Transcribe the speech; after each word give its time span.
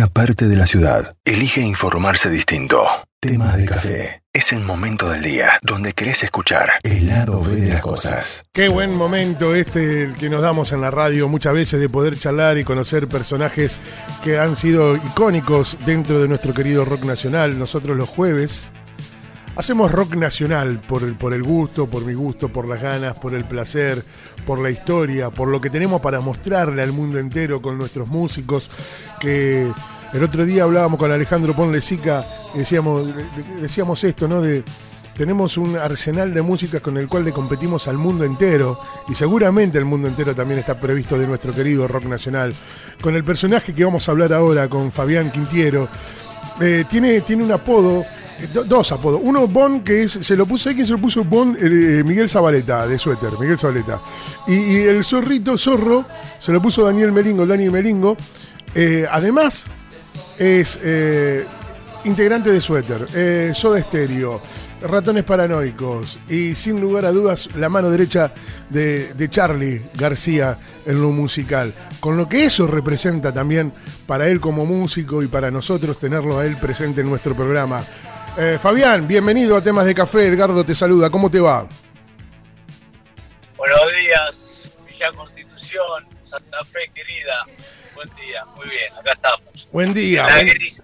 una 0.00 0.08
parte 0.08 0.48
de 0.48 0.56
la 0.56 0.66
ciudad 0.66 1.14
elige 1.26 1.60
informarse 1.60 2.30
distinto. 2.30 2.86
Temas 3.20 3.58
de 3.58 3.66
café. 3.66 4.22
Es 4.32 4.50
el 4.50 4.60
momento 4.60 5.10
del 5.10 5.22
día 5.22 5.58
donde 5.60 5.92
querés 5.92 6.22
escuchar 6.22 6.70
el 6.82 7.06
lado 7.06 7.42
B 7.42 7.56
de 7.56 7.68
las 7.68 7.82
cosas. 7.82 8.42
Qué 8.50 8.70
buen 8.70 8.96
momento 8.96 9.54
este 9.54 10.04
el 10.04 10.14
que 10.14 10.30
nos 10.30 10.40
damos 10.40 10.72
en 10.72 10.80
la 10.80 10.90
radio 10.90 11.28
muchas 11.28 11.52
veces 11.52 11.80
de 11.80 11.90
poder 11.90 12.18
charlar 12.18 12.56
y 12.56 12.64
conocer 12.64 13.08
personajes 13.08 13.78
que 14.24 14.38
han 14.38 14.56
sido 14.56 14.96
icónicos 14.96 15.76
dentro 15.84 16.18
de 16.18 16.28
nuestro 16.28 16.54
querido 16.54 16.86
rock 16.86 17.04
nacional. 17.04 17.58
Nosotros 17.58 17.94
los 17.94 18.08
jueves 18.08 18.70
hacemos 19.56 19.92
rock 19.92 20.14
nacional 20.16 20.80
por 20.80 21.02
el, 21.02 21.14
por 21.14 21.34
el 21.34 21.42
gusto, 21.42 21.86
por 21.86 22.04
mi 22.04 22.14
gusto, 22.14 22.48
por 22.48 22.68
las 22.68 22.80
ganas, 22.80 23.18
por 23.18 23.34
el 23.34 23.44
placer, 23.44 24.02
por 24.46 24.58
la 24.58 24.70
historia, 24.70 25.30
por 25.30 25.48
lo 25.48 25.60
que 25.60 25.70
tenemos 25.70 26.00
para 26.00 26.20
mostrarle 26.20 26.82
al 26.82 26.92
mundo 26.92 27.18
entero 27.18 27.60
con 27.60 27.78
nuestros 27.78 28.08
músicos 28.08 28.70
que 29.20 29.70
el 30.12 30.24
otro 30.24 30.44
día 30.44 30.64
hablábamos 30.64 30.98
con 30.98 31.12
Alejandro 31.12 31.54
Ponlesica 31.54 32.26
y 32.54 32.58
decíamos, 32.58 33.08
decíamos 33.60 34.02
esto, 34.04 34.26
¿no? 34.26 34.40
De 34.40 34.64
tenemos 35.20 35.58
un 35.58 35.76
arsenal 35.76 36.32
de 36.32 36.40
músicas 36.40 36.80
con 36.80 36.96
el 36.96 37.06
cual 37.06 37.26
le 37.26 37.32
competimos 37.32 37.86
al 37.88 37.98
mundo 37.98 38.24
entero 38.24 38.80
y 39.06 39.14
seguramente 39.14 39.76
el 39.76 39.84
mundo 39.84 40.08
entero 40.08 40.34
también 40.34 40.60
está 40.60 40.80
previsto 40.80 41.18
de 41.18 41.26
nuestro 41.26 41.52
querido 41.52 41.86
rock 41.86 42.04
nacional. 42.04 42.54
Con 43.02 43.14
el 43.14 43.22
personaje 43.22 43.74
que 43.74 43.84
vamos 43.84 44.08
a 44.08 44.12
hablar 44.12 44.32
ahora, 44.32 44.66
con 44.68 44.90
Fabián 44.90 45.30
Quintiero, 45.30 45.88
eh, 46.58 46.86
tiene, 46.88 47.20
tiene 47.20 47.44
un 47.44 47.52
apodo, 47.52 48.02
eh, 48.42 48.48
dos 48.66 48.92
apodos. 48.92 49.20
Uno 49.22 49.46
Bon, 49.46 49.80
que 49.80 50.02
es, 50.02 50.12
se 50.12 50.36
lo 50.36 50.46
puso, 50.46 50.70
¿quién 50.70 50.86
se 50.86 50.92
lo 50.92 50.98
puso 50.98 51.24
Bon? 51.24 51.56
Eh, 51.60 52.02
Miguel 52.04 52.28
Zabaleta, 52.28 52.86
de 52.86 52.98
suéter, 52.98 53.30
Miguel 53.38 53.58
Zabaleta. 53.58 54.00
Y, 54.46 54.80
el 54.80 55.04
zorrito, 55.04 55.56
zorro, 55.58 56.04
se 56.38 56.52
lo 56.52 56.60
puso 56.60 56.84
Daniel 56.84 57.12
Melingo, 57.12 57.46
Dani 57.46 57.68
Melingo. 57.70 58.16
además, 59.10 59.66
es 60.40 60.80
eh, 60.82 61.44
integrante 62.04 62.50
de 62.50 62.62
Suéter, 62.62 63.06
eh, 63.14 63.52
Soda 63.54 63.78
Estéreo, 63.78 64.40
Ratones 64.80 65.22
Paranoicos 65.22 66.18
y 66.30 66.54
sin 66.54 66.80
lugar 66.80 67.04
a 67.04 67.12
dudas 67.12 67.50
la 67.56 67.68
mano 67.68 67.90
derecha 67.90 68.32
de, 68.70 69.28
Charlie 69.30 69.82
García 69.94 70.56
en 70.86 71.02
lo 71.02 71.10
musical. 71.10 71.74
Con 72.00 72.16
lo 72.16 72.26
que 72.26 72.46
eso 72.46 72.66
representa 72.66 73.34
también 73.34 73.70
para 74.06 74.28
él 74.28 74.40
como 74.40 74.64
músico 74.64 75.22
y 75.22 75.28
para 75.28 75.50
nosotros 75.50 75.98
tenerlo 75.98 76.38
a 76.38 76.46
él 76.46 76.56
presente 76.56 77.02
en 77.02 77.10
nuestro 77.10 77.36
programa. 77.36 77.82
Eh, 78.36 78.58
Fabián, 78.60 79.06
bienvenido 79.06 79.56
a 79.56 79.62
Temas 79.62 79.84
de 79.84 79.94
Café. 79.94 80.26
Edgardo 80.26 80.64
te 80.64 80.74
saluda. 80.74 81.10
¿Cómo 81.10 81.30
te 81.30 81.40
va? 81.40 81.66
Buenos 83.56 83.92
días, 83.92 84.70
Villa 84.88 85.10
Constitución, 85.12 86.06
Santa 86.20 86.64
Fe 86.64 86.90
querida 86.94 87.44
buen 88.00 88.16
día, 88.16 88.44
muy 88.56 88.68
bien, 88.68 88.92
acá 88.98 89.12
estamos. 89.12 89.68
Buen 89.72 89.94
día. 89.94 90.22
En 90.22 90.46
la, 90.46 90.54
gris, 90.54 90.82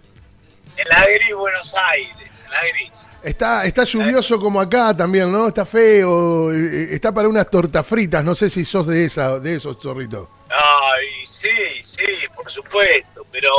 en 0.77 0.89
la 0.89 1.05
gris 1.05 1.34
Buenos 1.34 1.74
Aires, 1.74 2.44
en 2.44 2.50
la 2.50 2.61
gris. 2.72 3.08
Está, 3.22 3.64
está 3.64 3.84
lluvioso 3.84 4.39
como 4.39 4.61
acá 4.61 4.94
también, 4.94 5.33
¿no? 5.33 5.48
Está 5.48 5.64
feo, 5.64 6.52
eh, 6.52 6.56
eh, 6.56 6.89
está 6.91 7.12
para 7.12 7.28
unas 7.28 7.48
tortas 7.50 7.86
fritas, 7.86 8.22
no 8.22 8.34
sé 8.34 8.50
si 8.50 8.64
sos 8.67 8.86
de 8.86 9.06
esa, 9.06 9.41
de 9.41 9.56
esos 9.56 9.78
zorritos. 9.80 10.28
Ay, 10.50 11.27
sí, 11.27 11.48
sí, 11.83 12.05
por 12.34 12.50
supuesto, 12.50 13.27
pero 13.33 13.50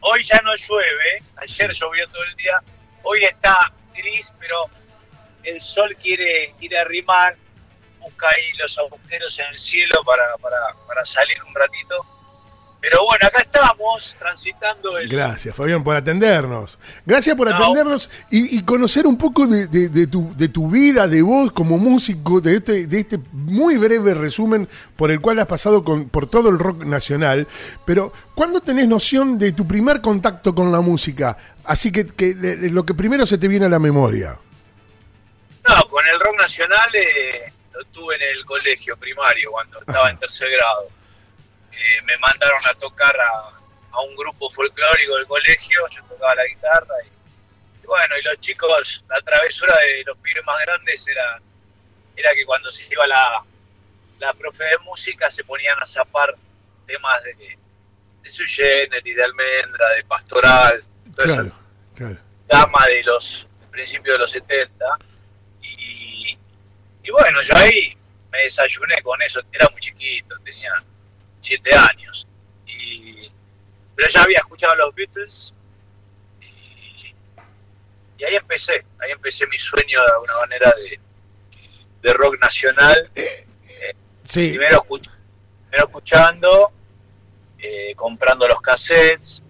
hoy 0.00 0.22
ya 0.22 0.38
no 0.44 0.54
llueve, 0.54 1.22
ayer 1.36 1.72
llovió 1.72 2.06
todo 2.08 2.24
el 2.24 2.34
día, 2.36 2.62
hoy 3.02 3.24
está 3.24 3.72
gris, 3.94 4.32
pero 4.38 4.56
el 5.42 5.60
sol 5.60 5.96
quiere, 5.96 6.54
quiere 6.58 6.78
arrimar, 6.78 7.36
busca 7.98 8.28
ahí 8.28 8.52
los 8.58 8.78
agujeros 8.78 9.38
en 9.38 9.46
el 9.46 9.58
cielo 9.58 10.02
para, 10.04 10.36
para, 10.38 10.58
para 10.86 11.04
salir 11.04 11.42
un 11.44 11.54
ratito 11.54 12.19
pero 12.80 13.04
bueno, 13.04 13.26
acá 13.26 13.42
estamos 13.42 14.16
transitando 14.18 14.96
el... 14.96 15.08
Gracias, 15.08 15.54
Fabián, 15.54 15.84
por 15.84 15.96
atendernos. 15.96 16.78
Gracias 17.04 17.36
por 17.36 17.52
atendernos 17.52 18.08
y, 18.30 18.62
conocer 18.62 19.06
un 19.06 19.18
poco 19.18 19.46
de, 19.46 20.06
tu, 20.06 20.34
de 20.34 20.48
tu 20.48 20.70
vida, 20.70 21.06
de 21.06 21.20
vos 21.20 21.52
como 21.52 21.76
músico, 21.76 22.40
de 22.40 22.56
este, 22.56 22.86
de 22.86 23.00
este 23.00 23.18
muy 23.32 23.76
breve 23.76 24.14
resumen 24.14 24.66
por 24.96 25.10
el 25.10 25.20
cual 25.20 25.40
has 25.40 25.46
pasado 25.46 25.84
con, 25.84 26.08
por 26.08 26.26
todo 26.26 26.48
el 26.48 26.58
rock 26.58 26.84
nacional. 26.84 27.46
Pero, 27.84 28.14
¿cuándo 28.34 28.62
tenés 28.62 28.88
noción 28.88 29.38
de 29.38 29.52
tu 29.52 29.66
primer 29.66 30.00
contacto 30.00 30.54
con 30.54 30.72
la 30.72 30.80
música? 30.80 31.36
Así 31.64 31.92
que, 31.92 32.06
que 32.06 32.34
lo 32.34 32.86
que 32.86 32.94
primero 32.94 33.26
se 33.26 33.36
te 33.36 33.46
viene 33.46 33.66
a 33.66 33.68
la 33.68 33.78
memoria. 33.78 34.38
No, 35.68 35.88
con 35.90 36.06
el 36.06 36.18
rock 36.18 36.38
nacional 36.38 36.88
eh, 36.94 37.52
lo 37.74 37.84
tuve 37.86 38.14
en 38.14 38.22
el 38.22 38.44
colegio 38.46 38.96
primario 38.96 39.50
cuando 39.50 39.80
estaba 39.80 40.08
en 40.08 40.16
tercer 40.16 40.50
grado 40.50 40.99
eh, 41.72 42.02
me 42.04 42.16
mandaron 42.18 42.60
a 42.68 42.74
tocar 42.74 43.16
a, 43.18 43.56
un 44.06 44.16
grupo 44.16 44.48
folclórico 44.50 45.16
del 45.16 45.26
colegio, 45.26 45.80
yo 45.90 46.02
tocaba 46.04 46.34
la 46.36 46.46
guitarra 46.46 46.94
y, 47.04 47.86
bueno, 47.86 48.16
y 48.16 48.22
los 48.22 48.38
chicos, 48.38 49.04
la 49.08 49.20
travesura 49.20 49.74
de 49.78 50.04
los 50.04 50.16
pibes 50.18 50.44
más 50.44 50.60
grandes 50.60 51.06
era, 51.08 51.40
era 52.16 52.32
que 52.34 52.44
cuando 52.46 52.70
se 52.70 52.86
iba 52.90 53.06
la, 53.08 53.42
la 54.20 54.32
profe 54.34 54.64
de 54.64 54.78
música 54.78 55.28
se 55.28 55.42
ponían 55.42 55.76
a 55.82 55.86
zapar 55.86 56.34
temas 56.86 57.22
de, 57.24 57.58
de 58.22 58.30
Sui 58.30 58.46
y 58.46 59.12
de 59.12 59.24
Almendra, 59.24 59.88
de 59.96 60.04
Pastoral, 60.04 60.82
claro, 61.16 61.52
claro. 61.96 62.16
dama 62.46 62.86
de 62.86 63.02
los 63.02 63.46
principios 63.72 64.14
de 64.14 64.18
los 64.18 64.30
70 64.30 64.84
y, 65.62 66.38
y 67.02 67.10
bueno, 67.10 67.42
yo 67.42 67.56
ahí 67.56 67.96
me 68.30 68.38
desayuné 68.40 69.02
con 69.02 69.20
eso, 69.22 69.40
era 69.52 69.68
muy 69.70 69.80
chiquito, 69.80 70.36
tenía 70.44 70.82
siete 71.40 71.74
años. 71.74 72.26
Y, 72.66 73.30
pero 73.94 74.08
ya 74.08 74.22
había 74.22 74.38
escuchado 74.38 74.72
a 74.72 74.76
los 74.76 74.94
Beatles 74.94 75.54
y, 76.40 78.24
ahí 78.24 78.34
empecé, 78.34 78.84
ahí 78.98 79.12
empecé 79.12 79.46
mi 79.46 79.58
sueño 79.58 80.02
de 80.02 80.12
alguna 80.12 80.36
manera 80.38 80.72
de, 80.76 81.00
de 82.02 82.12
rock 82.12 82.38
nacional. 82.40 83.10
Eh, 83.14 83.46
sí. 84.24 84.50
primero, 84.50 84.84
escuchando, 85.72 86.72
eh, 87.58 87.94
comprando 87.94 88.46
los 88.48 88.60
cassettes, 88.60 89.42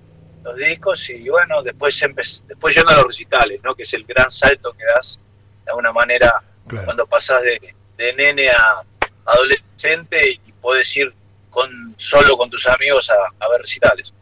los 0.43 0.57
discos 0.57 1.11
y 1.11 1.29
bueno, 1.29 1.63
después 1.63 2.01
empecé, 2.03 2.43
después 2.47 2.75
yendo 2.75 2.91
a 2.91 2.97
los 2.97 3.07
recitales, 3.07 3.61
¿no? 3.63 3.75
que 3.75 3.83
es 3.83 3.93
el 3.95 4.05
gran 4.05 4.31
salto 4.31 4.73
que 4.73 4.85
das 4.85 5.21
de 5.65 5.71
alguna 5.71 5.93
manera 5.93 6.43
cuando 6.67 7.07
pasas 7.07 7.43
de, 7.43 7.75
de 7.97 8.13
nene 8.15 8.49
a 8.49 8.83
adolescente 9.27 10.41
y 10.45 10.53
puedes 10.53 10.97
ir 10.97 11.13
con 11.51 11.95
solo 11.97 12.37
con 12.37 12.49
tus 12.49 12.67
amigos 12.69 13.11
a, 13.11 13.49
ver 13.49 13.61
recitales. 13.61 14.15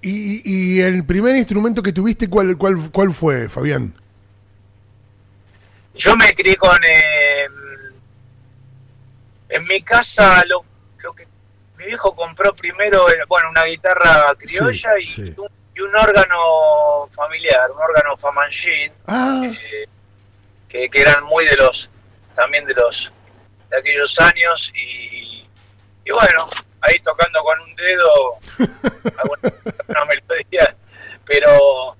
¿Y, 0.00 0.80
el 0.80 1.06
primer 1.06 1.36
instrumento 1.36 1.82
que 1.82 1.92
tuviste, 1.92 2.28
cuál, 2.28 2.56
cuál, 2.58 2.90
cuál 2.90 3.12
fue, 3.12 3.48
Fabián? 3.48 3.94
Yo 5.94 6.16
me 6.16 6.34
crié 6.34 6.56
con... 6.56 6.76
Eh, 6.84 7.46
en 9.52 9.64
mi 9.66 9.82
casa 9.82 10.42
lo, 10.46 10.64
lo, 11.02 11.12
que 11.12 11.26
mi 11.76 11.86
viejo 11.86 12.14
compró 12.14 12.54
primero, 12.54 13.06
bueno, 13.28 13.50
una 13.50 13.64
guitarra 13.64 14.34
criolla 14.38 14.98
y, 14.98 15.34
Un, 15.80 15.94
órgano 15.96 17.08
familiar, 17.12 17.70
un 17.70 17.78
órgano 17.78 18.16
Famanjin, 18.16 18.92
ah. 19.06 19.42
eh, 19.44 19.86
que, 20.68 20.88
que 20.88 21.00
eran 21.00 21.24
muy 21.24 21.44
de 21.44 21.56
los, 21.56 21.90
también 22.34 22.64
de 22.66 22.74
los, 22.74 23.12
de 23.70 23.78
aquellos 23.78 24.18
años 24.20 24.72
y, 24.74 25.46
y 26.04 26.10
bueno, 26.10 26.48
ahí 26.82 26.98
tocando 27.00 27.42
con 27.42 27.60
un 27.60 27.74
dedo 27.74 28.38
alguna, 29.18 30.04
melodía, 30.06 30.76
pero 31.24 31.96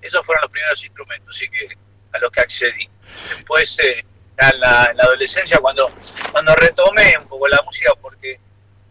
esos 0.00 0.24
fueron 0.24 0.42
los 0.42 0.50
primeros 0.50 0.84
instrumentos 0.84 1.36
sí 1.36 1.48
que 1.48 1.68
a 2.12 2.18
los 2.18 2.30
que 2.30 2.40
accedí. 2.40 2.88
Después, 3.36 3.78
eh, 3.80 4.04
en, 4.38 4.60
la, 4.60 4.84
adolescencia, 4.84 5.58
cuando, 5.58 5.90
cuando 6.32 6.54
retomé 6.54 7.16
un 7.18 7.28
poco 7.28 7.46
la 7.48 7.60
música, 7.62 7.92
porque 8.00 8.40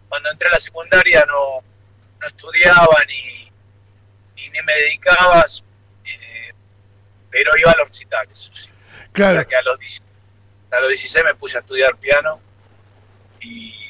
cuando 0.07 0.31
entré 0.31 0.47
a 0.47 0.51
la 0.51 0.59
secundaria 0.59 1.25
no, 1.25 1.63
no 2.19 2.27
estudiaba 2.27 2.97
ni, 3.07 3.51
ni, 4.35 4.61
me 4.61 4.75
dedicaba, 4.75 5.45
eh, 6.05 6.53
pero 7.31 7.51
iba 7.57 7.71
a 7.71 7.77
los 7.77 7.89
recitales. 7.89 8.69
Claro. 9.11 9.47
que 9.47 9.55
a 9.55 9.61
los, 9.61 9.79
a 10.71 10.79
los 10.81 10.89
16 10.89 11.25
me 11.25 11.35
puse 11.35 11.57
a 11.57 11.61
estudiar 11.61 11.95
piano 11.95 12.39
y 13.39 13.84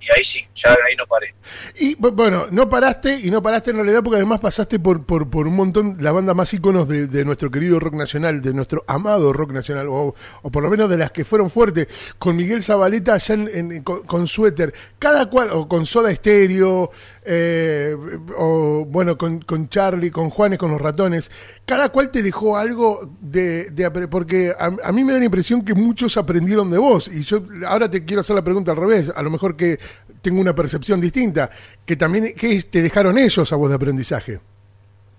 y 0.00 0.06
ahí 0.16 0.24
sí, 0.24 0.40
ya 0.54 0.70
ahí 0.70 0.96
no 0.96 1.06
paré. 1.06 1.34
Y 1.78 1.94
bueno, 1.94 2.46
no 2.50 2.70
paraste 2.70 3.20
y 3.20 3.30
no 3.30 3.42
paraste 3.42 3.70
en 3.70 3.76
realidad 3.76 4.02
porque 4.02 4.16
además 4.16 4.40
pasaste 4.40 4.78
por, 4.78 5.04
por, 5.04 5.28
por 5.28 5.46
un 5.46 5.54
montón, 5.54 5.98
la 6.00 6.10
banda 6.10 6.32
más 6.32 6.52
íconos 6.54 6.88
de, 6.88 7.24
nuestro 7.24 7.50
querido 7.50 7.78
rock 7.78 7.94
nacional, 7.94 8.40
de 8.40 8.54
nuestro 8.54 8.82
amado 8.86 9.30
rock 9.32 9.52
nacional, 9.52 9.88
o, 9.90 10.14
por 10.50 10.62
lo 10.62 10.70
menos 10.70 10.88
de 10.88 10.96
las 10.96 11.10
que 11.10 11.24
fueron 11.24 11.50
fuertes, 11.50 11.86
con 12.18 12.34
Miguel 12.34 12.62
Zabaleta 12.62 13.14
allá 13.14 13.36
con, 13.84 14.26
Suéter, 14.26 14.72
cada 14.98 15.28
cual, 15.28 15.50
o 15.52 15.68
con 15.68 15.84
Soda 15.84 16.10
Estéreo, 16.10 16.90
eh, 17.22 17.94
o 18.36 18.86
bueno, 18.86 19.18
con, 19.18 19.40
con, 19.42 19.68
Charlie, 19.68 20.10
con 20.10 20.30
Juanes, 20.30 20.58
con 20.58 20.70
los 20.70 20.80
ratones, 20.80 21.30
cada 21.66 21.90
cual 21.90 22.10
te 22.10 22.22
dejó 22.22 22.56
algo 22.56 23.16
de, 23.20 23.70
de 23.70 24.08
porque 24.08 24.54
a, 24.58 24.70
a, 24.82 24.92
mí 24.92 25.04
me 25.04 25.12
da 25.12 25.18
la 25.18 25.26
impresión 25.26 25.62
que 25.62 25.74
muchos 25.74 26.16
aprendieron 26.16 26.70
de 26.70 26.78
vos, 26.78 27.08
y 27.08 27.22
yo 27.22 27.44
ahora 27.66 27.90
te 27.90 28.04
quiero 28.06 28.22
hacer 28.22 28.34
la 28.34 28.42
pregunta 28.42 28.70
al 28.70 28.78
revés, 28.78 29.12
a 29.14 29.22
lo 29.22 29.30
mejor 29.30 29.56
que 29.56 29.78
tengo 30.20 30.40
una 30.40 30.54
percepción 30.54 31.00
distinta. 31.00 31.50
Que 31.86 31.96
también, 31.96 32.34
¿qué 32.34 32.62
te 32.62 32.82
dejaron 32.82 33.18
ellos 33.18 33.52
a 33.52 33.56
vos 33.56 33.68
de 33.68 33.76
aprendizaje? 33.76 34.40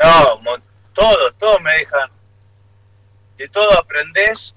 No, 0.01 0.41
todos, 0.93 1.33
todos 1.37 1.61
me 1.61 1.73
dejan. 1.73 2.09
De 3.37 3.47
todo 3.49 3.77
aprendés 3.77 4.53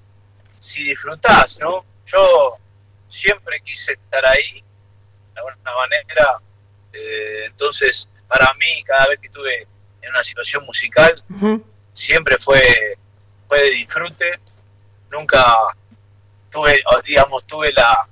si 0.59 0.83
disfrutás, 0.83 1.59
¿no? 1.59 1.85
Yo 2.05 2.57
siempre 3.07 3.59
quise 3.61 3.93
estar 3.93 4.25
ahí, 4.25 4.63
de 5.33 5.39
alguna 5.39 5.75
manera. 5.75 6.39
Eh, 6.93 7.45
entonces, 7.45 8.07
para 8.27 8.53
mí, 8.55 8.83
cada 8.83 9.07
vez 9.07 9.19
que 9.19 9.27
estuve 9.27 9.67
en 10.01 10.09
una 10.09 10.23
situación 10.23 10.65
musical, 10.65 11.23
siempre 11.93 12.37
fue, 12.37 12.97
fue 13.47 13.59
de 13.61 13.69
disfrute. 13.71 14.39
Nunca 15.11 15.45
tuve, 16.51 16.83
digamos, 17.05 17.45
tuve 17.45 17.71
la 17.73 18.07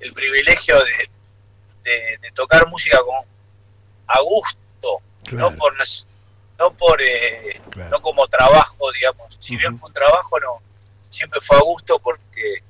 el 0.00 0.12
privilegio 0.12 0.76
de, 1.84 2.18
de, 2.20 2.30
tocar 2.32 2.66
música 2.68 2.98
con, 2.98 3.24
a 4.06 4.20
gusto, 4.20 5.00
no 5.32 5.56
por 5.56 5.74
no 6.58 6.72
por 6.74 7.00
eh, 7.00 7.60
no 7.90 8.02
como 8.02 8.26
trabajo, 8.28 8.90
digamos. 8.92 9.36
Si 9.40 9.56
bien 9.56 9.76
fue 9.78 9.88
un 9.88 9.94
trabajo, 9.94 10.38
no 10.40 10.70
siempre 11.10 11.40
fue 11.40 11.56
a 11.56 11.60
gusto 11.60 11.98
porque 11.98 12.62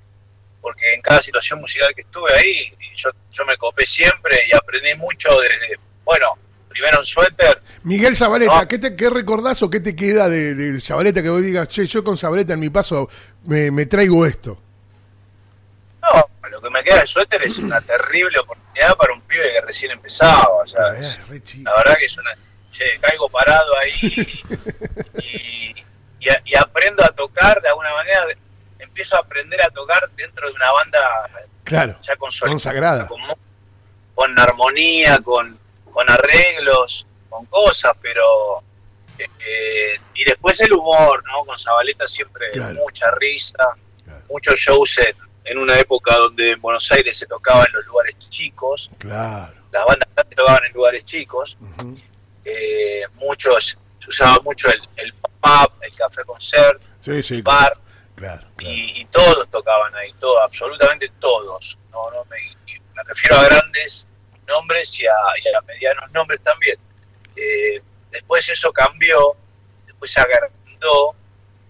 porque 0.60 0.94
en 0.94 1.00
cada 1.00 1.22
situación 1.22 1.60
musical 1.60 1.94
que 1.94 2.02
estuve 2.02 2.34
ahí, 2.34 2.74
yo, 2.94 3.10
yo 3.32 3.44
me 3.46 3.56
copé 3.56 3.86
siempre 3.86 4.42
y 4.46 4.54
aprendí 4.54 4.94
mucho 4.94 5.30
desde, 5.40 5.80
bueno, 6.04 6.36
primero 6.68 6.98
en 6.98 7.04
suéter. 7.04 7.62
Miguel 7.82 8.14
Zabaleta, 8.14 8.68
¿qué, 8.68 8.78
te, 8.78 8.94
¿qué 8.94 9.08
recordás 9.08 9.62
o 9.62 9.70
qué 9.70 9.80
te 9.80 9.96
queda 9.96 10.28
de, 10.28 10.54
de 10.54 10.78
Zabaleta 10.80 11.22
que 11.22 11.30
vos 11.30 11.42
digas, 11.42 11.66
che, 11.68 11.86
yo 11.86 12.04
con 12.04 12.18
Zabaleta 12.18 12.52
en 12.52 12.60
mi 12.60 12.68
paso 12.68 13.08
me, 13.44 13.70
me 13.70 13.86
traigo 13.86 14.26
esto? 14.26 14.60
No, 16.02 16.28
lo 16.50 16.60
que 16.60 16.70
me 16.70 16.82
queda 16.82 17.00
de 17.00 17.06
suéter 17.06 17.42
es 17.42 17.58
una 17.58 17.80
terrible 17.80 18.38
oportunidad 18.38 18.96
para 18.96 19.12
un 19.12 19.20
pibe 19.22 19.52
que 19.52 19.60
recién 19.60 19.92
empezaba. 19.92 20.48
O 20.62 20.66
sea, 20.66 20.80
ah, 20.86 20.94
la 21.62 21.76
verdad 21.76 21.96
que 21.98 22.04
es 22.04 22.18
una. 22.18 22.30
Che, 22.72 22.84
caigo 23.00 23.28
parado 23.28 23.76
ahí 23.78 24.42
y, 25.22 25.74
y, 26.20 26.54
aprendo 26.54 27.04
a 27.04 27.08
tocar 27.08 27.60
de 27.60 27.68
alguna 27.68 27.92
manera. 27.94 28.26
Empiezo 28.78 29.16
a 29.16 29.20
aprender 29.20 29.60
a 29.62 29.70
tocar 29.70 30.08
dentro 30.16 30.48
de 30.48 30.54
una 30.54 30.70
banda 30.72 31.30
claro, 31.64 31.96
ya 32.02 32.16
consagrada. 32.16 33.06
Con, 33.06 33.20
con, 34.14 34.38
armonía, 34.38 35.18
con, 35.18 35.58
con 35.92 36.10
arreglos, 36.10 37.06
con 37.28 37.44
cosas, 37.46 37.92
pero. 38.00 38.62
Eh, 39.18 40.00
y 40.14 40.24
después 40.24 40.58
el 40.60 40.72
humor, 40.72 41.22
¿no? 41.26 41.44
Con 41.44 41.58
Zabaleta 41.58 42.06
siempre 42.06 42.48
mucha 42.74 43.10
risa, 43.10 43.74
muchos 44.28 44.58
shows 44.58 44.98
en 44.98 45.29
en 45.44 45.58
una 45.58 45.78
época 45.78 46.16
donde 46.16 46.52
en 46.52 46.60
Buenos 46.60 46.90
Aires 46.92 47.16
se 47.16 47.26
tocaba 47.26 47.64
en 47.64 47.72
los 47.72 47.86
lugares 47.86 48.18
chicos. 48.18 48.90
Claro. 48.98 49.54
Las 49.72 49.86
bandas 49.86 50.08
tocaban 50.36 50.64
en 50.64 50.72
lugares 50.72 51.04
chicos. 51.04 51.56
Eh, 52.44 53.02
muchos, 53.14 53.78
se 54.00 54.08
usaba 54.08 54.40
mucho 54.42 54.68
el, 54.68 54.80
el 54.96 55.12
pub, 55.12 55.72
el 55.82 55.94
café 55.94 56.24
concert, 56.24 56.80
el 57.06 57.42
bar. 57.42 57.76
Claro, 58.16 58.46
Y, 58.58 59.06
todos 59.06 59.50
tocaban 59.50 59.94
ahí, 59.94 60.12
todos, 60.20 60.38
absolutamente 60.42 61.10
todos. 61.20 61.78
No, 61.90 62.10
no 62.10 62.24
me, 62.26 62.36
me 62.94 63.02
refiero 63.04 63.36
a 63.36 63.44
grandes 63.44 64.06
nombres 64.46 65.00
y 65.00 65.06
a, 65.06 65.60
medianos 65.66 66.10
nombres 66.12 66.40
también. 66.42 66.76
Eh, 67.34 67.80
después 68.10 68.46
eso 68.48 68.72
cambió, 68.72 69.36
después 69.86 70.10
se 70.10 70.20
agrandó, 70.20 71.14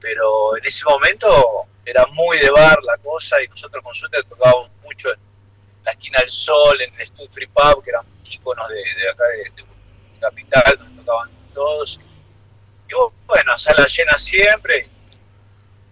pero 0.00 0.56
en 0.56 0.64
ese 0.64 0.84
momento 0.84 1.68
era 1.90 2.06
muy 2.06 2.38
de 2.38 2.50
bar 2.50 2.78
la 2.84 2.96
cosa 2.98 3.42
y 3.42 3.48
nosotros 3.48 3.82
con 3.82 3.94
suerte 3.94 4.22
tocábamos 4.28 4.70
mucho 4.82 5.12
en 5.12 5.18
la 5.84 5.92
esquina 5.92 6.18
del 6.20 6.30
sol, 6.30 6.80
en 6.80 7.00
el 7.00 7.06
Stud 7.06 7.28
Free 7.30 7.46
Pub, 7.46 7.82
que 7.82 7.90
eran 7.90 8.04
íconos 8.24 8.68
de, 8.68 9.10
acá 9.10 9.24
de, 9.24 9.64
Capital, 10.20 10.76
donde 10.78 11.02
tocaban 11.02 11.30
todos. 11.54 11.98
Y 12.88 12.92
bueno, 13.26 13.58
sala 13.58 13.86
llena 13.86 14.18
siempre. 14.18 14.86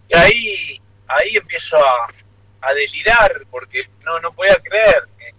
Y 0.09 0.17
ahí, 0.17 0.83
ahí 1.07 1.37
empiezo 1.37 1.79
a, 1.79 2.75
delirar, 2.75 3.47
porque 3.51 3.89
no, 4.05 4.21
no 4.21 4.31
podía 4.33 4.57
creer. 4.57 5.09
Que, 5.19 5.33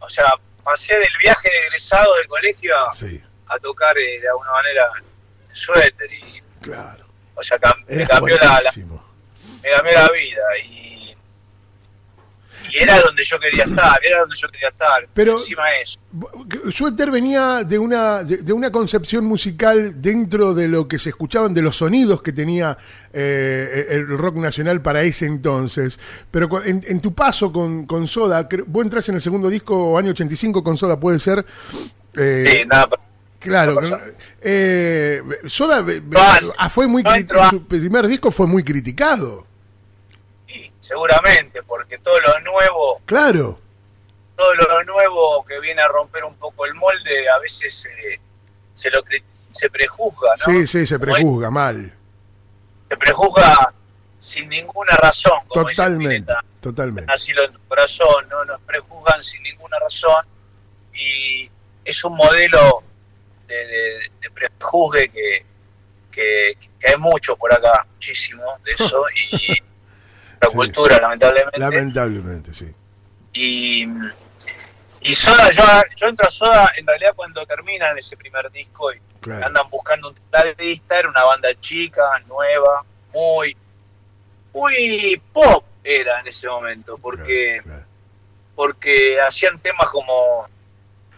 o 0.00 0.08
sea, 0.08 0.34
pasé 0.64 0.94
del 0.98 1.16
viaje 1.22 1.48
de 1.48 1.66
egresado 1.66 2.14
del 2.16 2.26
colegio 2.26 2.74
a, 2.76 3.58
tocar 3.60 3.96
eh, 3.98 4.20
de 4.20 4.28
alguna 4.28 4.50
manera 4.52 4.90
el 5.48 5.56
suéter 5.56 6.12
y 6.12 6.42
claro. 6.60 7.04
o 7.34 7.42
sea 7.42 7.58
me 7.88 8.06
cambió 8.06 8.36
la, 8.38 8.60
me 9.62 9.70
cambió 9.70 9.92
la 9.94 10.08
vida 10.12 10.42
y, 10.68 10.80
y 12.72 12.82
era 12.82 13.00
donde 13.00 13.24
yo 13.24 13.38
quería 13.38 13.64
estar, 13.64 14.00
era 14.04 14.20
donde 14.20 14.36
yo 14.36 14.48
quería 14.48 14.68
estar. 14.68 15.08
Pero 15.12 15.38
encima 15.38 15.62
eso. 15.82 15.98
Suéter 16.70 17.10
venía 17.10 17.64
de 17.64 17.78
una, 17.78 18.22
de, 18.24 18.52
una 18.52 18.70
concepción 18.70 19.24
musical 19.24 20.00
dentro 20.00 20.54
de 20.54 20.68
lo 20.68 20.86
que 20.86 20.98
se 20.98 21.10
escuchaban, 21.10 21.52
de 21.54 21.62
los 21.62 21.76
sonidos 21.76 22.22
que 22.22 22.32
tenía 22.32 22.76
eh, 23.12 23.86
el 23.90 24.06
rock 24.06 24.36
nacional 24.36 24.82
para 24.82 25.02
ese 25.02 25.26
entonces. 25.26 25.98
Pero 26.30 26.48
en, 26.64 27.00
tu 27.00 27.14
paso 27.14 27.52
con, 27.52 27.86
con, 27.86 28.06
Soda, 28.06 28.48
vos 28.66 28.84
entras 28.84 29.08
en 29.08 29.16
el 29.16 29.20
segundo 29.20 29.48
disco, 29.48 29.98
año 29.98 30.10
85 30.10 30.62
con 30.62 30.76
Soda, 30.76 30.98
puede 30.98 31.18
ser. 31.18 31.44
Eh, 32.14 32.44
sí, 32.48 32.66
nada, 32.66 32.88
Claro, 33.38 33.80
eh, 34.42 35.22
Soda 35.46 35.82
ah, 36.58 36.68
fue 36.68 36.86
muy 36.86 37.02
su 37.48 37.66
primer 37.66 38.06
disco 38.06 38.30
fue 38.30 38.46
muy 38.46 38.62
criticado 38.62 39.46
seguramente, 40.80 41.62
porque 41.62 41.98
todo 41.98 42.18
lo 42.20 42.40
nuevo. 42.40 43.00
Claro. 43.04 43.58
Todo 44.36 44.54
lo 44.54 44.84
nuevo 44.84 45.44
que 45.44 45.60
viene 45.60 45.82
a 45.82 45.88
romper 45.88 46.24
un 46.24 46.34
poco 46.36 46.64
el 46.64 46.74
molde, 46.74 47.28
a 47.28 47.38
veces 47.38 47.74
se, 47.74 48.20
se 48.74 48.90
lo 48.90 49.02
se 49.50 49.68
prejuzga, 49.68 50.30
¿no? 50.30 50.52
Sí, 50.52 50.66
sí, 50.66 50.86
se 50.86 50.98
prejuzga 50.98 51.50
mal. 51.50 51.92
Se 52.88 52.96
prejuzga 52.96 53.72
sin 54.18 54.48
ninguna 54.48 54.96
razón. 54.96 55.40
totalmente, 55.52 56.32
totalmente. 56.60 57.12
Así 57.12 57.32
lo 57.32 57.44
en 57.44 57.52
tu 57.52 57.60
corazón, 57.68 58.28
¿no? 58.28 58.44
Nos 58.44 58.60
prejuzgan 58.62 59.22
sin 59.22 59.42
ninguna 59.42 59.78
razón 59.78 60.24
y 60.94 61.50
es 61.84 62.04
un 62.04 62.14
modelo 62.14 62.82
de, 63.46 63.56
de, 64.20 64.30
prejuzgue 64.30 65.08
que, 65.10 65.44
que, 66.10 66.56
que, 66.78 66.88
hay 66.88 66.96
mucho 66.96 67.36
por 67.36 67.52
acá, 67.52 67.86
muchísimo 67.94 68.42
de 68.64 68.72
eso 68.72 69.04
y 69.14 69.62
la 70.40 70.48
cultura, 70.48 70.98
lamentablemente. 71.00 71.58
Lamentablemente, 71.58 72.54
sí. 72.54 72.74
Y, 73.32 73.86
y 75.02 75.14
Soda, 75.14 75.50
yo, 75.50 75.62
yo 75.96 76.08
entro 76.08 76.26
a 76.26 76.30
Soda 76.30 76.72
en 76.76 76.86
realidad 76.86 77.12
cuando 77.14 77.44
terminan 77.46 77.96
ese 77.98 78.16
primer 78.16 78.50
disco 78.50 78.92
y 78.92 79.00
andan 79.30 79.68
buscando 79.70 80.08
un 80.08 80.14
tecladista, 80.14 80.98
era 80.98 81.08
una 81.08 81.24
banda 81.24 81.48
chica, 81.60 82.02
nueva, 82.26 82.84
muy, 83.12 83.56
muy 84.52 85.22
pop 85.32 85.64
era 85.82 86.20
en 86.20 86.28
ese 86.28 86.48
momento, 86.48 86.98
porque, 86.98 87.62
porque 88.54 89.18
hacían 89.20 89.58
temas 89.60 89.88
como 89.88 90.46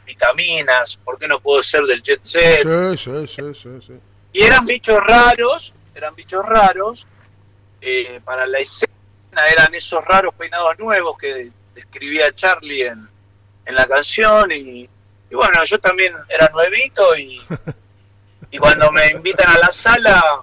vitaminas, 0.04 0.96
¿por 0.96 1.18
qué 1.18 1.26
no 1.26 1.40
puedo 1.40 1.62
ser 1.62 1.82
del 1.82 2.02
jet 2.02 2.20
set? 2.22 2.62
Sí, 2.96 3.26
sí, 3.26 3.54
sí, 3.54 3.80
sí, 3.80 3.92
Y 4.32 4.42
eran 4.42 4.64
bichos 4.66 5.00
raros, 5.00 5.72
eran 5.94 6.14
bichos 6.14 6.44
raros 6.44 7.06
eh, 7.80 8.20
para 8.24 8.46
la 8.46 8.58
escena 8.58 8.92
eran 9.50 9.74
esos 9.74 10.04
raros 10.04 10.34
peinados 10.34 10.78
nuevos 10.78 11.16
que 11.18 11.50
describía 11.74 12.34
Charlie 12.34 12.82
en, 12.82 13.08
en 13.64 13.74
la 13.74 13.86
canción 13.86 14.50
y, 14.52 14.88
bueno, 15.30 15.64
yo 15.64 15.78
también 15.78 16.14
era 16.28 16.48
nuevito 16.48 17.16
y, 17.16 17.40
y 18.50 18.58
cuando 18.58 18.92
me 18.92 19.08
invitan 19.08 19.48
a 19.48 19.58
la 19.58 19.72
sala, 19.72 20.42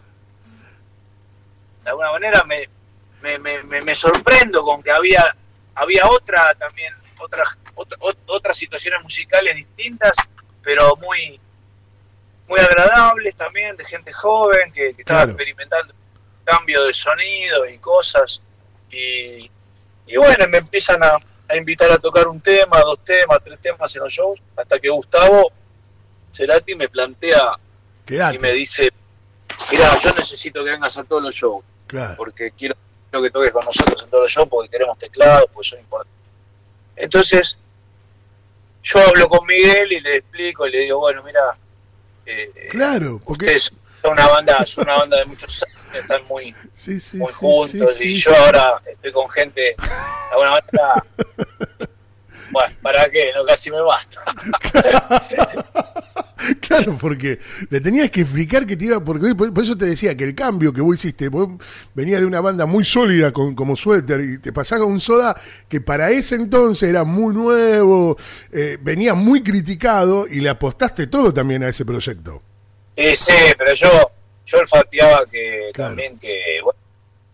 de 1.84 1.90
alguna 1.90 2.12
manera 2.12 2.44
me, 2.44 2.68
me, 3.22 3.64
me, 3.64 3.96
sorprendo 3.96 4.64
con 4.64 4.82
que 4.82 4.92
había, 4.92 5.36
había 5.76 6.08
otra 6.08 6.54
también, 6.56 6.94
otras, 7.20 7.58
otras 8.26 8.58
situaciones 8.58 9.04
musicales 9.04 9.56
distintas, 9.56 10.16
pero 10.64 10.96
muy, 10.96 11.40
muy 12.48 12.60
agradables 12.60 13.36
también, 13.36 13.78
de 13.78 13.86
gente 13.86 14.12
joven 14.12 14.72
que, 14.72 14.96
estaba 14.98 15.24
experimentando 15.24 15.94
cambio 16.44 16.84
de 16.86 16.94
sonido 16.94 17.68
y 17.68 17.78
cosas. 17.78 18.42
Y, 18.92 19.50
bueno, 20.18 20.48
me 20.48 20.58
empiezan 20.58 21.02
a, 21.04 21.18
invitar 21.56 21.92
a 21.92 21.98
tocar 21.98 22.28
un 22.28 22.40
tema, 22.40 22.80
dos 22.82 23.00
temas, 23.04 23.40
tres 23.44 23.60
temas 23.62 23.96
en 23.96 24.04
los 24.04 24.14
shows, 24.14 24.40
hasta 24.56 24.80
que 24.80 24.90
Gustavo 24.90 25.52
Cerati 26.32 26.76
me 26.76 26.88
plantea 26.88 27.58
y 28.08 28.38
me 28.38 28.54
dice, 28.54 28.90
mira, 29.72 30.00
yo 30.00 30.14
necesito 30.14 30.64
que 30.64 30.72
vengas 30.72 30.98
a 30.98 31.04
todos 31.04 31.24
los 31.24 31.36
shows, 31.36 31.64
porque 32.18 32.52
quiero, 32.52 32.76
que 33.12 33.32
toques 33.32 33.52
con 33.52 33.66
nosotros 33.66 34.04
en 34.04 34.10
todos 34.10 34.24
los 34.24 34.32
shows, 34.32 34.48
porque 34.48 34.70
queremos 34.70 34.98
teclados, 35.00 35.46
pues 35.52 35.68
son 35.68 35.80
importantes. 35.80 36.20
Entonces, 36.96 37.58
yo 38.84 39.00
hablo 39.00 39.28
con 39.30 39.46
Miguel 39.48 39.92
y 39.94 40.00
le 40.02 40.18
explico 40.18 40.68
y 40.68 40.72
le 40.72 40.80
digo, 40.80 41.00
bueno, 41.00 41.24
mira, 41.24 41.58
eh, 42.26 42.68
claro, 42.70 43.20
porque 43.24 43.56
es 43.56 43.74
una 44.04 44.28
banda, 44.28 44.58
es 44.64 44.78
una 44.78 44.98
banda 44.98 45.18
de 45.18 45.26
muchos 45.26 45.64
años 45.64 45.80
están 45.94 46.24
muy, 46.28 46.56
juntos 47.34 48.02
y 48.02 48.16
yo 48.16 48.36
ahora 48.36 48.82
estoy 48.86 49.12
con 49.12 49.30
gente 49.30 49.76
alguna 50.32 50.52
manera 50.52 51.06
Bueno, 52.52 52.76
¿para 52.82 53.10
qué? 53.10 53.32
No, 53.36 53.46
casi 53.46 53.72
me 53.72 53.82
basta. 53.82 54.22
Claro, 56.62 56.98
porque 57.00 57.38
le 57.70 57.82
tenías 57.82 58.10
que 58.10 58.22
explicar 58.22 58.66
que 58.66 58.78
te 58.78 58.86
iba, 58.86 59.04
porque 59.04 59.36
por 59.36 59.54
por 59.54 59.64
eso 59.64 59.78
te 59.78 59.86
decía 59.86 60.16
que 60.16 60.24
el 60.24 60.34
cambio 60.34 60.72
que 60.72 60.82
vos 60.82 60.96
hiciste, 60.96 61.28
vos 61.28 61.50
venías 61.94 62.22
de 62.22 62.26
una 62.26 62.40
banda 62.40 62.66
muy 62.66 62.86
sólida 62.86 63.32
con, 63.32 63.54
como 63.54 63.76
suéter 63.76 64.22
y 64.22 64.38
te 64.40 64.54
pasaba 64.54 64.86
un 64.86 65.02
soda 65.02 65.40
que 65.68 65.82
para 65.82 66.10
ese 66.12 66.36
entonces 66.36 66.90
era 66.90 67.04
muy 67.04 67.36
nuevo, 67.36 68.16
eh, 68.52 68.78
venía 68.82 69.14
muy 69.14 69.44
criticado 69.44 70.28
y 70.28 70.40
le 70.40 70.50
apostaste 70.50 71.08
todo 71.08 71.34
también 71.34 71.64
a 71.64 71.68
ese 71.68 71.86
proyecto. 71.86 72.42
Y 73.02 73.16
sí, 73.16 73.34
pero 73.58 73.74
yo, 73.74 74.12
yo 74.46 74.58
olfateaba 74.60 75.26
que 75.26 75.70
Claro. 75.74 75.90
también 75.92 76.20
que 76.20 76.60
bueno, 76.64 76.80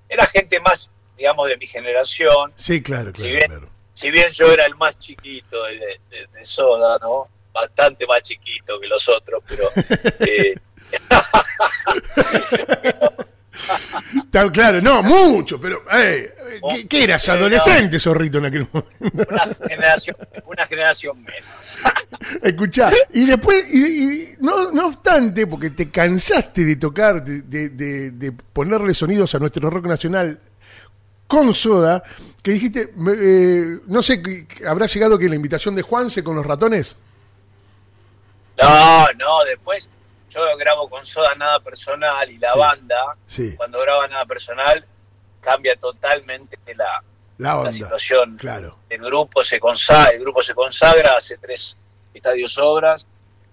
era 0.08 0.26
gente 0.28 0.60
más, 0.60 0.90
digamos, 1.18 1.48
de 1.48 1.58
mi 1.58 1.68
generación. 1.68 2.54
Sí, 2.56 2.82
claro, 2.82 3.12
claro, 3.12 3.18
Si 3.24 3.32
bien- 3.32 3.48
claro. 3.52 3.70
Si 3.94 4.12
bien 4.12 4.30
yo 4.34 4.52
era 4.52 4.66
el 4.66 4.76
más 4.76 5.00
chiquito 5.00 5.64
de, 5.64 5.78
de- 6.10 6.28
de 6.34 6.46
Soda, 6.46 6.98
¿no? 7.02 7.30
Bastante 7.54 8.06
más 8.06 8.22
chiquito 8.22 8.78
que 8.80 8.88
los 8.88 9.08
otros, 9.08 9.42
pero 9.48 9.70
eh, 10.20 10.56
Está 14.26 14.52
claro, 14.52 14.82
no, 14.82 15.02
mucho, 15.02 15.60
pero 15.60 15.84
eh, 15.98 16.34
¿qué, 16.70 16.88
qué 16.88 17.04
eras? 17.06 17.22
Sí, 17.22 17.32
Adolescente, 17.32 18.00
zorrito, 18.00 18.38
en 18.40 18.46
aquel 18.46 18.68
momento. 18.72 19.28
una 19.32 19.56
generación, 19.68 20.16
una 20.46 20.66
generación 20.68 21.24
menos. 21.24 21.50
Escuchá, 22.44 22.92
y 23.14 23.26
después, 23.26 23.66
y, 23.72 23.84
y 24.14 24.28
no, 24.40 24.72
no 24.72 24.88
obstante, 24.88 25.48
porque 25.48 25.70
te 25.70 25.90
cansaste 25.90 26.64
de 26.66 26.76
tocar, 26.76 27.24
de, 27.24 27.42
de- 27.44 27.70
de- 27.70 28.12
de 28.12 28.32
ponerle 28.32 28.94
sonidos 28.94 29.34
a 29.36 29.40
nuestro 29.40 29.70
rock 29.70 29.86
nacional 29.88 30.40
con 31.28 31.56
soda, 31.56 32.04
que 32.44 32.52
dijiste, 32.52 32.92
eh, 33.18 33.80
no 33.88 34.02
sé, 34.02 34.22
¿habrá 34.68 34.86
llegado 34.86 35.18
que 35.18 35.28
la 35.30 35.36
invitación 35.36 35.76
de 35.76 35.82
Juanse 35.82 36.24
con 36.24 36.36
los 36.36 36.46
ratones? 36.46 36.96
No, 38.62 39.06
no, 39.18 39.44
después 39.46 39.90
yo 40.36 40.58
grabo 40.58 40.90
con 40.90 41.06
Soda 41.06 41.34
Nada 41.36 41.60
Personal 41.60 42.30
y 42.30 42.38
la 42.38 42.52
Sí. 42.52 42.60
banda, 42.60 43.16
Sí, 43.26 43.56
cuando 43.56 43.80
graba 43.82 44.08
Nada 44.08 44.26
Personal, 44.26 44.86
cambia 45.42 45.76
totalmente 45.76 46.58
la, 46.76 47.04
la 47.38 47.72
situación. 47.72 48.38
Claro. 48.38 48.78
El 48.90 49.02
grupo 49.02 49.44
se 49.44 49.60
consagra, 49.60 50.12
el 50.12 50.20
grupo 50.20 50.42
se 50.42 50.54
consagra, 50.54 51.16
hace 51.18 51.38
tres 51.38 51.78
estadios 52.14 52.58
obras 52.58 53.06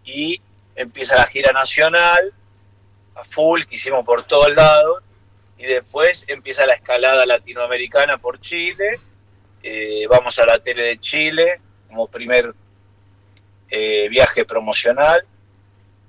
y 0.05 0.41
empieza 0.75 1.17
la 1.17 1.27
gira 1.27 1.53
nacional 1.53 2.33
a 3.15 3.25
full 3.25 3.63
que 3.65 3.75
hicimos 3.75 4.05
por 4.07 4.23
todos 4.25 4.55
lados 4.55 5.03
y 5.59 5.65
después 5.65 6.25
empieza 6.29 6.65
la 6.67 6.75
escalada 6.75 7.27
latinoamericana 7.27 8.19
por 8.19 8.41
Chile. 8.41 8.99
eh, 9.65 10.07
vamos 10.09 10.37
a 10.41 10.47
la 10.47 10.59
tele 10.59 10.83
de 10.83 10.99
Chile 10.99 11.61
como 11.89 12.09
primer 12.09 12.53
eh, 13.71 14.09
viaje 14.09 14.45
promocional. 14.45 15.25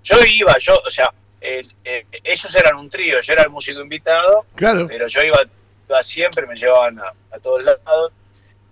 Yo 0.03 0.15
iba, 0.25 0.57
yo, 0.59 0.79
o 0.85 0.89
sea, 0.89 1.11
eh, 1.41 1.63
ellos 2.23 2.55
eran 2.55 2.75
un 2.75 2.89
trío, 2.89 3.19
yo 3.21 3.33
era 3.33 3.43
el 3.43 3.49
músico 3.49 3.81
invitado 3.81 4.45
Claro. 4.55 4.85
pero 4.87 5.07
yo 5.07 5.21
iba, 5.21 5.39
iba 5.89 6.03
siempre, 6.03 6.45
me 6.47 6.55
llevaban 6.55 6.99
a, 6.99 7.13
a 7.31 7.39
todos 7.39 7.63
lados 7.63 8.11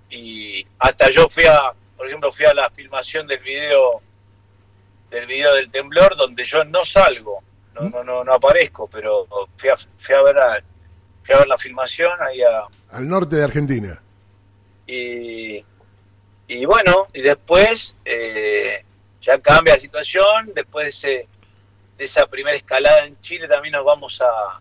y 0.09 0.65
hasta 0.79 1.09
yo 1.09 1.27
fui 1.29 1.45
a, 1.45 1.71
por 1.97 2.07
ejemplo, 2.07 2.31
fui 2.31 2.45
a 2.45 2.53
la 2.53 2.69
filmación 2.69 3.27
del 3.27 3.39
video 3.39 4.01
del 5.09 5.25
video 5.25 5.53
del 5.55 5.69
temblor 5.69 6.15
donde 6.15 6.43
yo 6.45 6.63
no 6.63 6.85
salgo, 6.85 7.43
no, 7.73 7.89
no, 7.89 8.03
no, 8.03 8.23
no 8.23 8.33
aparezco, 8.33 8.87
pero 8.87 9.27
fui 9.57 9.69
a, 9.69 9.75
fui 9.97 10.15
a 10.15 10.21
ver 10.21 10.37
a- 10.37 10.63
fui 11.23 11.35
a 11.35 11.39
ver 11.39 11.47
la 11.47 11.57
filmación 11.57 12.11
ahí 12.21 12.41
a, 12.41 12.63
Al 12.95 13.07
norte 13.07 13.35
de 13.35 13.43
Argentina. 13.43 14.01
y, 14.87 15.63
y 16.47 16.65
bueno, 16.65 17.07
y 17.13 17.21
después 17.21 17.95
eh, 18.05 18.83
ya 19.21 19.37
cambia 19.39 19.73
la 19.75 19.79
situación, 19.79 20.51
después 20.55 20.85
de, 20.85 20.89
ese- 20.89 21.27
de 21.97 22.03
esa 22.03 22.25
primera 22.25 22.55
escalada 22.57 23.05
en 23.05 23.19
Chile 23.21 23.47
también 23.47 23.73
nos 23.73 23.85
vamos 23.85 24.21
a... 24.21 24.59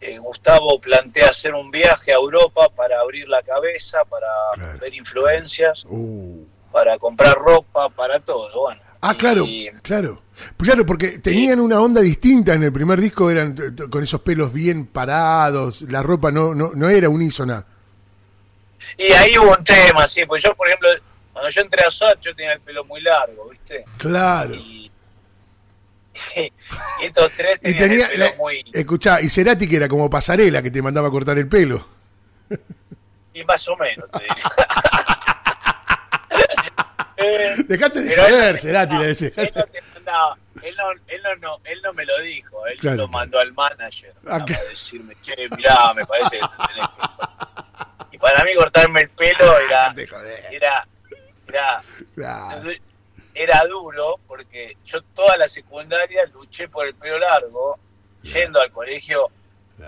eh, 0.00 0.18
Gustavo 0.18 0.80
plantea 0.80 1.30
hacer 1.30 1.54
un 1.54 1.70
viaje 1.70 2.12
a 2.12 2.16
Europa 2.16 2.68
para 2.68 3.00
abrir 3.00 3.28
la 3.28 3.42
cabeza, 3.42 4.04
para 4.04 4.26
Claro. 4.54 4.78
ver 4.78 4.94
influencias, 4.94 5.84
Uh. 5.88 6.44
para 6.70 6.98
comprar 6.98 7.34
ropa, 7.36 7.88
para 7.88 8.20
todo. 8.20 8.48
Bueno, 8.62 8.80
Ah, 9.00 9.12
Y- 9.14 9.16
claro, 9.16 9.46
claro. 9.82 10.22
Claro, 10.56 10.84
porque 10.86 11.18
tenían 11.18 11.58
una 11.60 11.80
onda 11.80 12.00
distinta 12.00 12.54
en 12.54 12.62
el 12.64 12.72
primer 12.72 13.00
disco, 13.00 13.28
eran 13.30 13.56
con 13.90 14.02
esos 14.04 14.20
pelos 14.22 14.52
bien 14.52 14.86
parados, 14.86 15.82
la 15.82 16.00
ropa 16.02 16.30
no, 16.32 16.54
no, 16.54 16.70
no 16.74 16.88
era 16.88 17.08
unísona. 17.08 17.64
Y 18.96 19.12
ahí 19.12 19.36
hubo 19.38 19.56
un 19.56 19.64
tema, 19.64 20.06
sí, 20.06 20.24
pues 20.26 20.42
yo, 20.42 20.54
por 20.54 20.68
ejemplo, 20.68 20.88
cuando 21.38 21.50
yo 21.50 21.60
entré 21.62 21.84
a 21.84 21.90
SOT, 21.90 22.20
yo 22.20 22.34
tenía 22.34 22.52
el 22.54 22.60
pelo 22.60 22.84
muy 22.84 23.00
largo, 23.00 23.48
¿viste? 23.48 23.84
Claro. 23.96 24.54
Y, 24.54 24.90
y 26.36 26.52
estos 27.04 27.30
tres 27.32 27.58
Y 27.62 27.74
tenían 27.74 27.78
tenía, 27.88 28.04
el 28.06 28.10
pelo 28.12 28.24
la- 28.26 28.36
muy... 28.36 28.64
escuchá, 28.72 29.20
y 29.20 29.28
Cerati 29.30 29.68
que 29.68 29.76
era 29.76 29.88
como 29.88 30.10
pasarela 30.10 30.62
que 30.62 30.70
te 30.70 30.82
mandaba 30.82 31.08
a 31.08 31.12
cortar 31.12 31.38
el 31.38 31.48
pelo. 31.48 31.86
Y 33.32 33.44
más 33.44 33.66
o 33.68 33.76
menos, 33.76 34.10
te 34.10 34.18
Dejate 37.66 38.00
de 38.02 38.16
joder, 38.16 38.58
Cerati, 38.58 38.94
no, 38.94 39.00
le 39.00 39.06
decía. 39.08 39.30
Él 39.36 39.52
no 39.54 39.64
te 39.66 39.82
mandaba, 39.94 40.36
él 40.62 40.74
no, 40.76 40.90
él 41.08 41.22
no, 41.40 41.58
él 41.64 41.80
no 41.82 41.92
me 41.92 42.04
lo 42.04 42.20
dijo, 42.22 42.66
él 42.66 42.78
Claro, 42.78 42.96
lo 42.98 43.08
mandó 43.08 43.38
al 43.38 43.52
manager 43.52 44.12
Ah, 44.26 44.38
para 44.38 44.44
que- 44.44 44.58
decirme, 44.70 45.14
che, 45.22 45.34
mirá, 45.56 45.92
me 45.94 46.04
parece 46.06 46.38
que 46.38 46.46
te 46.46 46.74
tenés 46.74 46.88
que... 46.88 48.06
Y 48.12 48.18
para 48.18 48.44
mí 48.44 48.54
cortarme 48.54 49.02
el 49.02 49.10
pelo 49.10 49.58
era, 49.68 49.92
de 49.92 50.06
joder. 50.06 50.44
era, 50.50 50.86
era, 51.48 51.82
Claro. 52.14 52.70
era 53.34 53.64
duro 53.66 54.18
porque 54.26 54.76
yo 54.84 55.02
toda 55.14 55.36
la 55.36 55.48
secundaria 55.48 56.24
luché 56.32 56.68
por 56.68 56.86
el 56.86 56.94
pelo 56.94 57.18
largo, 57.18 57.78
yendo 58.22 58.60
al 58.60 58.70
colegio, 58.72 59.28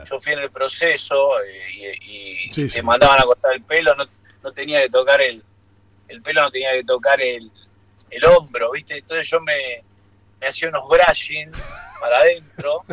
yo 0.08 0.20
fui 0.20 0.32
en 0.32 0.38
el 0.40 0.50
proceso 0.50 1.40
eh, 1.42 1.96
y, 2.02 2.46
y 2.48 2.52
Sí, 2.52 2.62
te 2.64 2.70
sí. 2.70 2.82
mandaban 2.82 3.18
a 3.20 3.24
cortar 3.24 3.52
el 3.54 3.62
pelo, 3.62 3.94
no, 3.94 4.06
no 4.42 4.52
tenía 4.52 4.80
que 4.82 4.90
tocar 4.90 5.20
el, 5.20 5.42
el 6.08 6.22
pelo 6.22 6.42
no 6.42 6.50
tenía 6.50 6.72
que 6.72 6.84
tocar 6.84 7.20
el, 7.20 7.50
el 8.10 8.24
hombro, 8.24 8.70
¿viste? 8.72 8.98
Entonces 8.98 9.28
yo 9.28 9.40
me, 9.40 9.82
me 10.40 10.46
hacía 10.46 10.68
unos 10.68 10.88
brushing 10.88 11.50
para 12.00 12.18
adentro, 12.18 12.84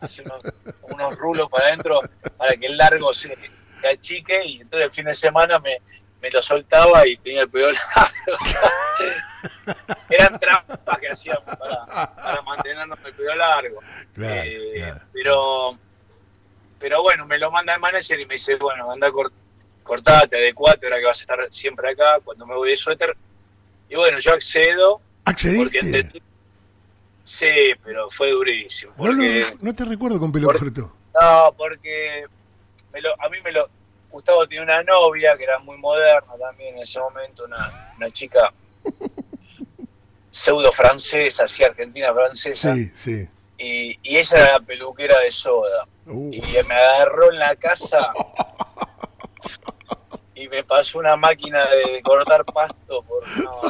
hacía 0.00 0.24
unos, 0.24 0.42
unos 0.82 1.16
rulos 1.18 1.48
para 1.50 1.66
adentro 1.68 2.00
para 2.36 2.56
que 2.56 2.66
el 2.66 2.76
largo 2.78 3.12
se, 3.12 3.36
se 3.80 3.88
achique 3.88 4.40
y 4.44 4.60
entonces 4.62 4.86
el 4.86 4.92
fin 4.92 5.04
de 5.04 5.14
semana 5.14 5.58
me, 5.58 5.76
me 6.20 6.30
lo 6.30 6.42
soltaba 6.42 7.06
y 7.06 7.16
tenía 7.18 7.42
el 7.42 7.50
pelo 7.50 7.70
largo. 7.70 8.38
Eran 10.10 10.38
trampas 10.38 10.98
que 10.98 11.08
hacíamos 11.08 11.44
para, 11.44 11.86
para 12.14 12.42
mantenernos 12.42 12.98
el 13.04 13.12
pelo 13.14 13.34
largo. 13.36 13.80
Claro, 14.14 14.42
Eh, 14.44 14.72
claro. 14.76 15.00
Pero 15.12 15.78
pero 16.78 17.02
bueno, 17.02 17.26
me 17.26 17.38
lo 17.38 17.50
manda 17.50 17.74
el 17.74 17.80
manager 17.80 18.20
y 18.20 18.24
me 18.26 18.34
dice, 18.34 18.54
bueno, 18.54 18.88
anda 18.90 19.10
cort, 19.10 19.32
cortate, 19.82 20.36
adecuate, 20.36 20.86
ahora 20.86 20.98
que 21.00 21.04
vas 21.06 21.18
a 21.18 21.22
estar 21.22 21.48
siempre 21.50 21.90
acá, 21.90 22.20
cuando 22.22 22.46
me 22.46 22.54
voy 22.54 22.70
de 22.70 22.76
suéter. 22.76 23.16
Y 23.88 23.96
bueno, 23.96 24.18
yo 24.20 24.32
accedo, 24.34 25.00
¿Accediste? 25.24 25.78
entendí. 25.80 26.22
Sí, 27.24 27.48
pero 27.84 28.08
fue 28.10 28.30
durísimo. 28.30 28.92
No, 29.60 29.74
te 29.74 29.84
recuerdo 29.84 30.20
con 30.20 30.30
pelo 30.30 30.46
corto. 30.52 30.94
no, 31.20 31.54
porque 31.58 32.24
me 32.92 33.00
lo, 33.02 33.10
a 33.20 33.28
mí 33.28 33.38
me 33.42 33.50
lo... 33.52 33.68
Gustavo 34.10 34.46
tenía 34.46 34.62
una 34.62 34.82
novia 34.82 35.36
que 35.36 35.44
era 35.44 35.58
muy 35.58 35.76
moderna 35.76 36.32
también 36.38 36.76
en 36.76 36.82
ese 36.82 36.98
momento, 36.98 37.44
una, 37.44 37.92
una 37.96 38.10
chica 38.10 38.52
pseudo 40.30 40.70
francesa, 40.72 41.44
así 41.44 41.64
argentina 41.64 42.12
francesa, 42.14 42.74
Sí, 42.74 42.90
sí. 42.94 43.28
y, 43.58 43.98
y 44.02 44.16
ella 44.18 44.36
era 44.38 44.52
la 44.54 44.60
peluquera 44.60 45.18
de 45.20 45.30
soda. 45.30 45.86
Uh, 46.06 46.32
y 46.32 46.40
me 46.66 46.74
agarró 46.74 47.30
en 47.30 47.38
la 47.38 47.54
casa 47.56 48.12
y 50.34 50.48
me 50.48 50.62
pasó 50.64 50.98
una 51.00 51.16
máquina 51.16 51.66
de 51.66 52.00
cortar 52.02 52.44
pasto 52.46 53.02
por 53.02 53.26
no, 53.38 53.60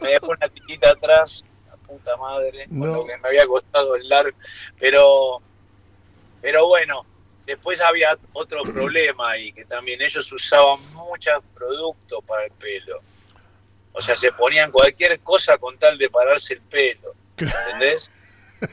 me 0.00 0.10
dejó 0.10 0.26
una 0.28 0.48
tiquita 0.48 0.90
atrás 0.90 1.42
la 1.68 1.76
puta 1.76 2.16
madre 2.18 2.66
No. 2.68 2.86
lo 2.86 3.06
que 3.06 3.16
me 3.16 3.28
había 3.28 3.46
costado 3.46 3.96
el 3.96 4.08
largo 4.08 4.36
pero 4.78 5.40
pero 6.40 6.68
bueno 6.68 7.04
después 7.54 7.80
había 7.80 8.16
otro 8.32 8.62
problema 8.62 9.36
y 9.38 9.52
que 9.52 9.64
también 9.64 10.02
ellos 10.02 10.30
usaban 10.32 10.80
muchos 10.92 11.42
productos 11.54 12.24
para 12.26 12.44
el 12.44 12.52
pelo 12.52 13.00
o 13.92 14.02
sea 14.02 14.16
se 14.16 14.32
ponían 14.32 14.70
cualquier 14.70 15.20
cosa 15.20 15.58
con 15.58 15.78
tal 15.78 15.96
de 15.98 16.10
pararse 16.10 16.54
el 16.54 16.60
pelo 16.62 17.14
¿entendés? 17.36 18.10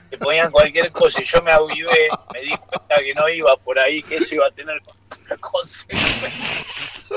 se 0.09 0.17
ponían 0.17 0.51
cualquier 0.51 0.91
cosa 0.91 1.21
y 1.21 1.25
yo 1.25 1.41
me 1.41 1.51
avivé, 1.51 2.09
me 2.33 2.41
di 2.41 2.55
cuenta 2.57 2.97
que 2.97 3.13
no 3.13 3.29
iba 3.29 3.55
por 3.57 3.79
ahí, 3.79 4.03
que 4.03 4.17
eso 4.17 4.35
iba 4.35 4.47
a 4.47 4.51
tener 4.51 4.79
consecuencias. 5.39 7.09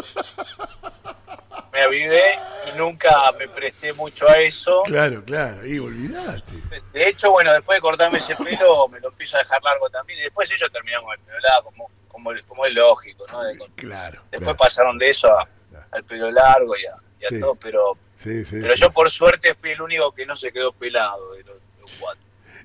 Me 1.72 1.80
avivé 1.82 2.38
y 2.72 2.76
nunca 2.76 3.32
me 3.38 3.48
presté 3.48 3.92
mucho 3.94 4.28
a 4.28 4.34
eso. 4.38 4.82
claro, 4.84 5.24
claro. 5.24 5.66
Y 5.66 5.78
olvidaste. 5.78 6.52
De 6.92 7.08
hecho, 7.08 7.30
bueno, 7.30 7.52
después 7.52 7.78
de 7.78 7.80
cortarme 7.80 8.18
ese 8.18 8.36
pelo, 8.36 8.86
me 8.88 9.00
lo 9.00 9.08
empiezo 9.08 9.36
a 9.36 9.40
dejar 9.40 9.62
largo 9.62 9.88
también. 9.88 10.18
Y 10.18 10.22
después 10.22 10.50
ellos 10.52 10.70
terminaron 10.70 11.04
con 11.06 11.14
el 11.14 11.20
pelo 11.20 11.38
largo, 11.40 11.64
como, 11.70 11.90
como, 12.08 12.30
como 12.46 12.66
es 12.66 12.74
lógico, 12.74 13.26
¿no? 13.32 13.42
De- 13.42 13.56
Claro. 13.76 14.20
después 14.30 14.40
claro. 14.42 14.56
pasaron 14.56 14.98
de 14.98 15.08
eso 15.10 15.28
a, 15.28 15.48
al 15.92 16.04
pelo 16.04 16.30
largo 16.30 16.76
y 16.76 16.84
a, 16.84 16.94
y 17.20 17.24
a 17.24 17.28
Sí. 17.30 17.40
todo, 17.40 17.54
pero, 17.54 17.96
Sí, 18.16 18.44
sí. 18.44 18.58
pero 18.60 18.74
yo 18.74 18.90
por 18.90 19.10
suerte 19.10 19.54
fui 19.54 19.70
el 19.70 19.80
único 19.80 20.12
que 20.12 20.26
no 20.26 20.36
se 20.36 20.52
quedó 20.52 20.72
pelado 20.72 21.32
de 21.32 21.42
los, 21.44 21.56
de 21.56 21.80
los 21.80 21.90
cuatro, 21.98 22.22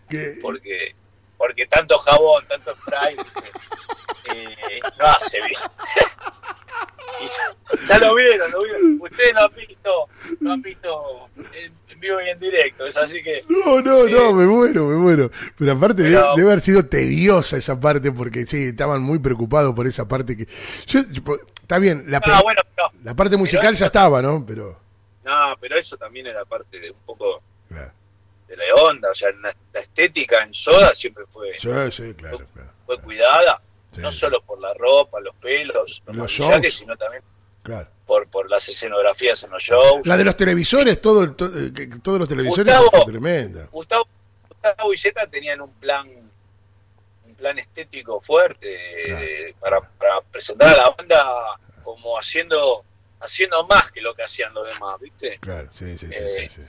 Que- 0.10 0.38
porque, 0.42 0.96
porque 1.38 1.66
tanto 1.68 1.98
jabón, 1.98 2.46
tanto 2.48 2.76
spray. 2.76 3.16
Eh, 4.34 4.80
no 5.00 5.06
hace 5.06 5.38
bien. 5.40 5.52
Ya, 7.20 7.88
ya 7.88 7.98
lo 8.00 8.14
vieron, 8.16 8.52
lo 8.52 8.62
vieron. 8.64 9.00
Ustedes 9.02 9.34
lo 9.34 9.42
han 9.46 9.56
visto, 9.56 10.08
lo 10.40 10.52
han 10.52 10.62
visto 10.62 11.30
en, 11.52 11.74
en 11.90 12.00
vivo 12.00 12.22
y 12.22 12.30
en 12.30 12.40
directo, 12.40 12.86
es 12.86 12.96
así 12.96 13.24
que 13.24 13.44
No, 13.50 13.82
no, 13.82 14.06
no, 14.08 14.30
Eh, 14.30 14.34
me 14.34 14.46
muero, 14.46 14.86
me 14.86 14.96
muero. 14.98 15.32
Pero 15.58 15.72
aparte 15.72 16.04
pero- 16.04 16.20
debe, 16.22 16.34
debe 16.36 16.52
haber 16.52 16.62
sido 16.62 16.84
tediosa 16.84 17.58
esa 17.58 17.80
parte 17.80 18.12
porque 18.12 18.46
sí, 18.46 18.66
estaban 18.68 19.02
muy 19.02 19.18
preocupados 19.18 19.74
por 19.74 19.88
esa 19.88 20.08
parte 20.08 20.38
que... 20.38 20.48
Yo, 20.86 21.00
está 21.60 21.80
bien, 21.80 22.04
la, 22.08 22.22
Ah, 22.24 22.42
bueno, 22.44 22.62
no, 22.78 22.92
la 23.04 23.16
parte 23.16 23.36
musical 23.36 23.74
eso- 23.74 23.80
ya 23.80 23.86
estaba, 23.88 24.22
¿no? 24.22 24.46
Pero... 24.46 24.80
no, 25.26 25.56
pero 25.60 25.76
eso 25.76 25.98
también 25.98 26.28
era 26.28 26.46
parte 26.46 26.80
de 26.80 26.92
un 26.92 27.00
poco 27.04 27.42
Claro. 27.68 27.92
de 28.48 28.58
la 28.58 28.64
onda, 28.76 29.10
o 29.10 29.16
sea, 29.16 29.30
la, 29.42 29.54
estética 29.82 30.44
en 30.44 30.54
Soda 30.54 30.94
siempre 30.94 31.24
fue, 31.34 31.54
Sí, 31.58 31.70
sí, 31.92 32.14
claro, 32.14 32.46
claro. 32.54 32.70
fue 32.86 33.02
cuidada, 33.02 33.60
Sí, 33.98 34.02
no 34.02 34.12
solo 34.12 34.42
por 34.42 34.60
la 34.62 34.74
ropa, 34.74 35.20
los 35.20 35.36
pelos, 35.36 36.02
los, 36.06 36.16
Los 36.16 36.32
shows. 36.32 36.74
sino 36.74 36.96
también 36.96 37.24
claro. 37.64 37.90
por, 38.06 38.28
por 38.30 38.50
las 38.50 38.68
escenografías 38.70 39.44
en 39.44 39.52
los 39.52 39.62
shows. 39.64 40.06
La 40.08 40.16
de 40.18 40.24
los 40.24 40.38
televisores, 40.38 41.02
todo, 41.02 41.24
el- 41.24 41.36
to- 41.36 41.46
eh, 41.48 41.72
todos 42.02 42.20
los 42.20 42.30
televisores 42.30 42.74
Gustavo. 42.80 43.06
tremenda. 43.06 43.68
Gustavo, 43.72 44.08
Gustavo 44.50 44.94
y 44.94 44.98
Zeta 44.98 45.28
tenían 45.28 45.62
un 45.62 45.72
plan 45.74 46.08
un 47.26 47.36
plan 47.36 47.60
estético 47.60 48.20
fuerte 48.20 49.04
Claro. 49.06 49.22
eh, 49.26 49.56
para, 49.60 49.82
para 49.82 50.22
presentar 50.22 50.70
a 50.70 50.78
la 50.78 50.90
banda 50.90 51.26
como 51.84 52.18
haciendo 52.18 52.84
haciendo 53.20 53.66
más 53.68 53.92
que 53.92 54.00
lo 54.02 54.14
que 54.16 54.24
hacían 54.24 54.54
los 54.54 54.66
demás, 54.68 55.00
¿viste? 55.02 55.38
Claro, 55.40 55.68
sí, 55.72 55.98
sí, 55.98 56.08
sí, 56.12 56.24
Eh, 56.24 56.30
sí, 56.30 56.50
sí. 56.50 56.62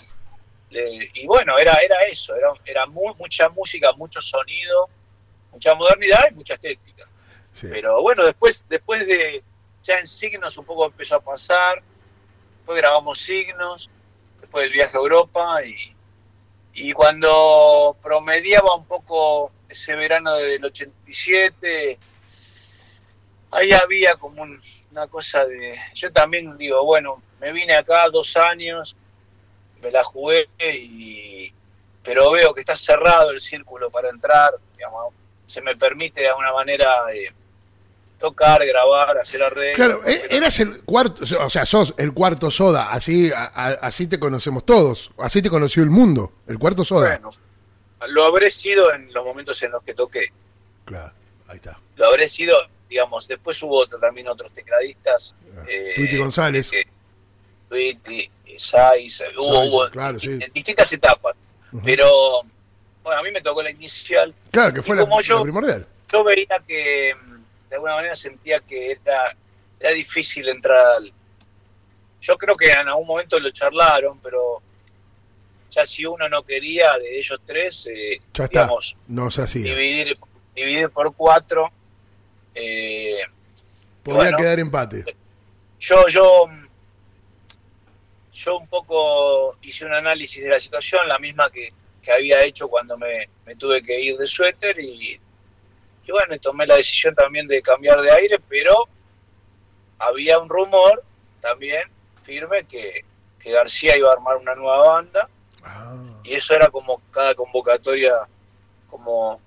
Le- 0.70 1.10
y 1.14 1.26
bueno, 1.26 1.56
era, 1.58 1.74
era 1.76 2.02
eso, 2.04 2.34
era, 2.36 2.52
era 2.64 2.86
mu- 2.86 3.14
mucha 3.18 3.48
música, 3.50 3.92
mucho 3.92 4.20
sonido, 4.20 4.88
mucha 5.52 5.74
modernidad 5.74 6.26
y 6.30 6.34
mucha 6.34 6.54
estética. 6.54 7.04
Sí. 7.60 7.68
Pero 7.70 8.00
bueno, 8.02 8.24
después, 8.24 8.64
después 8.68 9.06
de 9.06 9.42
ya 9.82 9.98
en 9.98 10.06
Signos 10.06 10.56
un 10.58 10.64
poco 10.64 10.86
empezó 10.86 11.16
a 11.16 11.20
pasar, 11.20 11.82
después 12.58 12.78
grabamos 12.78 13.18
Signos, 13.18 13.88
después 14.40 14.64
del 14.64 14.72
viaje 14.72 14.96
a 14.96 15.00
Europa 15.00 15.64
y, 15.64 15.94
y 16.74 16.92
cuando 16.92 17.96
promediaba 18.02 18.74
un 18.74 18.84
poco 18.86 19.52
ese 19.68 19.94
verano 19.94 20.34
del 20.36 20.64
87, 20.64 21.98
ahí 23.50 23.72
había 23.72 24.16
como 24.16 24.42
un- 24.42 24.60
una 24.90 25.06
cosa 25.06 25.44
de... 25.44 25.76
Yo 25.94 26.12
también 26.12 26.56
digo, 26.56 26.84
bueno, 26.84 27.22
me 27.40 27.52
vine 27.52 27.74
acá 27.74 28.08
dos 28.10 28.36
años, 28.36 28.96
me 29.80 29.90
la 29.90 30.02
jugué 30.04 30.48
y... 30.58 31.52
Pero 32.02 32.30
veo 32.30 32.54
que 32.54 32.60
está 32.60 32.74
cerrado 32.74 33.30
el 33.32 33.40
círculo 33.40 33.90
para 33.90 34.08
entrar, 34.08 34.54
se 35.46 35.60
me 35.60 35.76
permite 35.76 36.22
de 36.22 36.28
alguna 36.28 36.52
manera 36.54 36.90
eh, 37.12 37.32
tocar, 38.18 38.64
grabar, 38.66 39.18
hacer 39.18 39.42
arreglos. 39.42 39.76
Claro, 39.76 40.00
pero- 40.04 40.30
eras 40.30 40.58
el 40.60 40.82
cuarto, 40.82 41.22
o 41.40 41.50
sea, 41.50 41.64
sos 41.64 41.94
el 41.98 42.12
cuarto 42.12 42.50
soda, 42.50 42.90
así, 42.90 43.30
a- 43.30 43.44
a- 43.54 43.72
así 43.82 44.06
te 44.06 44.18
conocemos 44.18 44.64
todos, 44.66 45.10
así 45.18 45.40
te 45.42 45.50
conoció 45.50 45.82
el 45.82 45.90
mundo, 45.90 46.32
el 46.46 46.58
cuarto 46.58 46.84
soda. 46.84 47.18
bueno, 47.18 47.30
lo 48.12 48.24
habré 48.24 48.50
sido 48.50 48.92
en 48.92 49.12
los 49.12 49.24
momentos 49.24 49.62
en 49.62 49.70
los 49.72 49.82
que 49.82 49.94
toqué. 49.94 50.32
Claro, 50.84 51.12
ahí 51.46 51.56
está. 51.56 51.78
Lo 51.96 52.06
habré 52.06 52.26
sido, 52.28 52.56
digamos, 52.88 53.26
después 53.28 53.62
hubo 53.62 53.78
otro- 53.78 53.98
también 53.98 54.28
otros 54.28 54.50
tecladistas. 54.52 55.34
eh, 55.68 55.92
Tweety 55.96 56.16
González. 56.18 56.70
que- 56.70 56.86
Tweety, 57.68 58.30
Saiz, 58.56 59.22
hubo, 59.38 59.60
hubo 59.64 59.90
claro, 59.90 60.18
sí. 60.18 60.30
en 60.40 60.50
distintas 60.52 60.92
etapas. 60.92 61.34
Pero, 61.84 62.42
bueno, 63.02 63.20
a 63.20 63.22
mí 63.22 63.30
me 63.30 63.40
tocó 63.42 63.62
la 63.62 63.70
inicial. 63.70 64.34
Claro, 64.50 64.72
que 64.72 64.82
fue 64.82 64.96
la, 64.96 65.04
yo- 65.20 65.36
la 65.36 65.42
primordial. 65.42 65.86
Yo 66.10 66.24
veía 66.24 66.58
que, 66.66 67.14
de 67.68 67.76
alguna 67.76 67.96
manera, 67.96 68.14
sentía 68.14 68.60
que 68.60 68.92
era, 68.92 69.36
era 69.78 69.90
difícil 69.92 70.48
entrar 70.48 70.78
al... 70.96 71.12
Yo 72.20 72.36
creo 72.36 72.56
que 72.56 72.70
en 72.70 72.88
algún 72.88 73.06
momento 73.06 73.38
lo 73.38 73.50
charlaron, 73.50 74.18
pero 74.20 74.60
ya 75.70 75.86
si 75.86 76.04
uno 76.04 76.28
no 76.28 76.42
quería 76.42 76.98
de 76.98 77.18
ellos 77.18 77.40
tres, 77.46 77.86
eh, 77.86 78.20
Ya 78.34 78.44
está, 78.44 78.62
digamos, 78.62 78.96
no 79.06 79.30
se 79.30 79.42
hacía. 79.42 79.62
dividir, 79.62 80.18
dividir 80.54 80.90
por 80.90 81.14
cuatro. 81.14 81.70
eh, 82.54 83.20
bueno. 84.02 84.36
quedar 84.38 84.58
empate. 84.58 85.04
yo, 85.78 86.08
yo, 86.08 86.46
yo 88.32 88.56
un 88.56 88.66
poco 88.66 89.58
hice 89.62 89.84
un 89.84 89.92
análisis 89.92 90.42
de 90.42 90.50
la 90.50 90.58
situación, 90.58 91.06
la 91.06 91.18
misma 91.18 91.50
que, 91.50 91.72
que 92.02 92.10
había 92.12 92.42
hecho 92.42 92.68
cuando 92.68 92.96
me, 92.96 93.28
me 93.44 93.54
tuve 93.54 93.82
que 93.82 94.00
ir 94.00 94.16
de 94.16 94.26
suéter 94.26 94.80
y, 94.80 95.20
y 96.08 96.10
bueno, 96.10 96.38
tomé 96.38 96.66
la 96.66 96.76
decisión 96.76 97.14
también 97.14 97.46
de 97.46 97.60
cambiar 97.62 98.00
de 98.00 98.10
aire, 98.10 98.40
pero 98.48 98.74
había 99.98 100.38
un 100.38 100.48
rumor 100.48 101.04
también 101.40 101.82
firme 102.22 102.64
que, 102.64 103.04
que 103.38 103.52
García 103.52 103.96
iba 103.96 104.08
a 104.08 104.14
armar 104.14 104.36
una 104.38 104.54
nueva 104.54 104.86
banda 104.86 105.28
Ah, 105.62 106.20
y 106.24 106.34
eso 106.34 106.54
era 106.54 106.68
como 106.70 107.02
cada 107.10 107.34
convocatoria, 107.34 108.26
como 108.88 109.40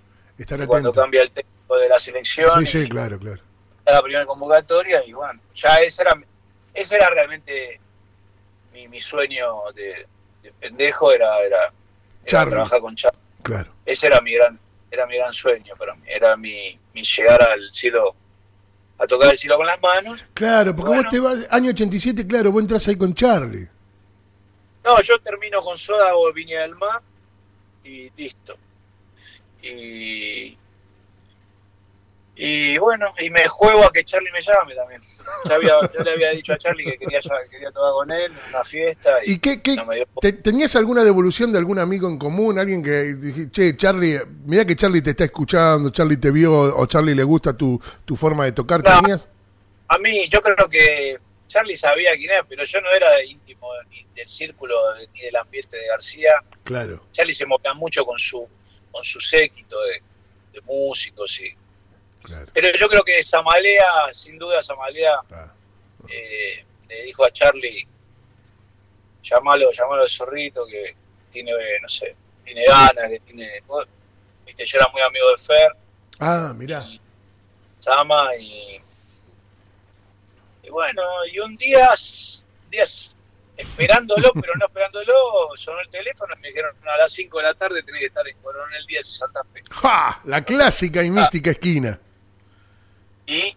cuando 0.67 0.93
cambia 0.93 1.23
el 1.23 1.31
técnico 1.31 1.77
de 1.77 1.89
la 1.89 1.99
selección. 1.99 2.65
Sí, 2.65 2.83
sí, 2.83 2.89
claro, 2.89 3.17
claro. 3.19 3.41
la 3.85 4.01
primera 4.01 4.25
convocatoria 4.25 5.03
y 5.05 5.13
bueno, 5.13 5.39
ya 5.55 5.77
ese 5.77 6.03
era, 6.03 6.19
ese 6.73 6.95
era 6.95 7.09
realmente 7.09 7.79
mi, 8.73 8.87
mi 8.87 8.99
sueño 8.99 9.71
de, 9.73 10.07
de 10.41 10.51
pendejo, 10.53 11.11
era, 11.11 11.39
era, 11.39 11.73
era 12.25 12.45
trabajar 12.45 12.81
con 12.81 12.95
Charlie. 12.95 13.19
Claro. 13.43 13.71
Ese 13.85 14.07
era 14.07 14.21
mi 14.21 14.33
gran, 14.33 14.59
era 14.91 15.07
mi 15.07 15.15
gran 15.15 15.31
sueño 15.33 15.73
para 15.77 15.95
mí, 15.95 16.03
era 16.05 16.35
mi, 16.37 16.77
mi 16.93 17.01
llegar 17.01 17.41
al 17.41 17.71
cielo, 17.71 18.13
a 18.97 19.07
tocar 19.07 19.31
el 19.31 19.37
cielo 19.37 19.57
con 19.57 19.65
las 19.65 19.81
manos. 19.81 20.23
Claro, 20.33 20.75
porque 20.75 20.89
Bueno. 20.89 21.03
vos 21.03 21.11
te 21.11 21.19
vas, 21.19 21.47
año 21.49 21.69
87, 21.71 22.27
claro, 22.27 22.51
vos 22.51 22.61
entras 22.61 22.87
ahí 22.87 22.95
con 22.97 23.13
Charlie. 23.13 23.67
No, 24.83 25.01
yo 25.01 25.19
termino 25.21 25.61
con 25.61 25.77
Soda 25.77 26.15
o 26.15 26.31
Viña 26.33 26.61
del 26.61 26.75
Mar 26.75 27.01
y 27.83 28.09
listo. 28.17 28.55
Y, 29.63 30.57
y 32.35 32.77
bueno, 32.77 33.13
y 33.19 33.29
me 33.29 33.47
juego 33.47 33.85
a 33.85 33.91
que 33.91 34.03
Charlie 34.03 34.31
me 34.31 34.41
llame 34.41 34.73
también. 34.73 35.01
Ya, 35.45 35.55
había, 35.55 35.73
le 36.03 36.11
había 36.11 36.31
dicho 36.31 36.53
a 36.53 36.57
Charlie 36.57 36.85
que 36.85 36.97
quería, 36.97 37.19
que 37.19 37.49
quería 37.49 37.71
tocar 37.71 37.91
con 37.91 38.11
él 38.11 38.31
en 38.31 38.49
una 38.49 38.63
fiesta 38.63 39.17
y, 39.25 39.33
¿Y 39.33 39.39
qué, 39.39 39.61
qué- 39.61 39.75
no 39.75 39.85
me 39.85 39.97
dio 39.97 40.05
te- 40.21 40.33
tenías 40.33 40.75
alguna 40.75 41.03
devolución 41.03 41.51
de 41.51 41.57
algún 41.59 41.77
amigo 41.77 42.07
en 42.07 42.17
común? 42.17 42.57
Alguien 42.57 42.81
que 42.81 43.13
dije, 43.15 43.51
che, 43.51 43.75
Charlie, 43.77 44.19
mira 44.45 44.65
que 44.65 44.75
Charlie 44.75 45.01
te 45.01 45.11
está 45.11 45.25
escuchando, 45.25 45.89
Charlie 45.91 46.17
te 46.17 46.31
vio 46.31 46.51
o 46.77 46.85
Charlie 46.87 47.13
le 47.15 47.23
gusta 47.23 47.55
tu, 47.55 47.79
tu 48.05 48.15
forma 48.15 48.45
de 48.45 48.53
tocar. 48.53 48.81
No. 48.83 49.01
¿Tenías? 49.01 49.27
A 49.89 49.97
mí, 49.99 50.27
yo 50.29 50.41
creo 50.41 50.69
que 50.69 51.17
Charlie 51.47 51.75
sabía 51.75 52.13
quién 52.15 52.31
era, 52.31 52.43
pero 52.45 52.63
yo 52.63 52.79
no 52.81 52.89
era 52.91 53.23
íntimo 53.25 53.67
ni 53.89 54.05
del 54.15 54.27
círculo 54.29 54.73
ni 55.13 55.19
del 55.19 55.35
ambiente 55.35 55.75
de 55.77 55.87
García. 55.87 56.31
Claro. 56.63 57.03
Charlie 57.11 57.33
se 57.33 57.45
movía 57.45 57.73
mucho 57.73 58.05
con 58.05 58.17
su 58.17 58.47
con 58.89 59.03
su 59.03 59.19
séquito 59.19 59.77
de, 59.83 60.01
de 60.53 60.61
músicos. 60.65 61.39
Y, 61.41 61.53
Claro. 62.23 62.47
pero 62.53 62.71
yo 62.77 62.87
creo 62.89 63.03
que 63.03 63.21
Samalea, 63.23 63.85
sin 64.13 64.37
duda, 64.37 64.61
Samalea 64.63 65.15
Ah, 65.31 65.51
eh, 66.07 66.63
le 66.87 67.03
dijo 67.03 67.23
a 67.25 67.31
Charlie, 67.31 67.87
llamalo, 69.23 69.71
llamalo 69.71 70.03
de 70.03 70.09
zorrito, 70.09 70.65
que 70.65 70.95
tiene, 71.31 71.51
no 71.81 71.87
sé, 71.89 72.15
tiene 72.43 72.65
ganas, 72.65 73.09
que 73.09 73.19
tiene... 73.21 73.61
Viste, 74.45 74.65
yo 74.65 74.77
era 74.79 74.87
muy 74.89 75.01
amigo 75.01 75.29
de 75.31 75.37
Fer, 75.37 75.71
Ah, 76.19 76.53
mirá. 76.55 76.83
y 76.87 76.99
Sama 77.79 78.35
y 78.37 78.79
y 80.63 80.69
bueno 80.69 81.01
y 81.31 81.39
un 81.39 81.57
día 81.57 81.89
días 82.69 83.15
esperándolo 83.57 84.31
pero 84.39 84.53
no 84.55 84.67
esperándolo 84.67 85.13
sonó 85.55 85.79
el 85.79 85.89
teléfono 85.89 86.35
y 86.37 86.39
me 86.41 86.47
dijeron 86.49 86.75
a 86.87 86.97
las 86.97 87.11
5 87.13 87.37
de 87.39 87.43
la 87.43 87.53
tarde 87.55 87.81
tenés 87.81 88.01
que 88.01 88.05
estar 88.07 88.27
en 88.27 88.37
Coronel 88.37 88.85
Díaz 88.85 89.09
y 89.09 89.13
Santa 89.15 89.41
Fe 89.51 89.63
¡Ja! 89.71 90.21
La 90.25 90.43
clásica 90.45 91.01
y 91.03 91.07
Ah. 91.07 91.11
mística 91.11 91.49
esquina. 91.51 91.99
Y, 93.31 93.55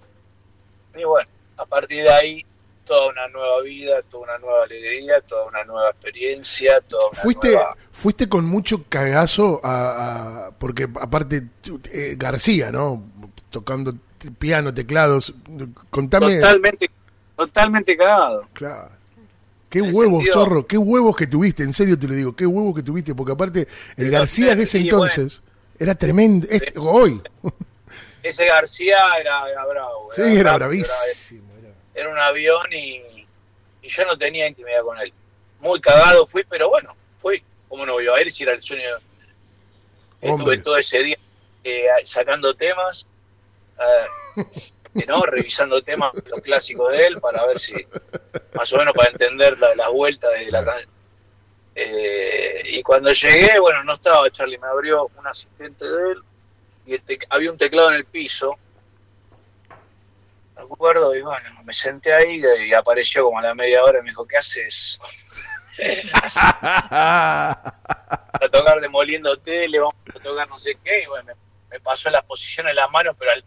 y 0.99 1.05
bueno 1.05 1.29
a 1.57 1.67
partir 1.67 2.03
de 2.05 2.11
ahí 2.11 2.47
toda 2.85 3.09
una 3.11 3.29
nueva 3.29 3.63
vida 3.63 4.03
toda 4.11 4.25
una 4.25 4.39
nueva 4.39 4.63
alegría 4.65 5.21
toda 5.23 5.47
una 5.47 5.65
nueva 5.65 5.91
experiencia 5.91 6.81
toda 6.83 7.09
una 7.11 7.21
Fuiste, 7.21 7.49
nueva 7.53 7.77
fuiste 7.93 8.29
con 8.29 8.45
mucho 8.45 8.85
cagazo 8.89 9.61
a, 9.65 10.47
a- 10.47 10.51
porque 10.53 10.85
aparte 11.01 11.49
eh, 11.93 12.15
García, 12.19 12.71
¿no? 12.71 13.03
Tocando 13.51 13.95
piano, 14.39 14.73
teclados. 14.75 15.33
Contame. 15.91 16.37
totalmente 16.41 16.91
totalmente 17.37 17.97
cagado 17.97 18.47
Claro. 18.53 18.91
Qué 19.71 19.81
huevos, 19.83 20.23
sentido- 20.23 20.35
zorro, 20.35 20.67
qué 20.67 20.79
huevos 20.79 21.17
que 21.17 21.27
tuviste, 21.27 21.63
en 21.65 21.73
serio 21.75 21.99
te 21.99 22.07
lo 22.07 22.15
digo, 22.15 22.37
qué 22.37 22.47
huevos 22.47 22.75
que 22.77 22.83
tuviste, 22.83 23.15
porque 23.15 23.33
aparte 23.33 23.67
el 23.97 24.11
García 24.11 24.55
de 24.55 24.63
ese 24.65 24.79
entonces 24.79 25.43
era 25.79 25.95
tremendo, 25.97 26.47
este- 26.51 26.75
hoy, 26.79 27.21
ese 28.25 28.47
García 28.47 28.97
era, 29.21 29.49
era 29.51 29.65
bravo 29.67 30.11
sí, 30.15 30.23
era 30.23 30.55
bravísimo. 30.55 31.53
era- 31.61 31.75
era 31.95 32.09
un 32.09 32.19
avión 32.19 32.67
y, 32.73 33.27
y 33.83 33.89
yo 33.89 34.05
no 34.05 34.17
tenía 34.19 34.49
intimidad 34.49 34.83
con 34.83 34.99
él. 34.99 35.13
Muy 35.61 35.81
cagado 35.81 36.27
fui, 36.27 36.43
pero 36.45 36.69
bueno, 36.69 36.97
fui. 37.21 37.43
¿Cómo 37.69 37.87
no 37.87 37.93
voy 37.93 38.07
a 38.09 38.21
ir 38.21 38.33
si 38.33 38.43
era 38.43 38.53
el 38.55 38.63
sueño? 38.63 38.97
Estuve 40.21 40.59
todo 40.59 40.77
ese 40.79 40.99
día 41.01 41.17
eh, 41.63 41.87
sacando 42.05 42.55
temas, 42.55 43.07
eh, 44.95 45.05
¿no? 45.07 45.23
revisando 45.23 45.83
temas, 45.83 46.13
los 46.27 46.41
clásicos 46.41 46.93
de 46.93 47.07
él, 47.07 47.21
para 47.21 47.45
ver 47.47 47.59
si, 47.59 47.75
más 48.55 48.73
o 48.73 48.77
menos 48.79 48.95
para 48.97 49.11
entender 49.11 49.59
la- 49.59 49.75
las 49.75 49.91
vueltas 49.91 50.33
de 50.33 50.51
la 50.51 50.65
canción. 50.65 50.91
y 52.67 52.83
cuando 52.83 53.13
llegué, 53.13 53.59
bueno, 53.61 53.83
no 53.85 53.95
estaba 53.95 54.31
Charlie, 54.31 54.59
me 54.59 54.67
abrió 54.69 55.11
un 55.17 55.27
asistente 55.27 55.85
de 55.85 56.13
él 56.13 56.19
y 56.87 56.94
el 56.94 57.05
tec- 57.05 57.27
había 57.31 57.51
un 57.51 57.59
teclado 57.59 57.90
en 57.90 57.97
el 57.97 58.05
piso. 58.05 58.57
Me 60.57 60.62
acuerdo 60.62 61.14
y 61.16 61.23
bueno, 61.23 61.62
me 61.64 61.73
senté 61.73 62.12
ahí 62.12 62.42
y 62.68 62.73
apareció 62.75 63.25
como 63.25 63.38
a 63.38 63.42
la 63.42 63.55
media 63.55 63.83
hora 63.83 63.99
y 63.99 64.03
me 64.03 64.11
dijo, 64.11 64.27
¿qué 64.27 64.37
haces? 64.37 64.99
a 66.90 68.49
tocar 68.51 68.81
demoliendo 68.81 69.37
tele, 69.38 69.79
vamos 69.79 69.94
a 70.14 70.18
tocar 70.20 70.49
no 70.49 70.59
sé 70.59 70.77
qué, 70.83 71.03
y 71.03 71.07
bueno, 71.07 71.27
me, 71.27 71.35
me 71.70 71.81
pasó 71.81 72.11
las 72.11 72.25
posiciones 72.25 72.70
de 72.70 72.75
las 72.81 72.90
manos, 72.90 73.16
pero 73.18 73.33
al, 73.33 73.44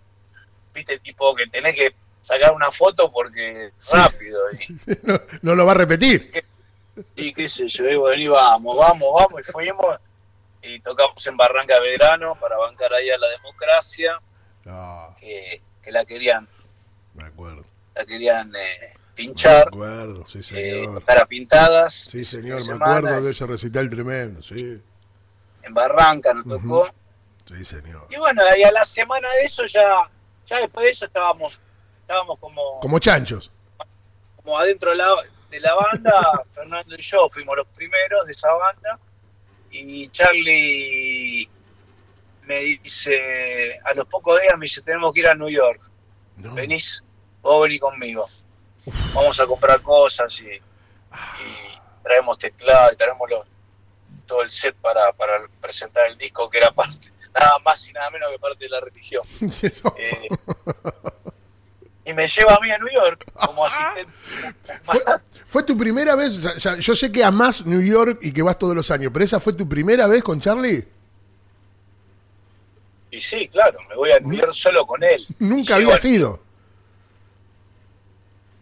viste, 0.74 1.00
tipo 1.00 1.34
que 1.36 1.48
tenés 1.48 1.76
que 1.76 1.96
sacar 2.22 2.54
una 2.54 2.72
foto 2.72 3.12
porque 3.12 3.72
Sí. 3.80 3.96
rápido, 3.98 4.40
y, 4.52 4.78
no, 5.04 5.22
no 5.42 5.56
lo 5.56 5.66
va 5.66 5.72
a 5.72 5.76
repetir. 5.76 6.32
y 7.16 7.32
qué 7.34 7.48
sé 7.48 7.68
yo, 7.70 7.88
y 7.90 7.96
bueno, 7.96 8.22
y 8.22 8.28
vamos, 8.28 8.76
vamos, 8.78 9.14
vamos, 9.14 9.40
y 9.48 9.52
fuimos, 9.52 9.98
y 10.62 10.80
tocamos 10.82 11.26
en 11.28 11.38
Barranca 11.38 11.80
Belgrano 11.80 12.36
para 12.36 12.58
bancar 12.58 12.94
ahí 12.94 13.10
a 13.10 13.18
la 13.18 13.28
democracia, 13.30 14.20
que, 15.20 15.62
que 15.82 15.92
la 15.92 16.06
querían, 16.06 16.48
me 17.14 17.24
acuerdo. 17.26 17.64
la 17.96 18.06
querían 18.06 18.54
eh, 18.56 18.94
Me 18.94 19.14
pinchar, 19.16 19.68
acuerdo, 19.68 20.26
sí, 20.26 20.40
eh, 20.40 20.44
señor. 20.44 21.00
tocar 21.00 21.20
a 21.22 21.26
pintadas, 21.26 21.94
Sí, 21.94 22.24
señor, 22.26 22.66
me 22.68 22.74
acuerdo 22.76 23.22
de 23.22 23.32
ese 23.32 23.46
recital 23.46 23.90
tremendo, 23.90 24.42
sí. 24.42 24.82
en 25.64 25.74
Barranca 25.74 26.34
nos 26.34 26.46
tocó, 26.46 26.90
Sí, 27.46 27.64
señor. 27.64 28.08
y 28.10 28.18
bueno, 28.18 28.42
y 28.58 28.64
a 28.64 28.72
la 28.72 28.84
semana 28.86 29.30
de 29.36 29.42
eso 29.46 29.66
ya, 29.66 30.10
ya 30.46 30.58
después 30.60 30.84
de 30.86 30.92
eso 30.92 31.06
estábamos, 31.06 31.60
estábamos 32.02 32.38
como 32.40 32.80
Como 32.82 33.00
chanchos. 33.00 33.52
como 34.36 34.58
adentro 34.60 34.92
de 34.92 34.98
la, 34.98 35.08
de 35.50 35.60
la 35.62 35.74
banda, 35.76 36.44
Fernando 36.54 36.96
y 36.96 37.02
yo 37.02 37.30
fuimos 37.30 37.56
los 37.56 37.68
primeros 37.68 38.26
de 38.26 38.32
esa 38.34 38.52
banda, 38.52 39.00
y 39.72 40.08
Charlie 40.10 41.50
me 42.44 42.60
dice, 42.60 43.80
a 43.84 43.94
los 43.94 44.08
pocos 44.08 44.40
días 44.42 44.58
me 44.58 44.64
dice, 44.66 44.82
tenemos 44.82 45.12
que 45.14 45.20
ir 45.22 45.28
a 45.28 45.36
New 45.36 45.50
York, 45.50 45.82
No. 46.38 46.54
venís, 46.54 47.04
vos 47.42 47.62
venís 47.64 47.80
conmigo, 47.82 48.28
vamos 49.14 49.40
a 49.40 49.46
comprar 49.46 49.82
cosas 49.82 50.40
y, 50.42 50.46
y 50.56 50.62
traemos 52.04 52.38
teclado 52.38 52.94
y 52.94 52.96
traemos 52.96 53.30
los- 53.30 53.46
todo 54.26 54.42
el 54.42 54.50
set 54.50 54.76
para, 54.78 55.12
para 55.14 55.42
presentar 55.62 56.08
el 56.08 56.18
disco, 56.18 56.50
que 56.50 56.58
era 56.58 56.72
parte, 56.72 57.12
nada 57.34 57.60
más 57.60 57.88
y 57.90 57.94
nada 57.94 58.10
menos 58.10 58.30
que 58.32 58.40
parte 58.40 58.64
de 58.66 58.70
la 58.70 58.80
religión. 58.80 59.24
Eh, 59.98 60.30
y 62.06 62.14
me 62.14 62.26
lleva 62.26 62.56
a 62.56 62.60
mí 62.62 62.72
a 62.72 62.78
New 62.78 62.88
York 62.90 63.26
como 63.34 63.66
asistente. 63.66 64.14
¿Fue, 64.84 65.04
fue 65.48 65.64
tu 65.64 65.78
primera 65.78 66.16
vez? 66.16 66.46
O 66.46 66.60
sea, 66.60 66.78
yo 66.78 66.96
sé 66.96 67.12
que 67.12 67.24
amás 67.24 67.66
New 67.66 67.82
York 67.82 68.20
y 68.22 68.32
que 68.32 68.42
vas 68.42 68.60
todos 68.60 68.76
los 68.76 68.92
años, 68.92 69.12
pero 69.14 69.26
¿esa 69.26 69.40
fue 69.40 69.54
tu 69.54 69.68
primera 69.68 70.06
vez 70.06 70.22
con 70.22 70.40
Charlie? 70.42 70.86
Y 73.10 73.22
sí, 73.22 73.48
claro, 73.48 73.80
me 73.88 73.96
voy 73.96 74.12
a 74.12 74.20
New 74.20 74.38
York 74.38 74.52
solo 74.54 74.86
con 74.86 75.02
él. 75.02 75.26
Nunca 75.40 75.76
había 75.76 75.98
sido. 75.98 76.42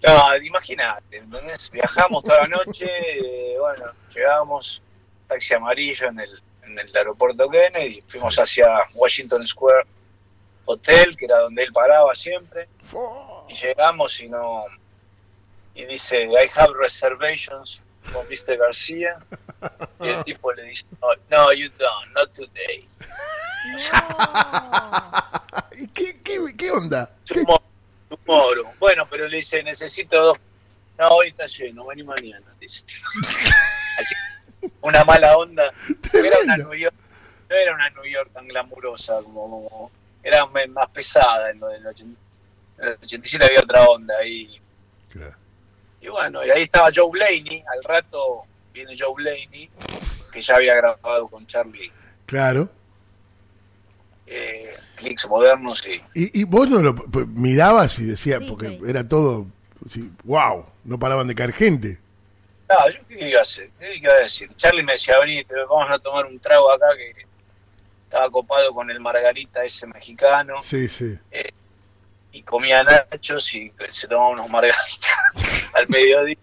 No, 0.05 0.37
imagínate, 0.37 1.17
¿entendés? 1.17 1.71
Viajamos 1.71 2.23
toda 2.23 2.41
la 2.43 2.47
noche, 2.49 2.85
eh, 2.85 3.55
bueno, 3.59 3.85
llegamos, 4.13 4.79
taxi 5.27 5.55
amarillo 5.55 6.09
en 6.09 6.19
el, 6.19 6.43
en 6.63 6.77
el 6.77 6.95
aeropuerto 6.95 7.49
Kennedy, 7.49 8.03
fuimos 8.05 8.37
hacia 8.37 8.67
Washington 8.93 9.47
Square 9.47 9.87
Hotel, 10.65 11.17
que 11.17 11.25
era 11.25 11.39
donde 11.39 11.63
él 11.63 11.71
paraba 11.73 12.13
siempre, 12.13 12.69
y 13.49 13.55
llegamos 13.55 14.19
y 14.21 14.29
no... 14.29 14.65
Y 15.75 15.85
dice, 15.85 16.23
I 16.23 16.49
have 16.55 16.73
reservations 16.79 17.81
con 18.13 18.25
Mr. 18.29 18.57
García. 18.57 19.17
Y 20.01 20.07
el 20.09 20.23
tipo 20.23 20.51
le 20.53 20.63
dice, 20.63 20.85
no, 21.01 21.07
no, 21.29 21.53
you 21.53 21.69
don't, 21.77 22.11
not 22.13 22.31
today. 22.33 22.87
¿Y 25.77 25.87
¿Qué, 25.87 26.21
qué, 26.21 26.39
qué 26.57 26.71
onda? 26.71 27.09
¿Qué- 27.25 27.43
Tomorrow. 28.25 28.73
Bueno, 28.79 29.07
pero 29.09 29.27
le 29.27 29.37
dice, 29.37 29.61
necesito 29.63 30.21
dos. 30.21 30.37
No, 30.97 31.07
hoy 31.09 31.29
está 31.29 31.47
lleno, 31.47 31.85
vení 31.87 32.03
mañana. 32.03 32.45
Dice. 32.59 32.85
Así, 33.99 34.15
una 34.81 35.03
mala 35.03 35.37
onda. 35.37 35.71
No 36.13 36.19
era 36.19 36.37
una. 36.43 36.57
New 36.57 36.73
York, 36.73 36.95
no 37.49 37.55
era 37.55 37.73
una 37.73 37.89
New 37.89 38.05
York 38.05 38.29
tan 38.33 38.47
glamurosa 38.47 39.15
como, 39.23 39.67
como- 39.69 39.91
era 40.23 40.45
más 40.45 40.89
pesada 40.89 41.51
en 41.51 41.59
lo 41.59 41.67
del 41.67 41.85
80 41.85 42.19
en 42.79 42.87
el 42.87 42.93
87 43.03 43.45
había 43.45 43.59
otra 43.61 43.83
onda 43.83 44.25
y, 44.25 44.59
Claro. 45.09 45.35
Y 46.05 46.09
bueno, 46.09 46.45
y 46.45 46.51
ahí 46.51 46.63
estaba 46.63 46.89
Joe 46.93 47.09
Blaney, 47.11 47.63
al 47.73 47.83
rato 47.83 48.43
viene 48.73 48.93
Joe 48.97 49.13
Blaney, 49.15 49.69
que 50.31 50.41
ya 50.41 50.55
había 50.55 50.75
grabado 50.75 51.27
con 51.27 51.45
Charlie 51.47 51.91
Claro. 52.25 52.69
eh, 54.27 54.75
clics 54.95 55.27
modernos 55.27 55.85
y 55.87 56.01
Y, 56.13 56.41
y 56.41 56.43
vos 56.43 56.69
no 56.69 56.81
lo 56.81 56.93
mirabas 57.27 57.99
y 57.99 58.05
decías, 58.05 58.39
Sí, 58.41 58.47
porque 58.49 58.67
sí. 58.69 58.79
era 58.87 59.07
todo, 59.07 59.45
sí, 59.87 60.09
wow, 60.23 60.65
no 60.83 60.97
paraban 60.99 61.27
de 61.27 61.35
caer 61.35 61.53
gente. 61.53 61.99
No, 62.67 62.89
yo 62.89 62.99
qué 63.07 63.29
iba 63.29 63.39
a 63.39 63.43
hacer, 63.43 63.69
qué 63.79 63.95
iba 63.95 64.11
a 64.11 64.21
decir. 64.21 64.49
Charlie 64.55 64.81
me 64.83 64.93
decía, 64.93 65.19
vení, 65.19 65.43
vamos 65.69 65.89
a 65.91 65.99
tomar 65.99 66.25
un 66.25 66.39
trago 66.39 66.71
acá 66.71 66.87
que 66.97 67.13
estaba 68.05 68.29
copado 68.31 68.73
con 68.73 68.89
el 68.89 68.99
margarita 68.99 69.63
ese 69.63 69.85
mexicano 69.87 70.55
Sí, 70.61 70.87
sí. 70.87 71.17
Y 72.35 72.43
comía 72.43 72.83
nachos 72.83 73.53
y 73.55 73.71
se 73.87 74.09
tomaba 74.09 74.31
unos 74.31 74.49
margaritas 74.49 75.09
al 75.73 75.87
mediodía. 75.87 76.37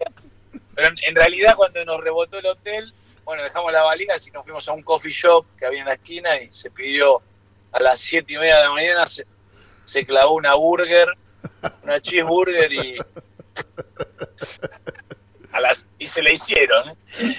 Pero 0.73 0.87
en, 0.87 0.95
en 1.07 1.15
realidad 1.15 1.55
cuando 1.55 1.85
nos 1.85 2.03
rebotó 2.03 2.39
el 2.39 2.47
hotel, 2.47 2.91
bueno, 3.23 3.43
dejamos 3.43 3.71
las 3.71 3.83
valijas 3.83 4.27
y 4.27 4.31
nos 4.31 4.43
fuimos 4.43 4.67
a 4.67 4.71
un 4.71 4.81
coffee 4.81 5.11
shop 5.11 5.45
que 5.55 5.67
había 5.67 5.81
en 5.81 5.85
la 5.85 5.93
esquina 5.93 6.41
y 6.41 6.51
se 6.51 6.71
pidió 6.71 7.21
a 7.71 7.79
las 7.79 7.99
siete 7.99 8.33
y 8.33 8.37
media 8.37 8.57
de 8.57 8.63
la 8.63 8.71
mañana, 8.71 9.05
se, 9.05 9.27
se 9.85 10.03
clavó 10.03 10.33
una 10.33 10.55
burger, 10.55 11.09
una 11.83 12.01
cheeseburger 12.01 12.73
y... 12.73 12.97
A 15.51 15.59
las, 15.59 15.85
y 15.99 16.07
se 16.07 16.23
le 16.23 16.33
hicieron, 16.33 16.89
¿eh? 16.89 16.95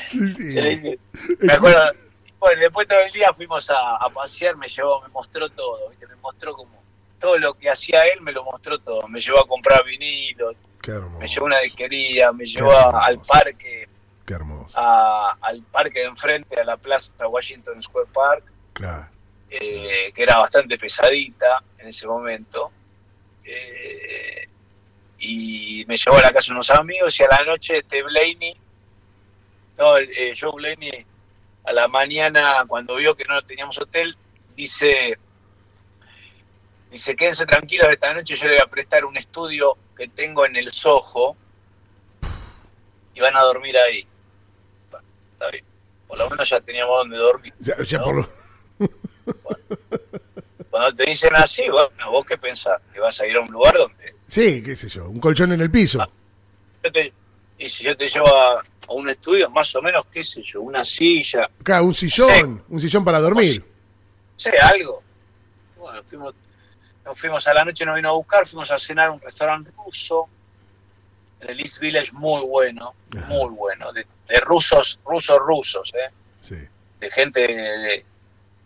Sí. 0.09 0.53
Se 0.53 0.63
le 0.63 0.99
me 1.41 1.53
acuerdo, 1.53 1.91
bueno, 2.39 2.61
después 2.61 2.87
todo 2.87 3.01
el 3.01 3.11
día 3.11 3.33
fuimos 3.35 3.69
a, 3.69 3.97
a 3.97 4.09
pasear, 4.11 4.57
me 4.57 4.69
llevó, 4.69 5.03
me 5.03 5.09
mostró 5.09 5.49
todo, 5.49 5.89
¿viste? 5.91 6.07
me 6.07 6.15
mostró 6.17 6.55
como 6.55 6.84
todo 7.25 7.39
lo 7.39 7.55
que 7.55 7.71
hacía 7.71 8.01
él, 8.15 8.21
me 8.21 8.33
lo 8.33 8.45
mostró 8.45 8.79
todo, 8.79 9.09
me 9.09 9.19
llevó 9.19 9.41
a 9.41 9.47
comprar 9.49 9.83
vinilos, 9.87 10.55
me 11.19 11.27
llevó 11.27 11.47
a 11.47 11.49
una 11.49 11.61
disquería, 11.61 12.31
me 12.33 12.45
llevó 12.45 12.71
al 12.95 13.19
parque, 13.23 13.89
Qué 14.27 14.35
hermoso. 14.35 14.79
a- 14.79 15.33
al 15.41 15.63
parque 15.63 16.01
de 16.01 16.05
enfrente, 16.05 16.61
a 16.61 16.65
la 16.65 16.77
plaza 16.77 17.27
Washington 17.27 17.83
Square 17.83 18.09
Park, 18.13 18.45
Claro. 18.75 19.09
eh, 19.49 20.13
que 20.15 20.23
era 20.23 20.37
bastante 20.37 20.77
pesadita 20.77 21.63
en 21.79 21.87
ese 21.89 22.07
momento. 22.07 22.71
eh, 23.47 24.49
y 25.19 25.85
me 25.87 25.97
llevó 25.99 26.17
a 26.19 26.23
la 26.23 26.33
casa 26.33 26.53
unos 26.53 26.71
amigos 26.71 27.19
y 27.21 27.23
a 27.25 27.29
la 27.29 27.45
noche 27.45 27.79
este 27.79 28.03
Blaney, 28.03 28.55
no, 29.79 29.99
eh, 29.99 30.33
Joe 30.39 30.53
Blaney, 30.55 31.05
a 31.65 31.73
la 31.73 31.87
mañana 31.89 32.65
cuando 32.67 32.97
vio 32.97 33.15
que 33.15 33.25
no 33.25 33.41
teníamos 33.43 33.79
hotel, 33.79 34.17
dice, 34.57 35.19
dice, 36.95 37.17
quédense 37.17 37.45
tranquilos 37.47 37.89
esta 37.91 38.15
noche, 38.15 38.37
yo 38.37 38.47
le 38.47 38.55
voy 38.55 38.63
a 38.63 38.67
prestar 38.71 39.05
un 39.05 39.17
estudio 39.17 39.77
que 39.97 40.09
tengo 40.09 40.47
en 40.47 40.57
el 40.57 40.71
Soho 40.73 41.37
y 43.15 43.21
van 43.21 43.37
a 43.37 43.41
dormir 43.41 43.77
ahí. 43.77 44.07
Está 45.33 45.51
bien. 45.51 45.65
Por 46.07 46.19
lo 46.19 46.31
menos 46.31 46.49
ya 46.49 46.61
teníamos 46.61 46.97
donde 46.99 47.17
dormir. 47.17 47.53
Ya, 47.59 47.75
ya 47.83 47.99
¿no? 47.99 48.05
por 48.05 48.15
lo- 48.17 48.29
Cuando 50.71 50.95
te 50.97 51.05
dicen 51.11 51.35
así, 51.37 51.69
bueno, 51.69 52.11
vos 52.11 52.25
qué 52.27 52.37
pensás, 52.39 52.81
que 52.93 53.01
vas 53.01 53.21
a 53.21 53.27
ir 53.27 53.37
a 53.37 53.41
un 53.41 53.51
lugar 53.53 53.75
donde... 53.77 54.15
Sí, 54.27 54.63
qué 54.63 54.75
sé 54.77 54.89
yo, 54.89 55.09
un 55.09 55.21
colchón 55.21 55.53
en 55.53 55.61
el 55.61 55.71
piso. 55.71 56.01
Ah. 56.01 56.09
yo 56.85 56.93
te- 56.93 57.13
y 57.59 57.69
si 57.69 57.85
yo 57.85 57.97
te 57.97 58.09
llevo 58.09 58.27
a, 58.35 58.61
a 58.61 58.93
un 58.93 59.09
estudio, 59.09 59.49
más 59.51 59.75
o 59.77 59.83
menos, 59.83 60.05
qué 60.13 60.25
sé 60.25 60.43
yo, 60.43 60.61
una 60.63 60.85
silla, 60.85 61.49
Acá, 61.61 61.83
un 61.83 61.95
sillón, 61.95 62.65
un 62.69 62.81
sillón 62.81 63.05
para 63.05 63.21
dormir. 63.21 63.61
no 63.65 63.67
sé, 64.37 64.51
algo. 64.59 65.03
Bueno, 65.77 66.03
fuimos, 66.05 66.35
nos 67.05 67.19
fuimos 67.19 67.47
a 67.47 67.55
la 67.55 67.65
noche, 67.65 67.85
nos 67.85 67.97
vino 67.97 68.09
a 68.09 68.13
buscar, 68.13 68.47
fuimos 68.47 68.71
a 68.71 68.79
cenar 68.79 69.09
a 69.09 69.13
un 69.13 69.21
restaurante 69.21 69.71
ruso, 69.77 70.29
en 71.41 71.51
el 71.51 71.61
East 71.61 71.79
Village, 71.81 72.13
muy 72.13 72.43
bueno, 72.47 72.95
Ajá. 73.17 73.27
muy 73.27 73.51
bueno, 73.51 73.93
de, 73.93 74.07
de 74.29 74.41
rusos, 74.41 74.99
rusos, 75.05 75.39
rusos, 75.39 75.93
¿eh? 75.95 76.11
Sí. 76.41 76.57
de 77.01 77.11
gente 77.11 77.41
de, 77.41 77.55
de- 77.79 78.05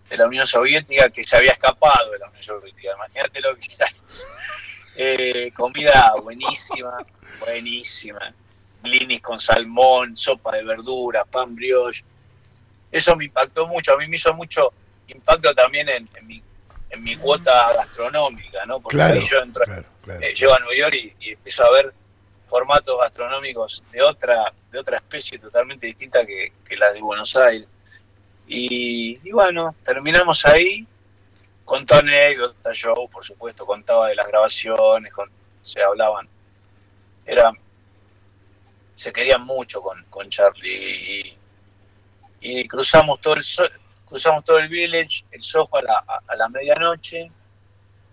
de 0.09 0.17
la 0.17 0.27
Unión 0.27 0.47
Soviética 0.47 1.11
que 1.11 1.23
se 1.23 1.37
había 1.37 1.53
escapado 1.53 2.11
de 2.13 2.19
la 2.19 2.29
Unión 2.29 2.43
Soviética. 2.43 2.93
Imagínate 2.95 3.41
lo 3.43 3.55
que 3.57 3.75
era. 3.75 3.87
Eh, 5.01 5.53
comida 5.55 6.13
buenísima, 6.21 6.97
buenísima. 7.39 8.35
blinis 8.83 9.21
con 9.21 9.39
salmón, 9.39 10.17
sopa 10.17 10.57
de 10.57 10.65
verduras, 10.65 11.25
pan 11.31 11.55
brioche. 11.55 12.03
Eso 12.91 13.15
me 13.15 13.27
impactó 13.27 13.67
mucho, 13.69 13.93
a 13.93 13.97
mí 13.99 14.09
me 14.09 14.17
hizo 14.17 14.33
mucho 14.35 14.73
impacto 15.07 15.55
también 15.55 15.89
en, 15.89 16.09
mi, 16.23 16.43
en 16.91 17.03
mi 17.03 17.17
cuota 17.17 17.73
gastronómica, 17.75 18.65
¿no? 18.67 18.81
Porque 18.81 19.01
ahí 19.01 19.25
yo 19.27 19.39
entro, 19.39 19.65
eh, 19.65 20.35
llego 20.35 20.55
a 20.55 20.59
Nueva 20.59 20.75
York 20.75 20.95
y, 21.21 21.33
empiezo 21.33 21.65
a 21.65 21.71
ver 21.73 21.93
formatos 22.47 22.99
gastronómicos 22.99 23.83
de 23.93 24.03
otra, 24.03 24.53
de 24.71 24.79
otra 24.79 24.97
especie 24.97 25.39
totalmente 25.39 25.87
distinta 25.87 26.25
que, 26.25 26.53
que 26.67 26.77
las 26.77 26.95
de 26.95 27.03
Buenos 27.03 27.37
Aires. 27.37 27.69
Y, 28.47 29.21
y, 29.23 29.31
bueno, 29.31 29.75
terminamos 29.85 30.47
ahí, 30.47 30.87
contó 31.65 31.97
anécdotas, 31.97 32.77
yo 32.79 32.95
por 33.13 33.23
supuesto 33.25 33.67
contaba 33.67 34.09
de 34.09 34.15
las 34.15 34.27
grabaciones, 34.27 35.13
con, 35.13 35.31
se 35.63 35.83
hablaban, 35.83 36.27
era, 37.27 37.53
se 38.95 39.13
querían 39.13 39.45
mucho 39.45 39.83
con, 39.83 40.03
con 40.05 40.31
Charlie 40.31 41.37
y, 42.41 42.67
cruzamos 42.67 43.21
todo 43.21 43.35
el 43.35 43.43
cruzamos 44.09 44.45
todo 44.45 44.59
el 44.59 44.69
village, 44.69 45.25
el 45.31 45.43
Soho 45.43 45.77
a 45.77 45.83
la, 45.83 46.23
a 46.27 46.37
la 46.37 46.49
medianoche, 46.49 47.31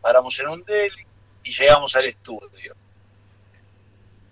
paramos 0.01 0.39
en 0.39 0.49
un 0.49 0.63
deli 0.63 1.05
y 1.43 1.51
llegamos 1.51 1.95
al 1.95 2.05
estudio 2.05 2.75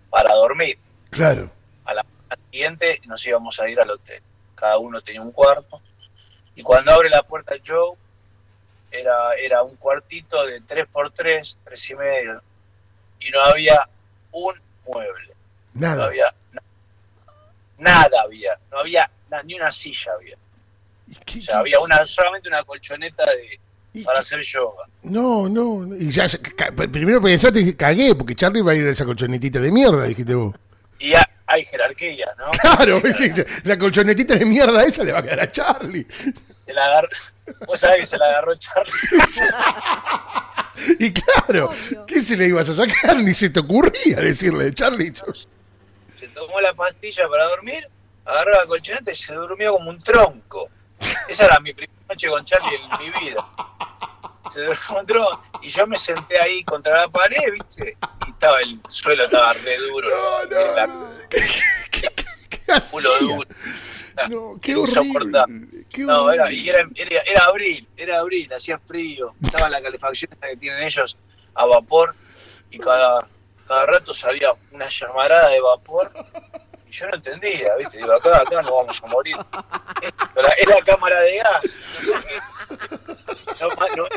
para 0.09 0.33
dormir. 0.35 0.77
Claro. 1.09 1.49
A 1.85 1.93
la 1.93 2.05
siguiente 2.51 3.01
nos 3.05 3.25
íbamos 3.25 3.59
a 3.59 3.67
ir 3.69 3.79
al 3.79 3.89
hotel. 3.89 4.21
Cada 4.55 4.77
uno 4.77 5.01
tenía 5.01 5.21
un 5.21 5.31
cuarto. 5.31 5.81
Y 6.55 6.61
cuando 6.61 6.91
abre 6.91 7.09
la 7.09 7.23
puerta 7.23 7.55
Joe, 7.65 7.97
era, 8.91 9.33
era 9.33 9.63
un 9.63 9.75
cuartito 9.77 10.45
de 10.45 10.61
3x3, 10.61 11.57
3 11.63 11.89
y 11.89 11.95
medio. 11.95 12.43
Y 13.19 13.31
no 13.31 13.41
había 13.41 13.89
un 14.31 14.53
mueble. 14.85 15.33
Nada. 15.73 15.95
No 15.95 16.03
había 16.03 16.33
nada 17.79 18.21
había. 18.23 18.57
No 18.71 18.79
había 18.79 19.09
ni 19.45 19.55
una 19.55 19.71
silla 19.71 20.13
había. 20.13 20.37
O 21.37 21.41
sea, 21.41 21.59
había 21.59 21.79
una, 21.79 22.05
solamente 22.05 22.49
una 22.49 22.63
colchoneta 22.63 23.25
de, 23.25 23.59
para 24.01 24.19
hacer 24.19 24.41
yoga. 24.41 24.85
No, 25.03 25.47
no. 25.47 25.95
Y 25.95 26.11
ya, 26.11 26.25
primero 26.91 27.21
pensaste, 27.21 27.75
cagué, 27.75 28.15
porque 28.15 28.35
Charlie 28.35 28.61
va 28.61 28.71
a 28.71 28.75
ir 28.75 28.87
a 28.87 28.91
esa 28.91 29.05
colchonetita 29.05 29.59
de 29.59 29.71
mierda, 29.71 30.05
dijiste 30.05 30.33
vos. 30.33 30.55
Y 30.99 31.13
hay 31.45 31.65
jerarquía, 31.65 32.33
¿no? 32.37 32.49
Claro, 32.61 33.01
la 33.63 33.77
colchonetita 33.77 34.35
de 34.35 34.45
mierda 34.45 34.83
esa 34.83 35.03
le 35.03 35.11
va 35.11 35.19
a 35.19 35.23
quedar 35.23 35.41
a 35.41 35.51
Charlie. 35.51 36.07
Se 36.65 36.73
la 36.73 36.85
agarró, 36.85 37.09
vos 37.67 37.79
sabés 37.79 37.97
que 37.99 38.05
se 38.05 38.17
la 38.17 38.25
agarró 38.25 38.55
Charlie. 38.55 38.93
y 40.99 41.11
claro, 41.11 41.71
¿qué 42.07 42.21
se 42.21 42.37
le 42.37 42.47
ibas 42.47 42.69
a 42.69 42.73
sacar? 42.73 43.17
Ni 43.17 43.33
se 43.33 43.49
te 43.49 43.59
ocurría 43.59 44.17
decirle, 44.17 44.73
Charlie. 44.73 45.13
Se 46.17 46.27
tomó 46.29 46.61
la 46.61 46.73
pastilla 46.73 47.27
para 47.27 47.45
dormir, 47.49 47.87
agarró 48.23 48.53
la 48.53 48.65
colchoneta 48.65 49.11
y 49.11 49.15
se 49.15 49.33
durmió 49.33 49.73
como 49.73 49.89
un 49.89 50.01
tronco. 50.01 50.69
Esa 51.27 51.45
era 51.45 51.59
mi 51.59 51.73
primera 51.73 51.99
noche 52.09 52.29
con 52.29 52.45
Charlie 52.45 52.75
en 52.75 52.99
mi 52.99 53.19
vida. 53.19 53.45
Se 54.49 54.65
encontró 54.65 55.41
y 55.61 55.69
yo 55.69 55.87
me 55.87 55.97
senté 55.97 56.39
ahí 56.39 56.63
contra 56.63 57.01
la 57.01 57.07
pared, 57.07 57.51
¿viste? 57.51 57.97
Y 58.27 58.29
estaba 58.29 58.61
el 58.61 58.79
suelo 58.87 59.25
estaba 59.25 59.53
re 59.53 59.77
duro. 59.77 60.09
No, 60.49 60.87
no. 60.87 61.09
¿Qué, 61.29 61.39
qué, 61.91 62.09
qué, 62.49 62.73
duro. 62.91 63.43
No, 64.29 64.59
qué 64.61 64.75
horrible. 64.75 65.85
Qué 65.89 66.03
no, 66.03 66.31
era, 66.31 66.51
y 66.51 66.69
era, 66.69 66.87
era, 66.95 67.21
era, 67.21 67.45
abril, 67.45 67.87
era 67.97 68.19
abril, 68.19 68.51
hacía 68.53 68.77
frío. 68.79 69.33
Estaba 69.43 69.69
la 69.69 69.81
calefacción 69.81 70.31
que 70.39 70.57
tienen 70.57 70.83
ellos 70.83 71.17
a 71.55 71.65
vapor 71.65 72.15
y 72.69 72.77
cada, 72.77 73.27
cada 73.67 73.85
rato 73.85 74.13
salía 74.13 74.53
una 74.71 74.87
llamarada 74.87 75.49
de 75.49 75.61
vapor 75.61 76.11
yo 76.93 77.07
no 77.07 77.15
entendía, 77.15 77.75
¿viste? 77.75 77.97
Digo, 77.97 78.13
acá, 78.13 78.41
acá 78.41 78.61
nos 78.61 78.71
vamos 78.71 79.03
a 79.03 79.07
morir. 79.07 79.35
Es 80.57 80.67
la 80.67 80.81
cámara 80.85 81.19
de 81.21 81.37
gas. 81.37 81.77
No, 83.59 83.69
no, 83.95 84.07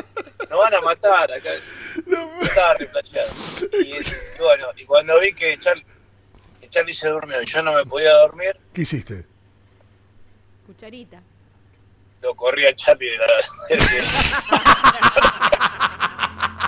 no 0.49 0.57
van 0.57 0.73
a 0.75 0.81
matar 0.81 1.31
acá. 1.31 1.49
No, 2.05 2.41
estaba 2.41 2.73
replanteado. 2.75 3.33
Y, 3.73 3.97
y, 3.97 4.01
bueno, 4.39 4.67
y 4.75 4.85
cuando 4.85 5.19
vi 5.19 5.33
que 5.33 5.57
Charlie, 5.57 5.85
que 6.61 6.69
Charlie 6.69 6.93
se 6.93 7.09
durmió 7.09 7.41
y 7.41 7.45
yo 7.45 7.63
no 7.63 7.73
me 7.73 7.85
podía 7.85 8.13
dormir. 8.13 8.55
¿Qué 8.73 8.81
hiciste? 8.81 9.25
Cucharita. 10.67 11.19
Lo 12.21 12.35
corrí 12.35 12.67
a 12.67 12.75
Charlie 12.75 13.09
de 13.09 13.17
la. 13.17 13.25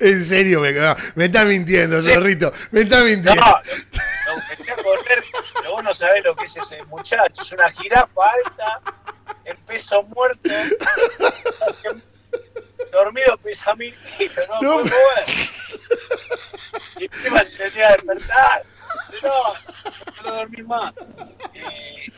En 0.00 0.24
serio, 0.24 0.60
me, 0.60 0.72
me 1.14 1.24
está 1.24 1.44
mintiendo, 1.44 2.00
zorrito. 2.00 2.52
Me 2.70 2.82
está 2.82 3.02
mintiendo. 3.02 3.40
No, 3.40 3.60
no, 4.26 4.36
me 4.48 4.56
fui 4.56 4.68
a 4.68 4.76
correr, 4.76 5.24
pero 5.54 5.72
vos 5.72 5.84
no 5.84 5.94
sabés 5.94 6.24
lo 6.24 6.36
que 6.36 6.44
es 6.44 6.56
ese 6.56 6.82
muchacho. 6.84 7.42
Es 7.42 7.52
una 7.52 7.70
jirafa 7.70 8.30
alta, 8.44 8.80
en 9.44 9.56
peso 9.58 10.02
muerto. 10.02 10.48
Dormido 12.92 13.36
pesa 13.38 13.74
mil 13.74 13.94
kilos, 14.16 14.48
no, 14.48 14.60
no 14.62 14.82
puedo 14.82 14.94
Y 16.98 17.04
encima 17.04 17.44
si 17.44 17.56
te 17.56 17.70
llega 17.70 17.88
a 17.88 17.92
despertar. 17.92 18.62
No, 19.22 19.52
no 19.52 20.22
puedo 20.22 20.36
dormir 20.36 20.64
más. 20.64 20.94
Y 21.54 22.10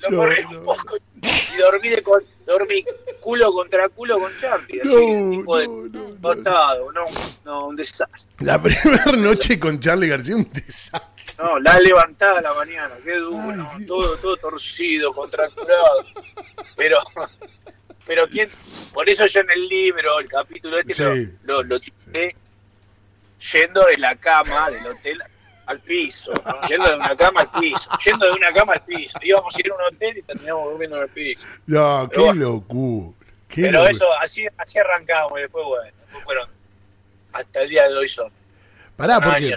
lo 0.00 0.16
corrí 0.16 0.44
un 0.44 0.64
poco 0.64 0.96
y 0.96 1.56
dormí 1.56 1.88
de 1.88 2.02
dormí 2.46 2.84
culo 3.24 3.54
contra 3.54 3.88
culo 3.88 4.20
con 4.20 4.30
Charlie, 4.38 4.82
así, 4.82 5.38
tipo 5.38 5.56
de 5.56 5.66
no, 5.66 6.92
no, 6.92 7.06
no, 7.44 7.66
un 7.68 7.76
desastre. 7.76 8.30
La 8.40 8.60
primera 8.60 9.12
noche 9.16 9.58
con 9.58 9.80
Charlie 9.80 10.08
García, 10.08 10.36
un 10.36 10.52
desastre. 10.52 11.24
No, 11.38 11.58
la 11.58 11.80
levantada 11.80 12.40
a 12.40 12.42
la 12.42 12.52
mañana, 12.52 12.94
qué 13.02 13.16
duro, 13.16 13.66
todo, 13.86 14.18
todo 14.18 14.36
torcido, 14.36 15.14
contracturado. 15.14 16.04
Pero, 16.76 16.98
pero 18.06 18.28
quién, 18.28 18.50
por 18.92 19.08
eso 19.08 19.24
yo 19.26 19.40
en 19.40 19.50
el 19.50 19.68
libro, 19.68 20.20
el 20.20 20.28
capítulo 20.28 20.78
este 20.78 21.32
lo, 21.44 21.62
lo, 21.62 21.78
yendo 21.78 23.86
de 23.86 23.96
la 23.96 24.16
cama 24.16 24.70
del 24.70 24.86
hotel 24.86 25.22
al 25.66 25.80
piso, 25.80 26.32
yendo 26.68 26.88
de 26.88 26.96
una 26.96 27.16
cama 27.16 27.40
al 27.40 27.60
piso, 27.60 27.90
yendo 28.04 28.26
de 28.26 28.32
una 28.32 28.52
cama 28.52 28.72
al 28.74 28.82
piso. 28.84 29.18
Íbamos 29.22 29.56
a 29.56 29.60
ir 29.60 29.70
a 29.70 29.74
un 29.74 29.94
hotel 29.94 30.18
y 30.18 30.22
terminamos 30.22 30.64
durmiendo 30.70 30.96
en 30.96 31.02
el 31.02 31.08
piso. 31.08 31.46
No, 31.66 32.08
qué 32.12 32.34
locura. 32.34 33.12
pero 33.54 33.86
eso, 33.86 34.06
así, 34.20 34.46
así 34.56 34.78
arrancamos 34.78 35.38
y 35.38 35.42
después, 35.42 35.64
bueno, 35.66 35.84
después 35.84 36.24
fueron, 36.24 36.48
hasta 37.32 37.62
el 37.62 37.68
día 37.68 37.88
de 37.88 37.94
hoy 37.94 38.08
son. 38.08 38.30
Pará, 38.96 39.20
porque, 39.20 39.54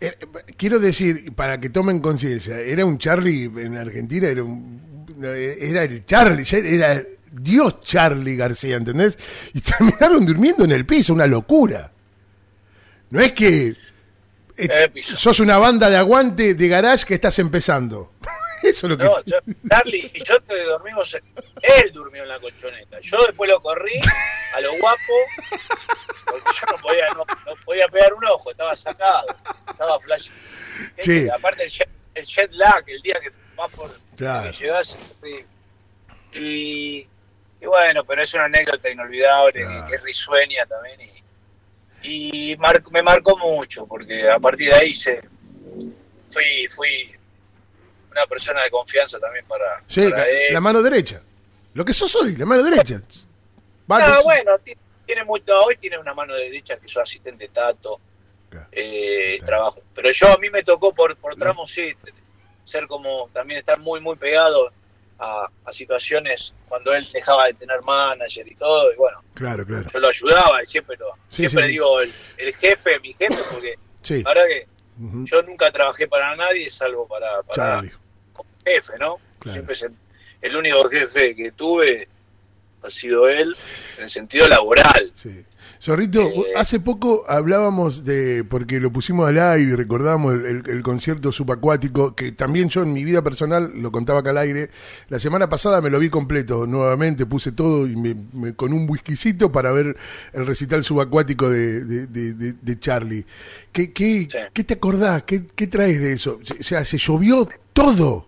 eh, 0.00 0.16
quiero 0.56 0.78
decir, 0.78 1.34
para 1.34 1.60
que 1.60 1.70
tomen 1.70 2.00
conciencia, 2.00 2.58
era 2.58 2.84
un 2.84 2.98
Charlie 2.98 3.44
en 3.44 3.76
Argentina, 3.76 4.28
era 4.28 4.42
un, 4.42 5.06
era 5.22 5.84
el 5.84 6.04
Charlie, 6.04 6.44
era 6.52 7.02
Dios 7.30 7.82
Charlie 7.82 8.36
García, 8.36 8.76
¿entendés? 8.76 9.18
Y 9.52 9.60
terminaron 9.60 10.26
durmiendo 10.26 10.64
en 10.64 10.72
el 10.72 10.86
piso, 10.86 11.12
una 11.12 11.26
locura. 11.26 11.92
No 13.10 13.20
es 13.20 13.32
que 13.32 13.76
sos 15.02 15.40
una 15.40 15.58
banda 15.58 15.88
de 15.88 15.96
aguante 15.96 16.54
de 16.54 16.68
garage 16.68 17.06
que 17.06 17.14
estás 17.14 17.38
empezando. 17.38 18.12
Eso 18.62 18.86
es 18.86 18.90
lo 18.90 18.98
que. 18.98 19.04
No, 19.04 19.22
Charlie 19.68 20.10
y 20.12 20.22
yo 20.22 20.40
te 20.42 20.62
dormimos. 20.64 21.14
Él 21.14 21.92
durmió 21.92 22.22
en 22.22 22.28
la 22.28 22.38
colchoneta. 22.38 23.00
Yo 23.00 23.18
después 23.26 23.48
lo 23.48 23.60
corrí 23.60 23.98
a 24.54 24.60
lo 24.60 24.76
guapo. 24.78 25.12
Porque 26.26 26.50
yo 26.60 26.76
no 26.76 26.82
podía, 26.82 27.08
no, 27.10 27.24
podía 27.64 27.88
pegar 27.88 28.12
un 28.12 28.24
ojo, 28.26 28.50
estaba 28.50 28.76
sacado. 28.76 29.26
Estaba 29.70 29.98
flash. 30.00 30.30
Sí. 31.00 31.28
Aparte 31.30 31.64
el 31.64 32.24
jet, 32.24 32.52
lag, 32.52 32.84
el 32.86 33.00
día 33.02 33.18
que 33.20 33.30
vas 33.56 33.70
por. 33.72 33.90
Claro. 34.16 34.50
Que 34.56 35.46
y, 36.32 37.08
y, 37.60 37.66
bueno, 37.66 38.04
pero 38.04 38.22
es 38.22 38.32
una 38.34 38.44
anécdota 38.44 38.88
inolvidable, 38.88 39.66
que 39.88 39.94
es 39.96 40.02
risueña 40.02 40.66
también. 40.66 41.00
Y, 41.00 41.19
y 42.02 42.56
me 42.90 43.02
marcó 43.02 43.36
mucho, 43.38 43.86
porque 43.86 44.28
a 44.28 44.38
partir 44.38 44.68
de 44.70 44.74
ahí 44.74 44.94
se, 44.94 45.20
fui, 46.30 46.68
fui 46.68 47.14
una 48.10 48.26
persona 48.26 48.62
de 48.62 48.70
confianza 48.70 49.18
también 49.18 49.44
para, 49.46 49.82
sí, 49.86 50.10
la, 50.50 50.60
mano 50.60 50.82
derecha. 50.82 51.22
Lo 51.74 51.84
que 51.84 51.92
sos 51.92 52.14
hoy, 52.16 52.36
la 52.36 52.46
mano 52.46 52.62
derecha. 52.62 53.00
Ah, 53.88 54.20
bueno, 54.24 54.52
tiene, 55.04 55.24
mucho, 55.24 55.52
hoy 55.64 55.76
tiene 55.76 55.98
una 55.98 56.14
mano 56.14 56.34
derecha 56.34 56.76
que 56.76 56.88
soy 56.88 57.02
asistente 57.02 57.48
tato, 57.48 58.00
eh, 58.72 59.38
trabajo. 59.44 59.82
Pero 59.94 60.10
yo 60.10 60.32
a 60.32 60.38
mí 60.38 60.48
me 60.50 60.62
tocó 60.62 60.94
por, 60.94 61.16
por 61.16 61.36
tramos, 61.36 61.70
sí, 61.70 61.92
ser 62.64 62.86
como, 62.86 63.28
también 63.32 63.58
estar 63.58 63.78
muy, 63.78 64.00
muy 64.00 64.16
pegado 64.16 64.72
a, 65.20 65.48
situaciones 65.70 66.54
cuando 66.68 66.92
él 66.94 67.06
dejaba 67.12 67.46
de 67.46 67.54
tener 67.54 67.80
manager 67.82 68.46
y 68.48 68.54
todo, 68.56 68.92
y 68.92 68.96
bueno, 68.96 69.22
claro, 69.34 69.64
claro. 69.64 69.88
yo 69.92 70.00
lo 70.00 70.08
ayudaba 70.08 70.62
y 70.62 70.66
siempre 70.66 70.96
lo, 70.96 71.12
siempre 71.28 71.68
digo 71.68 72.00
el, 72.00 72.54
jefe, 72.54 72.98
mi 73.00 73.12
jefe, 73.12 73.38
porque 73.52 73.78
la 74.22 74.30
verdad 74.30 74.46
que 74.46 74.66
yo 75.24 75.42
nunca 75.42 75.70
trabajé 75.70 76.08
para 76.08 76.34
nadie 76.34 76.68
salvo 76.70 77.06
para, 77.06 77.42
para 77.42 77.82
jefe, 78.64 78.98
¿no? 78.98 79.18
Siempre 79.50 79.74
es 79.74 79.86
el, 80.42 80.56
único 80.56 80.88
jefe 80.88 81.34
que 81.36 81.52
tuve 81.52 82.08
ha 82.82 82.90
sido 82.90 83.28
él 83.28 83.54
en 83.98 84.04
el 84.04 84.10
sentido 84.10 84.48
laboral. 84.48 85.12
Sí. 85.14 85.44
Zorrito, 85.82 86.20
Eh, 86.20 86.44
hace 86.56 86.78
poco 86.78 87.24
hablábamos 87.26 88.04
de, 88.04 88.44
porque 88.44 88.78
lo 88.80 88.92
pusimos 88.92 89.26
al 89.26 89.38
aire 89.38 89.72
y 89.72 89.74
recordamos 89.74 90.34
el, 90.34 90.44
el- 90.44 90.62
el 90.68 90.82
concierto 90.82 91.32
subacuático, 91.32 92.14
que 92.14 92.32
también 92.32 92.68
yo 92.68 92.82
en 92.82 92.92
mi 92.92 93.02
vida 93.02 93.22
personal 93.22 93.72
lo 93.76 93.90
contaba 93.90 94.20
acá 94.20 94.28
al 94.28 94.36
aire. 94.38 94.68
La 95.08 95.18
semana 95.18 95.48
pasada 95.48 95.80
me 95.80 95.88
lo 95.88 95.98
vi 95.98 96.10
completo 96.10 96.66
nuevamente, 96.66 97.24
puse 97.24 97.52
todo 97.52 97.86
y 97.86 97.96
me, 97.96 98.14
me- 98.34 98.54
con 98.54 98.74
un 98.74 98.88
whiskycito 98.90 99.50
para 99.50 99.72
ver 99.72 99.96
el 100.34 100.46
recital 100.46 100.84
subacuático 100.84 101.48
de, 101.48 101.82
de, 101.86 102.06
de- 102.06 102.34
de- 102.34 102.52
de 102.60 102.78
Charlie. 102.78 103.24
¿Qué, 103.72 103.90
qué, 103.94 104.28
Sí. 104.30 104.38
qué 104.52 104.64
te 104.64 104.74
acordás? 104.74 105.22
¿Qué, 105.22 105.46
¿Qué 105.46 105.66
traes 105.66 105.98
de 105.98 106.12
eso? 106.12 106.40
O 106.60 106.62
sea, 106.62 106.84
se 106.84 106.98
llovió 106.98 107.48
todo. 107.72 108.26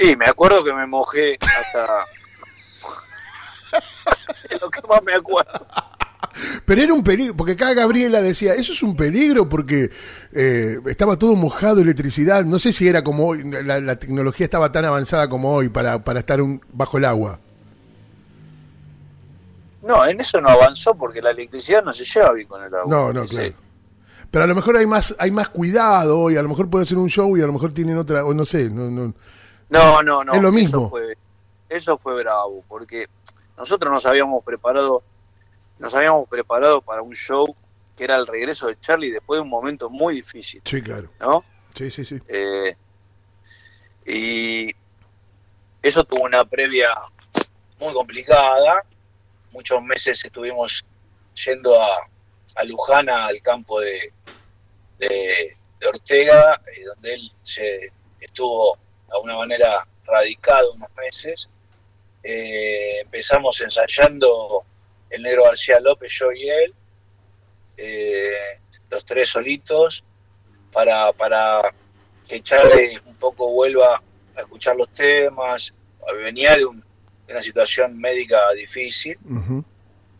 Sí, 0.00 0.16
me 0.16 0.24
acuerdo 0.26 0.64
que 0.64 0.74
me 0.74 0.84
mojé 0.88 1.36
hasta... 1.40 2.06
es 4.50 4.60
lo 4.60 4.70
que 4.70 4.80
más 4.88 5.02
me 5.02 5.14
acuerdo. 5.14 5.66
Pero 6.64 6.80
era 6.82 6.94
un 6.94 7.04
peligro, 7.04 7.36
porque 7.36 7.52
acá 7.52 7.74
Gabriela 7.74 8.22
decía, 8.22 8.54
eso 8.54 8.72
es 8.72 8.82
un 8.82 8.96
peligro 8.96 9.48
porque 9.48 9.90
eh, 10.32 10.78
estaba 10.86 11.18
todo 11.18 11.34
mojado, 11.36 11.80
electricidad, 11.82 12.44
no 12.44 12.58
sé 12.58 12.72
si 12.72 12.88
era 12.88 13.04
como 13.04 13.26
hoy, 13.26 13.42
la, 13.44 13.80
la 13.80 13.96
tecnología 13.96 14.44
estaba 14.44 14.72
tan 14.72 14.84
avanzada 14.86 15.28
como 15.28 15.52
hoy 15.52 15.68
para, 15.68 16.02
para 16.02 16.20
estar 16.20 16.40
un- 16.40 16.60
bajo 16.72 16.96
el 16.96 17.04
agua. 17.04 17.38
No, 19.82 20.06
en 20.06 20.20
eso 20.20 20.40
no 20.40 20.48
avanzó 20.48 20.94
porque 20.94 21.20
la 21.20 21.30
electricidad 21.32 21.82
no 21.82 21.92
se 21.92 22.04
lleva 22.04 22.32
bien 22.32 22.46
con 22.48 22.62
el 22.62 22.72
agua. 22.74 22.86
No, 22.88 23.12
no, 23.12 23.26
claro. 23.26 23.52
Pero 24.30 24.44
a 24.44 24.46
lo 24.46 24.54
mejor 24.54 24.76
hay 24.78 24.86
más 24.86 25.14
hay 25.18 25.30
más 25.30 25.48
cuidado 25.50 26.18
hoy, 26.20 26.36
a 26.36 26.42
lo 26.42 26.48
mejor 26.48 26.70
puede 26.70 26.86
ser 26.86 26.96
un 26.98 27.10
show 27.10 27.36
y 27.36 27.42
a 27.42 27.46
lo 27.46 27.52
mejor 27.52 27.74
tienen 27.74 27.98
otra, 27.98 28.24
o 28.24 28.32
no 28.32 28.44
sé, 28.44 28.70
no, 28.70 28.90
no. 28.90 29.12
No, 29.68 30.02
no, 30.02 30.24
no. 30.24 30.32
Es 30.34 30.40
lo 30.40 30.48
eso 30.48 30.52
mismo. 30.56 30.88
fue- 30.90 31.16
Eso 31.68 31.98
fue, 31.98 32.14
bravo, 32.22 32.62
porque 32.68 33.06
nosotros 33.56 33.92
nos 33.92 34.06
habíamos 34.06 34.44
preparado, 34.44 35.02
nos 35.78 35.94
habíamos 35.94 36.28
preparado 36.28 36.80
para 36.82 37.02
un 37.02 37.14
show 37.14 37.54
que 37.96 38.04
era 38.04 38.16
el 38.16 38.26
regreso 38.26 38.66
de 38.68 38.78
Charlie 38.80 39.10
después 39.10 39.38
de 39.38 39.42
un 39.42 39.48
momento 39.50 39.90
muy 39.90 40.14
difícil, 40.16 40.62
Sí, 40.64 40.80
claro. 40.82 41.10
¿no? 41.20 41.44
Sí, 41.74 41.90
sí, 41.90 42.04
sí. 42.04 42.18
Eh, 42.28 42.74
y 44.06 44.74
eso 45.82 46.04
tuvo 46.04 46.22
una 46.24 46.44
previa 46.44 46.88
muy 47.78 47.92
complicada. 47.92 48.84
Muchos 49.52 49.82
meses 49.82 50.24
estuvimos 50.24 50.84
yendo 51.44 51.80
a, 51.80 51.98
a 52.56 52.64
Luján, 52.64 53.08
al 53.08 53.40
campo 53.42 53.80
de, 53.80 54.12
de, 54.98 55.56
de 55.78 55.86
Ortega, 55.86 56.60
eh, 56.66 56.84
donde 56.86 57.14
él 57.14 57.30
se 57.42 57.92
estuvo 58.20 58.76
de 59.08 59.14
alguna 59.14 59.36
manera 59.36 59.86
radicado 60.04 60.72
unos 60.72 60.88
meses. 60.96 61.48
Eh, 62.22 63.00
empezamos 63.00 63.60
ensayando 63.60 64.64
el 65.10 65.22
negro 65.22 65.44
García 65.44 65.80
López, 65.80 66.12
yo 66.12 66.32
y 66.32 66.48
él, 66.48 66.74
eh, 67.76 68.58
los 68.90 69.04
tres 69.04 69.28
solitos, 69.28 70.04
para, 70.72 71.12
para 71.12 71.74
que 72.28 72.40
Charlie 72.42 72.98
un 73.06 73.16
poco 73.16 73.50
vuelva 73.50 74.00
a 74.36 74.40
escuchar 74.40 74.76
los 74.76 74.88
temas. 74.94 75.72
Venía 76.22 76.56
de, 76.56 76.64
un- 76.64 76.80
de 77.26 77.32
una 77.32 77.42
situación 77.42 77.98
médica 77.98 78.38
difícil 78.54 79.18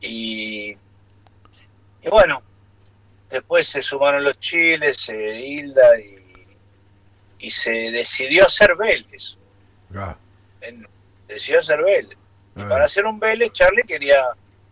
y, 0.00 0.76
y 2.02 2.08
bueno, 2.10 2.42
después 3.30 3.66
se 3.66 3.82
sumaron 3.82 4.24
los 4.24 4.38
chiles, 4.40 5.08
eh, 5.08 5.40
Hilda 5.40 5.98
y, 6.00 6.18
y 7.38 7.50
se 7.50 7.70
decidió 7.72 8.44
hacer 8.46 8.74
Vélez. 8.76 9.36
Ah, 9.94 10.16
en- 10.60 10.86
decidió 11.32 11.58
hacer 11.58 11.82
Vélez. 11.82 12.16
Y 12.56 12.60
ah, 12.60 12.68
para 12.68 12.84
hacer 12.84 13.06
un 13.06 13.18
Vélez, 13.18 13.52
Charlie 13.52 13.82
quería, 13.84 14.22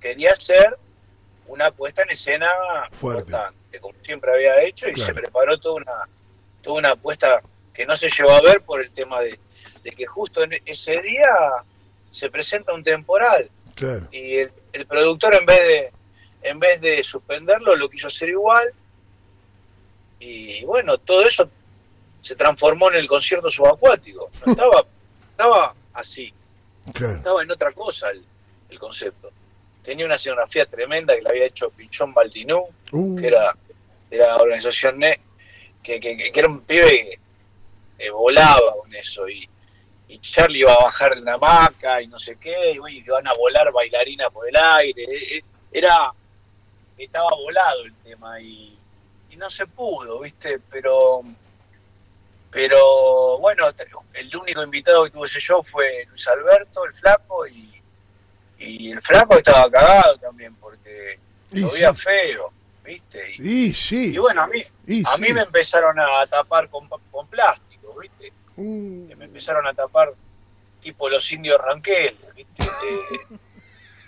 quería 0.01 0.33
hacer 0.33 0.77
una 1.47 1.71
puesta 1.71 2.03
en 2.03 2.11
escena 2.11 2.49
Fuerte. 2.93 3.23
importante, 3.23 3.81
como 3.81 3.95
siempre 4.03 4.33
había 4.33 4.63
hecho, 4.63 4.89
y 4.89 4.93
Claro. 4.93 5.07
se 5.07 5.15
preparó 5.15 5.59
toda 5.59 5.75
una, 5.77 6.09
toda 6.63 6.79
una 6.79 6.97
puesta 6.97 7.43
que 7.75 7.87
no 7.87 7.97
se 7.97 8.09
llevó 8.11 8.33
a 8.33 8.41
ver 8.43 8.61
por 8.63 8.81
el 8.81 8.93
tema 8.93 9.21
de, 9.21 9.39
de 9.83 9.91
que 9.93 10.07
justo 10.07 10.43
en 10.43 10.53
ese 10.67 11.01
día 11.01 11.29
se 12.11 12.29
presenta 12.31 12.73
un 12.75 12.83
temporal 12.85 13.49
claro. 13.75 14.07
y 14.11 14.37
el, 14.39 14.53
el 14.73 14.85
productor 14.87 15.35
en 15.35 15.47
vez 15.47 15.61
de 15.63 15.93
en 16.43 16.59
vez 16.59 16.81
de 16.81 17.03
suspenderlo 17.03 17.77
lo 17.77 17.89
quiso 17.89 18.09
hacer 18.09 18.29
igual 18.31 18.73
y 20.19 20.65
bueno 20.65 20.99
todo 20.99 21.23
eso 21.25 21.49
se 22.21 22.35
transformó 22.35 22.91
en 22.91 22.97
el 22.97 23.07
concierto 23.07 23.49
subacuático 23.49 24.31
no 24.45 24.53
estaba 24.53 24.85
estaba 25.31 25.75
así 25.95 26.33
Claro. 26.93 27.15
estaba 27.15 27.43
en 27.43 27.51
otra 27.51 27.73
cosa 27.73 28.11
el, 28.11 28.25
el 28.69 28.79
concepto. 28.79 29.31
Tenía 29.83 30.07
una 30.07 30.17
escenografía 30.17 30.67
tremenda 30.67 31.15
que 31.15 31.23
la 31.23 31.31
había 31.31 31.47
hecho 31.47 31.71
Pichón 31.71 32.13
Baltinú 32.13 32.67
Uh, 32.93 33.17
que 33.17 33.29
era 33.29 33.55
de 34.11 34.19
la 34.19 34.37
organización 34.37 34.99
NE, 34.99 35.21
que, 35.83 36.01
que, 36.01 36.33
que 36.33 36.41
era 36.41 36.49
un 36.49 36.61
pibe 36.63 37.19
que 37.99 38.07
eh, 38.07 38.11
volaba 38.11 38.73
con 38.81 38.93
eso 38.95 39.29
y, 39.29 39.49
y 40.09 40.19
Charlie 40.19 40.61
iba 40.61 40.75
a 40.75 40.83
bajar 40.83 41.13
en 41.13 41.25
la 41.25 41.35
hamaca 41.35 42.03
y 42.03 42.09
no 42.09 42.19
sé 42.19 42.37
qué, 42.37 42.73
y 42.73 42.81
uy, 42.81 43.03
van 43.03 43.29
a 43.29 43.35
volar 43.35 43.71
bailarina 43.71 44.29
por 44.31 44.49
el 44.49 44.57
aire, 44.57 45.05
eh, 45.05 45.37
eh, 45.37 45.45
era, 45.71 46.13
estaba 46.99 47.31
volado 47.37 47.85
el 47.85 47.95
tema 48.03 48.41
y, 48.41 48.77
y 49.31 49.37
no 49.37 49.49
se 49.49 49.67
pudo, 49.69 50.19
viste, 50.19 50.59
pero 50.69 51.23
pero 52.51 53.39
bueno, 53.39 53.67
el 54.15 54.37
único 54.37 54.63
invitado 54.63 55.05
que 55.05 55.11
tuvo 55.11 55.25
ese 55.25 55.41
show 55.41 55.63
fue 55.63 56.05
Luis 56.09 56.27
Alberto, 56.29 56.85
el 56.85 56.93
flaco, 56.93 57.47
y, 57.47 57.81
y 58.59 58.91
el 58.91 59.01
flaco 59.01 59.37
estaba 59.37 59.71
cagado 59.71 60.19
también 60.19 60.55
porque 60.57 61.19
y, 61.53 61.61
lo 61.61 61.69
sí, 61.69 61.75
veía 61.75 61.95
feo, 61.95 62.53
¿viste? 62.85 63.33
Y, 63.39 63.67
y 63.67 63.75
sí. 63.75 64.15
y 64.15 64.19
bueno, 64.19 64.43
a 64.43 64.47
mí, 64.49 64.61
a 64.61 65.17
sí. 65.17 65.21
mí 65.21 65.33
me 65.33 65.43
empezaron 65.43 65.99
a 65.99 66.27
tapar 66.27 66.69
con, 66.69 66.89
con 66.89 67.29
plástico, 67.29 67.97
¿viste? 68.01 68.33
Uh, 68.57 69.15
me 69.17 69.27
empezaron 69.27 69.67
a 69.67 69.73
tapar 69.73 70.13
tipo 70.83 71.09
los 71.09 71.31
indios 71.33 71.61
ranqueles, 71.61 72.35
¿viste? 72.35 72.65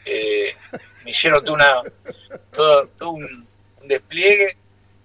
Eh, 0.05 0.51
eh, 0.51 0.57
me 1.05 1.13
hicieron 1.13 1.45
todo, 1.45 1.55
una, 1.55 1.81
todo, 2.53 2.89
todo 2.99 3.11
un, 3.11 3.47
un 3.81 3.89
despliegue 3.89 4.57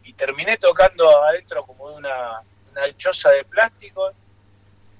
y 0.05 0.13
terminé 0.13 0.57
tocando 0.57 1.23
adentro 1.25 1.63
como 1.65 1.91
de 1.91 1.97
una, 1.97 2.41
una 2.77 2.97
choza 2.97 3.29
de 3.31 3.43
plástico, 3.45 4.11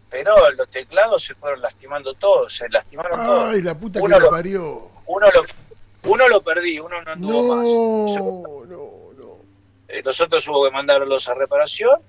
pero 0.10 0.34
los 0.52 0.70
teclados 0.70 1.24
se 1.24 1.36
fueron 1.36 1.62
lastimando 1.62 2.14
todos, 2.14 2.54
se 2.54 2.68
lastimaron 2.70 3.26
todos. 3.26 3.54
ay, 3.54 3.62
la 3.62 3.76
puta 3.76 4.00
Uno 4.02 4.16
que 4.18 4.24
lo- 4.24 4.30
parió. 4.30 4.92
Uno 5.06 5.28
lo, 5.32 5.44
uno 6.12 6.28
lo 6.28 6.42
perdí, 6.42 6.80
uno 6.80 7.02
no 7.02 7.12
anduvo 7.12 7.56
más. 7.56 7.66
No, 7.66 8.08
Se- 8.08 8.20
no, 8.74 9.14
no. 9.26 9.38
eh, 9.88 10.02
los 10.04 10.20
otros 10.22 10.48
hubo 10.48 10.66
que 10.66 10.72
mandarlos 10.72 11.28
a 11.30 11.34
reparación 11.34 12.00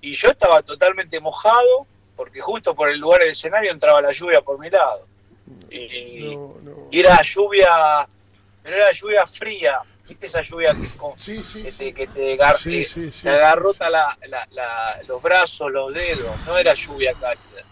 y 0.00 0.14
yo 0.14 0.30
estaba 0.30 0.62
totalmente 0.62 1.20
mojado 1.20 1.86
porque 2.16 2.40
justo 2.40 2.74
por 2.74 2.90
el 2.90 2.98
lugar 2.98 3.20
del 3.20 3.30
escenario 3.30 3.70
entraba 3.70 4.00
la 4.00 4.12
lluvia 4.12 4.40
por 4.42 4.58
mi 4.58 4.70
lado 4.70 5.06
y, 5.70 6.34
No, 6.36 6.54
no. 6.62 6.88
y 6.90 7.00
era 7.00 7.20
lluvia 7.22 8.06
pero 8.62 8.76
era 8.76 8.92
lluvia 8.92 9.26
fría 9.26 9.80
viste 10.10 10.26
esa 10.26 10.42
lluvia 10.42 10.74
que, 10.74 10.86
con- 10.96 11.18
Sí, 11.18 11.42
sí, 11.42 11.62
que 11.62 11.72
sí. 11.72 11.78
te, 11.78 11.94
que 11.94 12.06
te, 12.06 12.36
gar- 12.38 12.56
Sí, 12.56 12.70
te- 12.70 12.84
sí, 12.84 13.10
sí, 13.12 13.22
te 13.22 13.30
agarrota. 13.30 13.88
La, 13.90 14.16
la- 14.28 14.46
la- 14.52 15.00
los 15.08 15.20
brazos 15.22 15.70
los 15.72 15.92
dedos 15.94 16.36
no 16.46 16.56
era 16.58 16.74
lluvia 16.74 17.12
cálida 17.14 17.64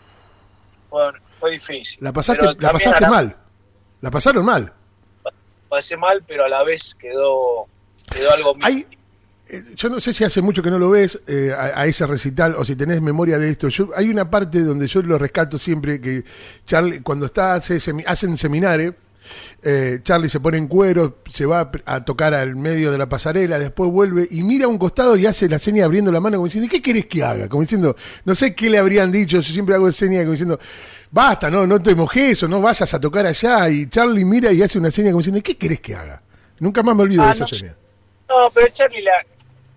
fue, 0.88 1.02
fue 1.38 1.50
difícil 1.52 1.98
La 2.00 2.12
pasaste, 2.12 2.46
la 2.58 2.72
pasaste 2.72 3.00
la- 3.02 3.08
mal. 3.10 3.36
La 4.00 4.10
pasaron 4.10 4.44
mal. 4.44 4.72
pasé 5.68 5.96
mal 5.96 6.22
pero 6.26 6.44
a 6.44 6.48
la 6.48 6.62
vez 6.64 6.94
quedó 6.98 7.66
quedó 8.10 8.32
algo 8.32 8.56
Hay, 8.62 8.86
eh, 9.48 9.64
yo 9.74 9.88
no 9.90 9.98
sé 10.00 10.12
si 10.14 10.24
hace 10.24 10.40
mucho 10.40 10.62
que 10.62 10.70
no 10.70 10.78
lo 10.78 10.90
ves 10.90 11.20
eh, 11.26 11.52
a, 11.56 11.80
a 11.80 11.86
ese 11.86 12.06
recital 12.06 12.54
o 12.54 12.64
si 12.64 12.74
tenés 12.76 13.00
memoria 13.02 13.38
de 13.38 13.50
esto. 13.50 13.68
Yo, 13.68 13.88
hay 13.96 14.08
una 14.08 14.30
parte 14.30 14.60
donde 14.62 14.86
yo 14.86 15.02
lo 15.02 15.18
rescato 15.18 15.58
siempre 15.58 16.00
que 16.00 16.22
Charlie, 16.66 17.00
cuando 17.02 17.26
está 17.26 17.54
hace 17.54 17.78
hacen 18.06 18.36
seminario, 18.36 18.94
eh, 19.62 20.00
Charlie 20.02 20.28
se 20.28 20.40
pone 20.40 20.58
en 20.58 20.68
cuero, 20.68 21.18
se 21.28 21.46
va 21.46 21.70
a, 21.84 22.04
tocar 22.04 22.34
al 22.34 22.56
medio 22.56 22.92
de 22.92 22.98
la 22.98 23.08
pasarela, 23.08 23.58
después 23.58 23.90
vuelve 23.90 24.28
y 24.30 24.42
mira 24.42 24.66
a 24.66 24.68
un 24.68 24.78
costado 24.78 25.16
y 25.16 25.26
hace 25.26 25.48
la 25.48 25.58
seña 25.58 25.84
abriendo 25.84 26.12
la 26.12 26.20
mano 26.20 26.36
como 26.36 26.46
diciendo, 26.46 26.68
¿qué 26.70 26.80
querés 26.80 27.06
que 27.06 27.22
haga? 27.22 27.48
Como 27.48 27.62
diciendo, 27.62 27.96
no 28.24 28.34
sé 28.34 28.54
qué 28.54 28.70
le 28.70 28.78
habrían 28.78 29.10
dicho, 29.10 29.40
yo 29.40 29.52
siempre 29.52 29.74
hago 29.74 29.90
seña 29.92 30.20
como 30.20 30.32
diciendo, 30.32 30.58
basta, 31.10 31.50
no, 31.50 31.66
no 31.66 31.80
te 31.80 31.94
mojes 31.94 32.42
o 32.42 32.48
no 32.48 32.60
vayas 32.60 32.92
a 32.92 33.00
tocar 33.00 33.26
allá. 33.26 33.68
Y 33.68 33.88
Charlie 33.88 34.24
mira 34.24 34.52
y 34.52 34.62
hace 34.62 34.78
una 34.78 34.90
seña 34.90 35.10
como 35.10 35.18
diciendo, 35.18 35.42
¿qué 35.42 35.56
querés 35.56 35.80
que 35.80 35.94
haga? 35.94 36.22
Nunca 36.60 36.82
más 36.82 36.96
me 36.96 37.02
olvido 37.02 37.22
de 37.22 37.28
Ah, 37.28 37.32
esa 37.32 37.44
no 37.44 37.48
seña. 37.48 37.76
No, 38.28 38.50
pero 38.52 38.68
Charlie, 38.68 39.02
la, 39.02 39.24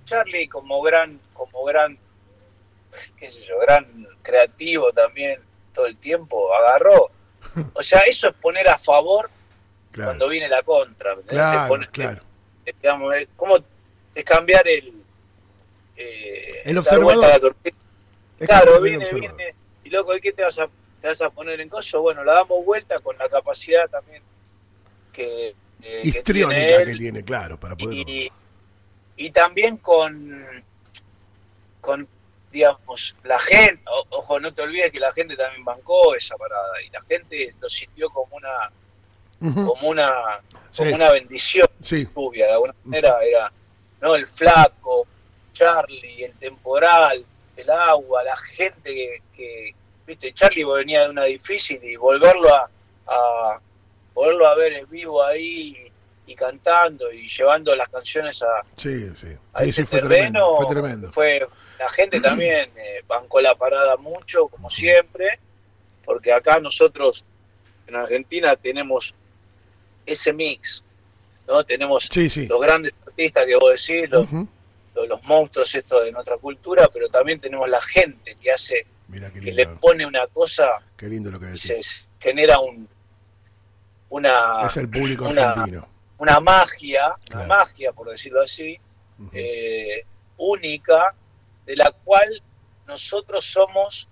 Charlie 0.06 0.48
como 0.48 0.82
gran, 0.82 1.20
como 1.34 1.64
gran, 1.64 1.98
qué 3.18 3.32
sé 3.32 3.40
yo, 3.48 3.60
gran 3.60 3.86
creativo 4.22 4.92
también 4.92 5.40
todo 5.74 5.86
el 5.86 5.98
tiempo, 5.98 6.54
agarró. 6.54 7.12
O 7.74 7.84
sea, 7.84 8.02
eso 8.02 8.30
es 8.30 8.36
poner 8.36 8.68
a 8.68 8.78
favor 8.78 9.30
Claro, 9.92 10.10
cuando 10.12 10.30
viene 10.30 10.48
la 10.50 10.64
contra. 10.64 11.16
claro, 11.28 11.80
Te 11.80 11.88
claro. 11.88 12.22
te- 12.64 12.76
digamos, 12.82 13.16
es 13.16 13.28
como 13.36 13.58
es 14.16 14.24
cambiar 14.26 14.68
el... 14.68 14.94
eh, 15.98 16.62
El 16.66 16.78
observador. 16.78 17.18
la. 17.42 17.52
Es 18.40 18.48
Claro, 18.48 18.82
viene, 18.82 18.98
observador. 19.04 19.38
viene, 19.38 19.56
y 19.84 19.90
loco, 19.90 20.16
¿y 20.16 20.22
qué 20.22 20.32
te 20.34 20.44
vas 20.44 20.58
a...? 20.60 20.70
te 21.02 21.08
vas 21.08 21.22
a 21.24 21.32
poner 21.32 21.60
en 21.60 21.68
coso, 21.68 22.00
bueno, 22.02 22.24
la 22.24 22.34
damos 22.36 22.64
vuelta 22.64 23.00
con 23.00 23.18
la 23.18 23.28
capacidad 23.28 23.90
también 23.90 24.22
que, 25.12 25.48
eh, 25.82 26.02
que 26.04 26.08
Histriónica 26.08 26.60
tiene 26.60 26.76
él 26.76 26.86
que 26.92 26.96
tiene, 26.96 27.24
claro, 27.24 27.60
para 27.60 27.76
poder. 27.76 27.98
y, 28.08 28.32
y 29.18 29.32
también 29.32 29.78
con, 29.78 30.64
con, 31.82 32.08
digamos, 32.52 33.16
la 33.24 33.40
gente, 33.40 33.82
o- 33.88 34.06
ojo, 34.18 34.40
no 34.40 34.54
te 34.54 34.62
olvides 34.62 34.92
que 34.92 35.00
la 35.00 35.12
gente 35.12 35.36
también 35.36 35.66
bancó 35.66 36.14
esa 36.14 36.38
parada 36.38 36.80
y 36.86 36.90
la 36.92 37.02
gente 37.02 37.52
lo 37.60 37.68
sintió 37.68 38.08
como 38.12 38.36
una, 38.36 38.72
Como 39.42 39.90
una, 39.90 40.12
Sí. 40.70 40.84
como 40.84 40.96
una 40.96 41.12
bendición 41.12 41.68
Sí, 41.80 42.08
lluvia, 42.16 42.46
de 42.46 42.52
alguna 42.54 42.76
manera 42.84 43.18
era, 43.24 43.52
¿no? 44.02 44.16
El 44.16 44.26
flaco, 44.28 45.08
Charlie, 45.54 46.24
el 46.26 46.34
temporal, 46.34 47.26
el 47.58 47.70
agua, 47.70 48.24
la 48.24 48.38
gente 48.38 48.94
que, 48.94 49.22
que- 49.36 49.76
viste, 50.06 50.32
Charlie 50.34 50.64
venía 50.64 51.04
de 51.04 51.10
una 51.10 51.26
difícil 51.26 51.84
y 51.84 51.96
volverlo 51.96 52.54
a, 52.54 52.70
a- 53.08 53.60
volverlo 54.14 54.48
a 54.48 54.56
ver 54.56 54.74
en 54.74 54.90
vivo 54.90 55.24
ahí 55.24 55.76
y, 56.28 56.36
cantando 56.36 57.12
y 57.12 57.28
llevando 57.28 57.76
las 57.76 57.90
canciones 57.90 58.42
a, 58.42 58.64
sí, 58.78 59.10
sí. 59.18 59.28
a 59.54 59.64
ese 59.66 59.86
fue 59.86 60.00
terreno, 60.00 60.22
tremendo. 60.22 60.56
Fue 60.56 60.66
tremendo. 60.68 61.12
fue- 61.12 61.48
la 61.78 61.90
gente 61.90 62.22
también 62.22 62.70
eh, 62.78 63.04
bancó 63.08 63.42
la 63.42 63.54
parada 63.56 63.98
mucho, 63.98 64.48
como 64.48 64.70
siempre, 64.70 65.40
porque 66.06 66.32
acá 66.32 66.60
nosotros 66.62 67.26
en 67.88 67.96
Argentina 67.98 68.56
tenemos 68.56 69.14
ese 70.06 70.34
mix, 70.34 70.84
¿no? 71.48 71.64
Tenemos 71.64 72.08
Sí, 72.12 72.30
sí. 72.30 72.48
los 72.48 72.60
grandes 72.62 72.94
artistas 73.06 73.46
que 73.46 73.56
vos 73.56 73.70
decís, 73.72 74.10
los, 74.10 74.28
los, 74.96 75.08
los 75.08 75.24
monstruos 75.24 75.74
estos 75.76 76.04
de 76.04 76.12
nuestra 76.12 76.38
cultura, 76.38 76.90
pero 76.92 77.10
también 77.10 77.40
tenemos 77.40 77.70
la 77.70 77.82
gente 77.82 78.36
que 78.42 78.52
hace, 78.52 78.86
que 79.34 79.52
le 79.52 79.68
pone 79.68 80.06
una 80.06 80.26
cosa 80.28 80.70
Qué 80.98 81.08
lindo 81.08 81.30
lo 81.32 81.40
que 81.40 81.48
decís. 81.48 81.62
se 81.62 81.82
genera 82.20 82.60
un 82.60 82.88
una, 84.10 84.64
Es 84.66 84.78
el 84.78 84.90
público 84.90 85.26
una- 85.30 85.52
argentino. 85.52 85.88
una 86.18 86.40
magia, 86.42 87.16
Claro. 87.26 87.46
una 87.46 87.56
magia 87.56 87.94
por 87.94 88.10
decirlo 88.10 88.42
así, 88.42 88.78
eh, 89.34 90.04
única, 90.38 91.14
de 91.66 91.76
la 91.76 91.92
cual 91.92 92.42
nosotros 92.88 93.46
somos 93.46 94.08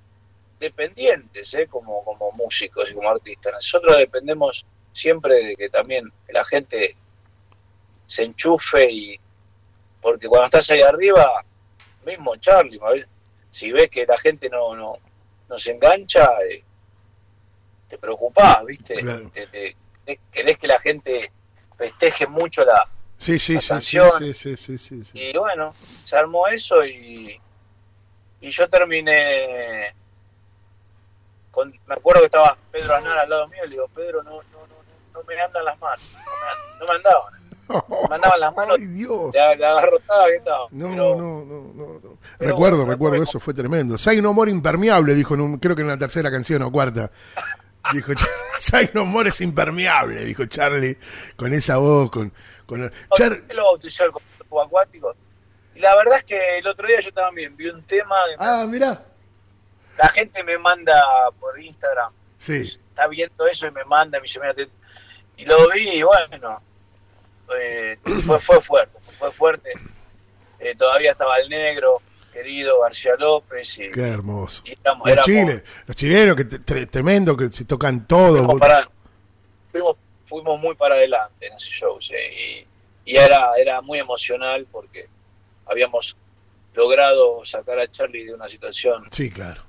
dependientes 0.60 1.54
¿eh? 1.54 1.68
como, 1.68 2.04
como 2.04 2.32
músicos 2.34 2.92
y 2.92 2.94
como 2.94 3.10
artistas. 3.10 3.54
Nosotros 3.54 3.98
dependemos 3.98 4.66
siempre 5.00 5.36
de 5.44 5.56
que 5.56 5.70
también 5.70 6.12
la 6.30 6.44
gente 6.44 6.96
se 8.06 8.24
enchufe 8.24 8.88
y 8.92 9.20
porque 10.02 10.28
cuando 10.28 10.46
estás 10.48 10.70
ahí 10.72 10.82
arriba, 10.82 11.44
mismo 12.06 12.36
Charlie, 12.38 12.80
¿no? 12.80 12.88
si 13.52 13.72
ves 13.72 13.90
que 13.90 14.06
la 14.06 14.18
gente 14.18 14.50
no, 14.50 14.76
no, 14.76 14.96
no 15.48 15.58
se 15.60 15.72
engancha, 15.72 16.28
eh, 16.50 16.64
te 17.88 17.98
preocupás, 17.98 18.64
¿viste? 18.66 18.96
Claro. 18.96 19.30
Te- 19.34 19.48
te- 19.48 19.76
querés 20.32 20.58
que 20.58 20.68
la 20.68 20.80
gente 20.80 21.32
festeje 21.78 22.26
mucho 22.28 22.64
la, 22.66 22.88
Sí, 23.18 23.38
sí, 23.40 23.56
la 23.56 23.62
sí, 23.62 23.66
sí, 23.68 23.70
canción. 23.74 24.12
sí, 24.20 24.34
sí, 24.34 24.58
sí, 24.58 24.78
sí, 24.78 25.04
sí. 25.04 25.20
y 25.20 25.38
bueno, 25.38 25.74
se 26.04 26.16
armó 26.16 26.48
eso 26.48 26.86
y, 26.86 27.40
y 28.42 28.50
yo 28.50 28.68
terminé 28.70 29.94
con, 31.52 31.70
me 31.88 31.96
acuerdo 31.96 32.22
que 32.22 32.26
estaba 32.28 32.58
Pedro 32.72 32.96
Aznar 32.96 33.18
al 33.20 33.30
lado 33.30 33.48
mío 33.48 33.60
y 33.66 33.68
le 33.70 33.76
digo, 33.76 33.88
Pedro, 33.90 34.24
no, 34.24 34.42
no 34.52 34.59
me 35.36 35.42
andan 35.42 35.66
las 35.66 35.80
manos, 35.80 36.02
no 36.80 36.86
me, 36.88 36.92
andaban, 36.94 37.34
me 38.10 38.16
andaban 38.16 38.40
las 38.40 38.56
manos 38.56 38.78
Ay, 38.80 38.86
Dios. 38.88 39.32
de 39.32 39.40
agarrotada 39.40 40.28
que 40.28 40.36
estaba. 40.36 40.68
No, 40.72 40.90
pero, 40.90 41.16
no, 41.16 41.46
no, 41.46 41.74
no, 41.74 42.00
no. 42.04 42.18
pero 42.38 42.52
Recuerdo, 42.52 42.78
bueno, 42.78 42.92
recuerdo, 42.92 43.24
eso 43.24 43.40
fue 43.40 43.54
tremendo. 43.54 43.98
Say 43.98 44.22
no 44.22 44.34
more 44.34 44.50
impermeable, 44.52 45.14
dijo, 45.16 45.34
en 45.36 45.42
un- 45.42 45.58
creo 45.60 45.76
que 45.76 45.82
en 45.84 45.88
la 45.90 45.98
tercera 45.98 46.30
canción 46.32 46.62
o 46.64 46.72
cuarta. 46.72 47.12
Dijo, 47.94 48.12
Say 48.60 48.90
no 48.94 49.06
more 49.06 49.30
es 49.30 49.40
impermeable, 49.42 50.24
dijo 50.26 50.46
Charlie, 50.46 50.98
con 51.36 51.54
esa 51.54 51.78
voz, 51.78 52.12
con... 52.12 52.32
con 52.66 52.92
Char- 53.16 53.42
Él 53.48 53.56
lo 53.56 53.64
bautizó 53.64 54.04
el 54.06 54.12
acuático. 54.64 55.16
Y 55.76 55.80
la 55.80 55.96
verdad 55.96 56.18
es 56.18 56.24
que 56.26 56.58
el 56.58 56.68
otro 56.68 56.86
día 56.88 57.00
yo 57.00 57.14
también 57.14 57.56
vi 57.56 57.70
un 57.70 57.82
tema, 57.84 58.16
que 58.30 58.38
me- 58.38 58.46
Ah, 58.46 58.66
mirá. 58.68 59.06
la 59.98 60.10
gente 60.10 60.44
me 60.44 60.58
manda 60.58 61.02
por 61.40 61.60
Instagram, 61.60 62.12
Sí, 62.38 62.62
está 62.90 63.08
viendo 63.08 63.48
eso 63.48 63.68
y 63.68 63.72
me 63.72 63.84
manda, 63.86 64.18
me 64.20 64.24
dice, 64.24 64.40
mira, 64.40 64.54
te- 64.54 64.70
y 65.42 65.46
lo 65.46 65.70
vi 65.70 65.90
y 65.90 66.04
bueno, 66.04 66.62
eh, 67.60 67.98
fue, 68.26 68.40
fue 68.40 68.62
fuerte, 68.62 68.98
fue 69.18 69.32
fuerte. 69.32 69.72
Eh, 70.60 70.76
todavía 70.76 71.12
estaba 71.12 71.38
el 71.38 71.50
negro, 71.50 72.02
querido 72.34 72.82
García 72.82 73.14
López, 73.18 73.80
y, 73.80 73.90
qué 73.92 74.02
hermoso. 74.10 74.62
y 74.66 74.72
éramos, 74.82 75.08
Los 75.08 75.14
éramos- 75.14 75.26
chiles, 75.26 75.64
los 75.88 75.96
chilenos, 75.96 76.36
que 76.36 76.46
tre- 76.48 76.90
tremendo, 76.90 77.36
que 77.38 77.50
se 77.50 77.66
tocan 77.66 78.06
todo. 78.06 78.38
fuimos, 78.38 78.60
para- 78.60 78.90
fuimos, 79.72 79.96
fuimos 80.26 80.60
muy 80.60 80.76
para 80.76 80.96
adelante 80.96 81.48
en 81.48 81.54
ese 81.54 81.70
show, 81.72 82.00
sí, 82.02 82.14
y, 82.16 82.68
y 83.14 83.16
era, 83.16 83.52
era 83.58 83.82
muy 83.82 84.00
emocional 84.00 84.68
porque 84.72 85.08
habíamos 85.66 86.16
logrado 86.74 87.44
sacar 87.46 87.80
a 87.80 87.90
Charlie 87.90 88.26
de 88.26 88.34
una 88.34 88.48
situación, 88.50 89.08
Sí, 89.12 89.32
claro. 89.32 89.64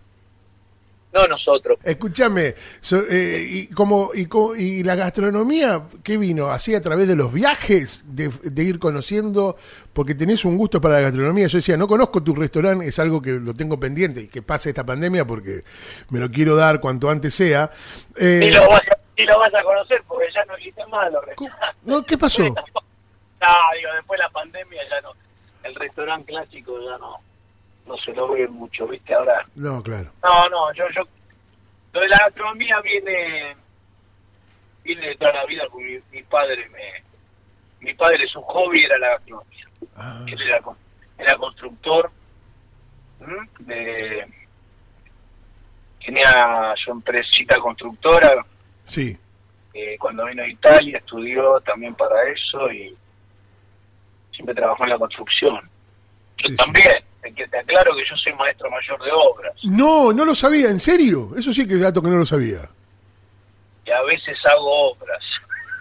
No 1.12 1.26
nosotros, 1.26 1.78
Escúchame, 1.82 2.54
so- 2.80 3.04
eh, 3.08 3.44
y, 3.48 3.66
como, 3.68 4.10
y, 4.14 4.28
y 4.62 4.82
la 4.84 4.94
gastronomía, 4.94 5.82
¿qué 6.04 6.16
vino? 6.16 6.48
¿Así 6.50 6.74
a 6.74 6.80
través 6.80 7.08
de 7.08 7.16
los 7.16 7.32
viajes? 7.32 8.04
De, 8.06 8.28
de 8.28 8.62
ir 8.62 8.78
conociendo? 8.78 9.56
Porque 9.92 10.14
tenés 10.14 10.44
un 10.44 10.56
gusto 10.56 10.80
para 10.80 10.96
la 10.96 11.00
gastronomía. 11.00 11.48
Yo 11.48 11.58
decía, 11.58 11.76
no 11.76 11.88
conozco 11.88 12.22
tu 12.22 12.34
restaurante, 12.34 12.86
es 12.86 12.98
algo 13.00 13.20
que 13.20 13.32
lo 13.32 13.54
tengo 13.54 13.78
pendiente 13.80 14.22
y 14.22 14.28
que 14.28 14.42
pase 14.42 14.68
esta 14.68 14.84
pandemia 14.84 15.24
porque 15.26 15.62
me 16.10 16.20
lo 16.20 16.30
quiero 16.30 16.54
dar 16.54 16.80
cuanto 16.80 17.10
antes 17.10 17.34
sea. 17.34 17.70
Eh, 18.16 18.48
y, 18.48 18.54
lo 18.54 18.68
vas 18.68 18.80
a, 18.80 18.98
y 19.16 19.24
lo 19.24 19.38
vas 19.38 19.52
a 19.52 19.62
conocer 19.64 20.02
porque 20.06 20.26
ya 20.32 20.44
no 20.44 20.54
existen 20.56 20.88
más 20.90 21.10
los 21.12 21.24
no, 21.82 22.04
¿Qué 22.04 22.16
pasó? 22.16 22.42
No, 23.40 23.46
digo, 23.74 23.88
después 23.96 24.18
de 24.18 24.24
la 24.24 24.28
pandemia 24.28 24.82
ya 24.90 25.00
no. 25.00 25.12
El 25.62 25.74
restaurante 25.74 26.26
clásico 26.30 26.78
ya 26.78 26.98
no 26.98 27.16
no 27.90 27.96
se 27.98 28.12
lo 28.12 28.28
ve 28.32 28.46
mucho, 28.48 28.86
¿viste? 28.86 29.12
Ahora. 29.14 29.44
No, 29.56 29.82
claro. 29.82 30.10
No, 30.22 30.48
no, 30.48 30.72
yo. 30.74 30.84
yo 30.94 31.02
lo 31.92 32.00
de 32.00 32.08
la 32.08 32.18
gastronomía 32.18 32.80
viene. 32.80 33.56
Viene 34.84 35.08
de 35.08 35.16
toda 35.16 35.32
la 35.32 35.44
vida 35.46 35.64
porque 35.70 36.02
mi, 36.12 36.18
mi 36.18 36.22
padre 36.24 36.68
me. 36.70 37.04
Mi 37.80 37.94
padre, 37.94 38.26
su 38.28 38.40
hobby 38.42 38.82
era 38.84 38.98
la 38.98 39.08
gastronomía. 39.10 39.66
Ah, 39.96 40.24
Él 40.26 40.40
era, 40.42 40.60
era 41.18 41.36
constructor. 41.36 42.10
De, 43.60 44.26
tenía 46.02 46.74
su 46.82 46.90
empresita 46.90 47.58
constructora 47.60 48.46
sí, 48.82 49.14
eh, 49.74 49.96
cuando 49.98 50.24
vino 50.24 50.42
a 50.42 50.48
Italia 50.48 50.96
estudió 50.96 51.60
también 51.60 51.94
para 51.94 52.14
eso 52.30 52.72
y 52.72 52.96
siempre 54.32 54.54
trabajó 54.54 54.84
en 54.84 54.90
la 54.90 54.98
construcción. 54.98 55.68
Yo 56.38 56.48
Sí, 56.48 56.56
también, 56.56 57.04
que 57.22 57.46
te 57.48 57.58
aclaro 57.58 57.94
que 57.94 58.02
yo 58.08 58.16
soy 58.16 58.32
maestro 58.34 58.70
mayor 58.70 59.02
de 59.04 59.10
obras 59.12 59.52
No, 59.64 60.12
no 60.12 60.24
lo 60.24 60.34
sabía, 60.34 60.70
¿en 60.70 60.80
serio? 60.80 61.28
Eso 61.36 61.52
sí 61.52 61.66
que 61.68 61.74
es 61.74 61.80
dato 61.80 62.00
que 62.02 62.08
no 62.08 62.16
lo 62.16 62.26
sabía. 62.26 62.68
y 63.86 63.90
a 63.90 64.02
veces 64.02 64.36
hago 64.50 64.90
obras. 64.92 65.22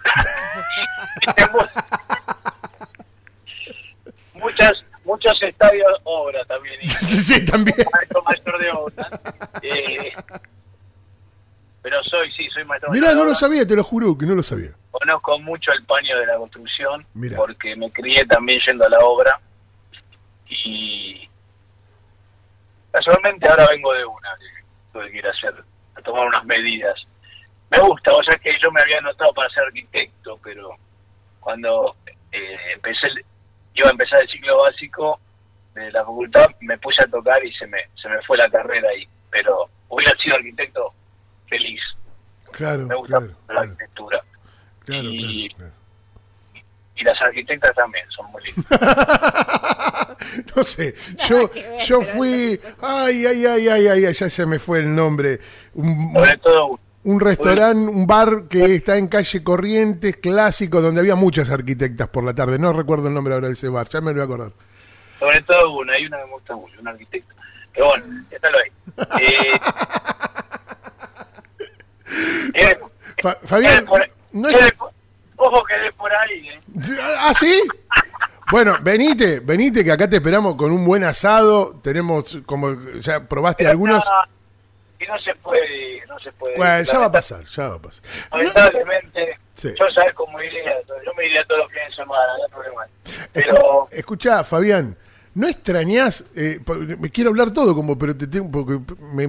Muchas, 4.33 4.71
muchos 5.03 5.33
estadios 5.43 5.87
obra 6.03 6.43
también. 6.45 6.75
sí, 6.87 7.45
también. 7.45 7.75
maestro 7.93 8.23
mayor 8.23 8.59
de 8.59 8.71
obras. 8.71 9.07
Eh, 9.61 10.11
pero 11.81 12.01
soy, 12.03 12.31
sí, 12.31 12.47
soy 12.53 12.63
maestro 12.65 12.89
Mirá, 12.91 13.07
mayor 13.07 13.17
de 13.17 13.23
no 13.23 13.29
lo 13.29 13.35
sabía, 13.35 13.67
te 13.67 13.75
lo 13.75 13.83
juro 13.83 14.17
que 14.17 14.25
no 14.25 14.35
lo 14.35 14.43
sabía. 14.43 14.71
Conozco 14.91 15.39
mucho 15.39 15.71
el 15.71 15.83
paño 15.85 16.17
de 16.19 16.25
la 16.25 16.37
construcción 16.37 17.05
Mira. 17.13 17.37
porque 17.37 17.75
me 17.75 17.91
crié 17.91 18.25
también 18.25 18.59
yendo 18.65 18.85
a 18.85 18.89
la 18.89 18.99
obra 18.99 19.39
y 20.49 21.08
casualmente 23.03 23.49
ahora 23.49 23.67
vengo 23.71 23.93
de 23.93 24.05
una 24.05 24.29
que 24.37 24.63
tuve 24.93 25.11
que 25.11 25.17
ir 25.19 25.27
a 25.27 25.31
hacer, 25.31 25.53
a 25.95 26.01
tomar 26.01 26.27
unas 26.27 26.45
medidas. 26.45 26.95
Me 27.71 27.79
gusta, 27.79 28.11
o 28.13 28.23
sea 28.23 28.35
que 28.37 28.51
yo 28.61 28.71
me 28.71 28.81
había 28.81 28.97
anotado 28.97 29.31
para 29.33 29.49
ser 29.49 29.63
arquitecto, 29.63 30.39
pero 30.43 30.71
cuando 31.39 31.95
eh, 32.31 32.57
empecé, 32.73 33.07
iba 33.75 33.87
a 33.87 33.91
empezar 33.91 34.21
el 34.21 34.29
ciclo 34.29 34.57
básico 34.61 35.19
de 35.75 35.91
la 35.91 36.01
facultad, 36.03 36.47
me 36.61 36.77
puse 36.79 37.03
a 37.03 37.07
tocar 37.07 37.43
y 37.45 37.53
se 37.53 37.67
me, 37.67 37.77
se 38.01 38.09
me 38.09 38.21
fue 38.23 38.37
la 38.37 38.49
carrera 38.49 38.89
ahí, 38.89 39.07
pero 39.29 39.69
hubiera 39.87 40.11
sido 40.21 40.35
arquitecto 40.35 40.93
feliz, 41.47 41.81
Claro, 42.51 42.87
me 42.87 42.95
gusta 42.95 43.19
claro, 43.19 43.31
la 43.31 43.45
claro, 43.45 43.59
arquitectura. 43.61 44.21
claro, 44.85 45.03
y- 45.11 45.49
claro, 45.53 45.73
Y 46.99 47.03
las 47.03 47.19
arquitectas 47.21 47.73
también 47.75 48.05
son 48.09 48.29
muy 48.31 48.43
lindas. 48.43 48.65
No 50.55 50.63
sé, 50.63 50.93
yo, 51.27 51.49
yo 51.85 52.01
fui, 52.01 52.59
ay, 52.81 53.25
ay, 53.25 53.45
ay, 53.45 53.67
ay, 53.69 53.87
ay, 53.87 54.05
ay, 54.05 54.13
ya 54.13 54.29
se 54.29 54.45
me 54.45 54.59
fue 54.59 54.79
el 54.79 54.93
nombre. 54.93 55.39
Un, 55.75 56.13
Sobre 56.13 56.37
todo 56.37 56.79
un 57.05 57.19
restaurante, 57.19 57.89
un 57.89 58.05
bar 58.05 58.43
que 58.49 58.75
está 58.75 58.97
en 58.97 59.07
calle 59.07 59.41
Corrientes, 59.43 60.17
clásico, 60.17 60.81
donde 60.81 60.99
había 60.99 61.15
muchas 61.15 61.49
arquitectas 61.49 62.09
por 62.09 62.23
la 62.25 62.33
tarde. 62.35 62.59
No 62.59 62.73
recuerdo 62.73 63.07
el 63.07 63.13
nombre 63.13 63.33
ahora 63.33 63.47
de 63.47 63.53
ese 63.53 63.69
bar, 63.69 63.87
ya 63.87 64.01
me 64.01 64.07
lo 64.13 64.15
voy 64.15 64.21
a 64.21 64.25
acordar. 64.25 64.51
Sobre 65.19 65.41
todo 65.43 65.71
una, 65.77 65.93
hay 65.93 66.05
una 66.05 66.17
que 66.19 66.25
me 66.25 66.31
gusta 66.33 66.55
mucho, 66.55 66.79
un 66.81 66.87
arquitecto. 66.89 67.33
Pero 67.73 67.85
bueno, 67.87 68.05
déjalo 68.29 68.57
ahí. 68.57 68.71
Eh, 69.21 69.59
Eh, 72.53 72.77
Fa- 73.21 73.37
Fabián, 73.43 73.85
Por- 73.85 74.09
no 74.33 74.49
es- 74.49 74.71
por- 74.73 74.91
Ojo 75.41 75.63
que 75.63 75.73
de 75.75 75.91
por 75.93 76.11
ahí, 76.13 76.49
¿eh? 76.49 76.59
¿Ah, 77.19 77.33
sí? 77.33 77.61
Bueno, 78.51 78.75
venite, 78.81 79.39
venite 79.39 79.83
que 79.83 79.91
acá 79.91 80.09
te 80.09 80.17
esperamos 80.17 80.55
con 80.55 80.71
un 80.71 80.83
buen 80.85 81.03
asado. 81.03 81.79
Tenemos, 81.81 82.39
como 82.45 82.75
ya 82.99 83.21
probaste 83.21 83.63
Pero 83.63 83.71
algunos. 83.71 84.03
no, 84.05 85.05
y 85.05 85.07
no 85.07 85.17
se 85.19 85.33
puede 85.35 85.95
ir, 85.97 86.07
no 86.09 86.19
se 86.19 86.31
puede 86.33 86.53
ir. 86.53 86.57
Bueno, 86.57 86.81
ya 86.83 86.99
va 86.99 87.05
a 87.05 87.11
pasar, 87.11 87.43
ya 87.45 87.69
va 87.69 87.75
a 87.75 87.79
pasar. 87.81 88.03
Lamentablemente, 88.31 89.39
Sí. 89.53 89.69
yo 89.79 89.85
sabes 89.93 90.13
cómo 90.15 90.41
iría, 90.41 90.73
yo 91.05 91.13
me 91.17 91.25
iría 91.25 91.43
todos 91.45 91.61
los 91.61 91.71
fines 91.71 91.89
de 91.89 91.95
semana, 91.95 92.23
no 92.37 92.43
hay 92.45 92.51
problema. 92.51 92.87
Pero 93.33 93.87
escuchá, 93.91 94.43
Fabián, 94.43 94.95
¿no 95.35 95.47
extrañás? 95.47 96.25
eh, 96.35 96.59
me 96.97 97.09
quiero 97.11 97.29
hablar 97.29 97.51
todo 97.51 97.75
como, 97.75 97.97
pero 97.97 98.15
te 98.15 98.25
tengo, 98.27 98.49
porque 98.51 98.79
me, 99.13 99.27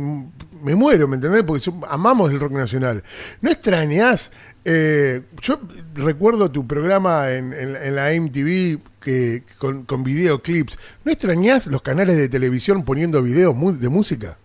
me 0.62 0.74
muero, 0.74 1.06
¿me 1.08 1.16
entendés? 1.16 1.42
Porque 1.42 1.70
amamos 1.88 2.30
el 2.30 2.40
rock 2.40 2.52
nacional. 2.52 3.02
¿No 3.40 3.50
extrañás? 3.50 4.30
Eh, 4.64 5.22
yo 5.40 5.58
recuerdo 5.94 6.50
tu 6.50 6.66
programa 6.66 7.30
en, 7.30 7.52
en- 7.52 7.76
en 7.76 7.96
la 7.96 8.10
MTV 8.12 8.78
que, 9.00 9.42
con, 9.58 9.84
con 9.84 10.04
videoclips. 10.04 10.78
¿No 11.04 11.12
extrañás 11.12 11.66
los 11.66 11.82
canales 11.82 12.16
de 12.18 12.28
televisión 12.28 12.84
poniendo 12.84 13.22
videos 13.22 13.54
mu- 13.54 13.72
de 13.72 13.88
música? 13.88 14.36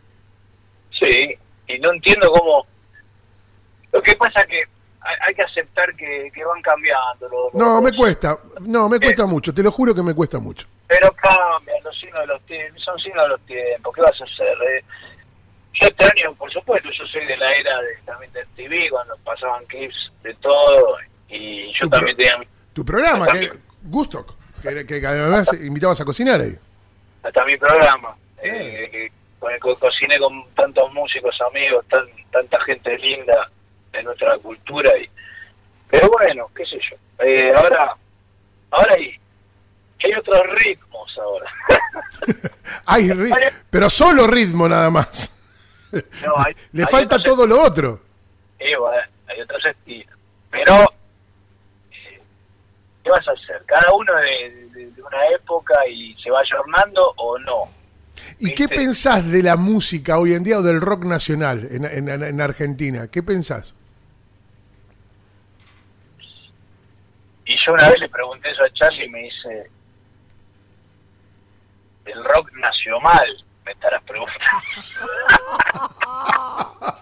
sí, 0.98 1.36
y 1.68 1.78
no 1.80 1.92
entiendo 1.92 2.32
cómo... 2.32 2.66
Lo 3.92 4.02
que 4.02 4.16
pasa 4.16 4.42
es 4.42 4.46
que 4.48 4.64
hay, 5.28 5.36
que 5.36 5.42
aceptar 5.44 5.94
que, 5.96 6.32
que 6.34 6.44
van 6.46 6.62
cambiando 6.62 7.28
los... 7.30 7.54
No, 7.54 7.76
los- 7.76 7.84
me 7.92 7.98
cuesta, 7.98 8.38
no, 8.62 8.88
me 8.90 9.00
cuesta 9.00 9.26
mucho, 9.26 9.54
te 9.54 9.62
lo 9.62 9.72
juro 9.72 9.94
que 9.94 10.02
me 10.04 10.14
cuesta 10.14 10.40
mucho. 10.40 10.68
Pero 10.88 11.12
cambian 11.14 11.84
los 11.84 12.00
signos 12.00 12.22
de 12.22 12.28
los 12.28 12.42
tiempos, 12.44 12.82
son 12.84 12.98
signos 13.00 13.24
de 13.24 13.30
los 13.30 13.42
tiempos, 13.42 13.94
¿qué 13.96 14.02
vas 14.02 14.22
a 14.22 14.24
hacer? 14.24 14.58
eh? 14.72 14.84
Yo 15.82 15.88
extraño, 15.88 16.34
por 16.36 16.52
supuesto, 16.52 16.90
yo 16.98 17.06
soy 17.08 17.26
de 17.26 17.38
la 17.38 17.52
era 17.54 17.82
de, 17.82 17.96
también 18.06 18.32
de 18.34 18.46
TV, 18.56 18.90
cuando 18.90 19.16
pasaban 19.24 19.66
clips 19.66 20.12
de 20.24 20.34
todo, 20.36 20.98
y 21.30 21.72
yo 21.80 21.90
también 21.90 22.16
tenía 22.16 22.38
mi- 22.38 22.48
Tu 22.74 22.84
programa, 22.86 23.28
que. 23.32 23.52
Gustock, 23.84 24.34
que, 24.62 24.86
que 24.86 25.06
además 25.06 25.50
invitabas 25.62 26.00
a 26.02 26.06
cocinar 26.06 26.40
ahí. 26.42 26.56
hasta 27.24 27.44
mi 27.46 27.58
programa, 27.58 28.16
eh, 28.42 28.90
que- 28.92 29.12
con 29.40 29.52
el 29.52 29.60
que 29.62 29.76
cociné 29.76 30.18
con 30.18 30.46
tantos 30.56 30.92
músicos 30.94 31.36
amigos, 31.52 31.86
tan, 31.90 32.06
tanta 32.32 32.60
gente 32.66 32.98
linda 32.98 33.50
de 33.92 34.02
nuestra 34.04 34.38
cultura, 34.40 34.92
y 34.98 35.10
pero 35.90 36.10
bueno, 36.10 36.50
qué 36.56 36.66
sé 36.66 36.78
yo, 36.90 36.96
eh, 37.26 37.52
ahora, 37.56 37.96
ahora 38.72 38.96
hay, 38.96 39.12
hay 40.04 40.14
otros 40.14 40.42
ritmos 40.64 41.18
ahora. 41.20 41.52
Hay 42.88 43.10
ri- 43.10 43.54
pero 43.70 43.90
solo 43.90 44.28
ritmo 44.28 44.68
nada 44.68 44.90
más. 44.90 45.32
No, 46.26 46.34
hay- 46.38 46.56
Le 46.74 46.84
hay 46.84 46.88
falta 46.90 47.22
todo 47.24 47.46
lo 47.48 47.62
otro. 47.62 48.02
Eh, 48.60 48.76
bueno, 48.78 49.02
hay 49.28 49.42
otros 49.42 49.64
estilos. 49.66 50.16
Pero, 50.52 50.74
eh, 51.92 52.22
¿qué 53.04 53.10
vas 53.10 53.28
a 53.28 53.32
hacer? 53.32 53.64
Cada 53.66 53.94
uno 53.94 54.14
de, 54.16 54.68
de- 54.74 54.92
de 54.92 55.02
una 55.02 55.28
época 55.36 55.76
y 55.88 56.16
se 56.22 56.30
va 56.32 56.40
ayornando 56.40 57.14
o 57.18 57.38
no. 57.40 57.64
¿Y 58.40 58.54
qué 58.54 58.68
pensás 58.70 59.30
de 59.30 59.44
la 59.44 59.56
música 59.58 60.18
hoy 60.20 60.34
en 60.34 60.44
día 60.44 60.60
o 60.60 60.62
del 60.62 60.80
rock 60.82 61.04
nacional 61.06 61.68
en, 61.70 61.86
en- 61.86 62.24
en 62.24 62.42
Argentina? 62.42 63.08
¿Qué 63.10 63.22
pensás? 63.24 63.76
Y 67.46 67.54
yo 67.68 67.74
una 67.74 67.90
vez 67.90 68.00
le 68.00 68.10
pregunté 68.10 68.50
eso 68.52 68.64
a 68.64 68.70
Charlie 68.74 69.06
y 69.06 69.10
me 69.10 69.20
dice, 69.24 69.70
el 72.06 72.24
rock 72.24 72.52
nació 72.54 73.00
mal, 73.02 73.45
me 73.66 73.72
estarás 73.72 74.04
preguntando. 74.04 74.46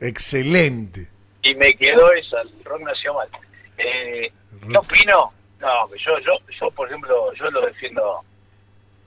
Excelente. 0.00 1.08
y 1.42 1.54
me 1.54 1.72
quedó 1.74 2.12
esa, 2.12 2.40
el 2.42 2.64
rock 2.64 2.80
nació 2.82 3.14
mal. 3.14 3.28
Eh, 3.78 4.30
¿Qué 4.68 4.76
opino? 4.76 5.32
No, 5.60 5.88
yo, 5.96 6.18
yo, 6.20 6.32
yo, 6.60 6.70
por 6.72 6.88
ejemplo, 6.88 7.32
yo 7.34 7.50
lo 7.50 7.62
defiendo, 7.66 8.20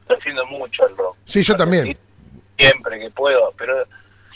lo 0.08 0.16
defiendo 0.16 0.46
mucho 0.48 0.88
el 0.88 0.98
rock. 0.98 1.18
Sí, 1.26 1.44
yo 1.44 1.56
también. 1.56 1.98
siempre 2.58 3.00
que 3.00 3.10
puedo, 3.12 3.54
pero 3.58 3.86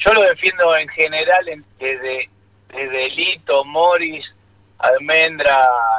yo 0.05 0.13
lo 0.13 0.21
defiendo 0.21 0.75
en 0.77 0.87
general 0.89 1.47
en- 1.49 1.65
desde, 1.79 2.29
desde 2.69 3.09
Lito, 3.09 3.63
Morris, 3.65 4.25
Almendra, 4.79 5.57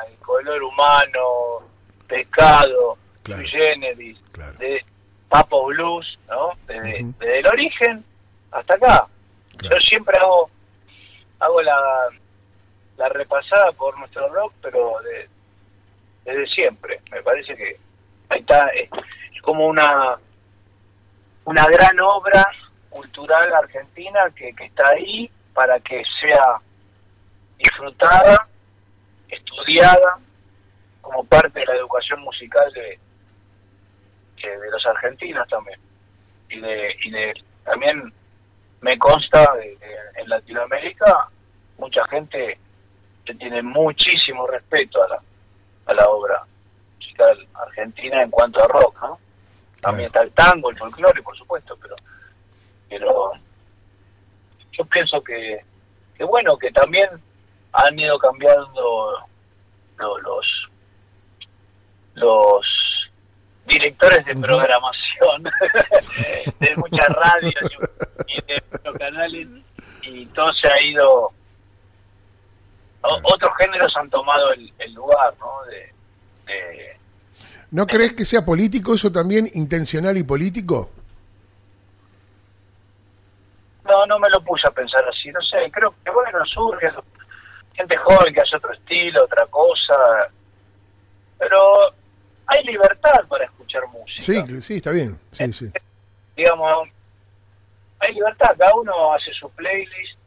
El 0.09 0.17
Color 0.19 0.63
Humano, 0.63 1.63
Pescado, 2.07 2.97
Claro. 3.27 3.49
Generis, 3.49 4.19
Claro. 4.33 4.59
de 4.59 4.85
Papo 5.29 5.67
Blues, 5.67 6.19
¿no? 6.29 6.53
Desde, 6.67 7.01
desde 7.19 7.39
el 7.41 7.47
origen 7.49 8.05
hasta 8.53 8.75
acá. 8.77 9.07
Claro. 9.59 9.77
Yo 9.77 9.81
siempre 9.83 10.17
hago 10.19 10.51
hago 11.39 11.61
la, 11.63 11.79
la 12.97 13.09
repasada 13.11 13.71
por 13.73 13.99
nuestro 13.99 14.27
rock, 14.33 14.53
pero 14.63 14.95
de- 15.03 15.29
desde 16.25 16.47
siempre. 16.55 17.01
Me 17.11 17.23
parece 17.23 17.55
que 17.57 17.77
ahí 18.31 18.41
está, 18.41 18.69
es, 18.71 18.89
es 19.35 19.43
como 19.43 19.67
una 19.67 20.17
una 21.45 21.65
gran 21.67 22.01
obra 22.01 22.45
cultural 22.91 23.53
argentina 23.55 24.21
que, 24.35 24.53
que 24.55 24.65
está 24.65 24.89
ahí 24.89 25.31
para 25.55 25.79
que 25.81 26.03
sea 26.21 26.61
disfrutada, 27.59 28.49
estudiada 29.29 30.19
como 31.01 31.25
parte 31.25 31.61
de 31.61 31.67
la 31.67 31.75
educación 31.77 32.21
musical 32.21 32.73
de, 32.73 32.99
de, 34.43 34.59
de 34.59 34.71
los 34.71 34.85
argentinos 34.87 35.47
también. 35.49 35.79
Y 36.49 36.61
de, 36.61 36.97
y 37.05 37.11
de 37.11 37.35
también 37.65 38.13
me 38.81 38.99
consta 38.99 39.55
de 39.57 39.77
que 39.79 40.21
en 40.21 40.29
Latinoamérica 40.29 41.29
mucha 41.79 42.07
gente 42.09 42.59
que 43.25 43.35
tiene 43.35 43.63
muchísimo 43.63 44.47
respeto 44.47 45.03
a 45.03 45.09
la, 45.09 45.21
a 45.87 45.95
la 45.95 46.09
obra 46.09 46.43
musical 46.97 47.47
argentina 47.55 48.23
en 48.23 48.31
cuanto 48.31 48.63
a 48.63 48.69
rock, 48.69 49.01
¿no? 49.03 49.19
También 49.81 50.07
está 50.07 50.23
el 50.23 50.31
tango, 50.33 50.71
el 50.71 50.79
folclore, 50.79 51.23
por 51.23 51.37
supuesto, 51.37 51.77
pero 51.81 51.97
pero 52.89 53.33
yo 54.73 54.85
pienso 54.85 55.23
que, 55.23 55.61
que 56.17 56.25
bueno, 56.25 56.57
que 56.57 56.71
también 56.71 57.09
han 57.73 57.99
ido 57.99 58.17
cambiando 58.19 59.13
lo- 59.99 60.19
los 60.19 60.69
los 62.15 62.67
directores 63.67 64.25
de 64.25 64.35
programación 64.35 65.43
de 66.61 66.77
muchas 66.77 67.09
radios 67.09 67.55
y 68.29 68.41
de 68.43 68.63
muchos 68.73 68.99
canales 68.99 69.49
y 70.03 70.27
todo 70.27 70.53
se 70.53 70.69
ha 70.69 70.85
ido 70.87 71.33
o- 73.03 73.21
otros 73.25 73.51
géneros 73.61 73.93
han 73.97 74.09
tomado 74.11 74.53
el, 74.53 74.73
el 74.79 74.93
lugar 74.95 75.35
¿no? 75.41 75.65
de, 75.71 75.93
de- 76.47 76.97
¿No 77.73 77.87
crees 77.87 78.13
que 78.15 78.25
sea 78.25 78.45
político 78.45 78.95
eso 78.95 79.11
también, 79.11 79.51
intencional 79.55 80.17
y 80.17 80.23
político? 80.23 80.91
no 83.85 84.05
no 84.07 84.19
me 84.19 84.29
lo 84.31 84.41
puse 84.43 84.67
a 84.67 84.71
pensar 84.73 85.05
así 85.09 85.31
no 85.31 85.41
sé 85.43 85.71
creo 85.71 85.95
que 86.05 86.11
bueno 86.11 86.45
surge 86.47 86.91
gente 87.75 87.97
joven 87.99 88.35
que 88.35 88.41
hace 88.41 88.57
otro 88.57 88.73
estilo 88.73 89.25
otra 89.25 89.47
cosa 89.47 89.95
pero 91.39 91.59
hay 92.49 92.65
libertad 92.65 93.25
para 93.29 93.45
escuchar 93.67 93.87
música 93.89 94.23
Sí, 94.23 94.63
sí, 94.63 94.77
está 94.77 94.91
bien. 94.91 95.19
Sí, 95.33 95.53
sí. 95.53 95.71
digamos, 96.37 96.89
hay 97.99 98.15
libertad, 98.15 98.55
cada 98.59 98.75
uno 98.75 99.15
hace 99.15 99.33
su 99.33 99.49
playlist, 99.51 100.19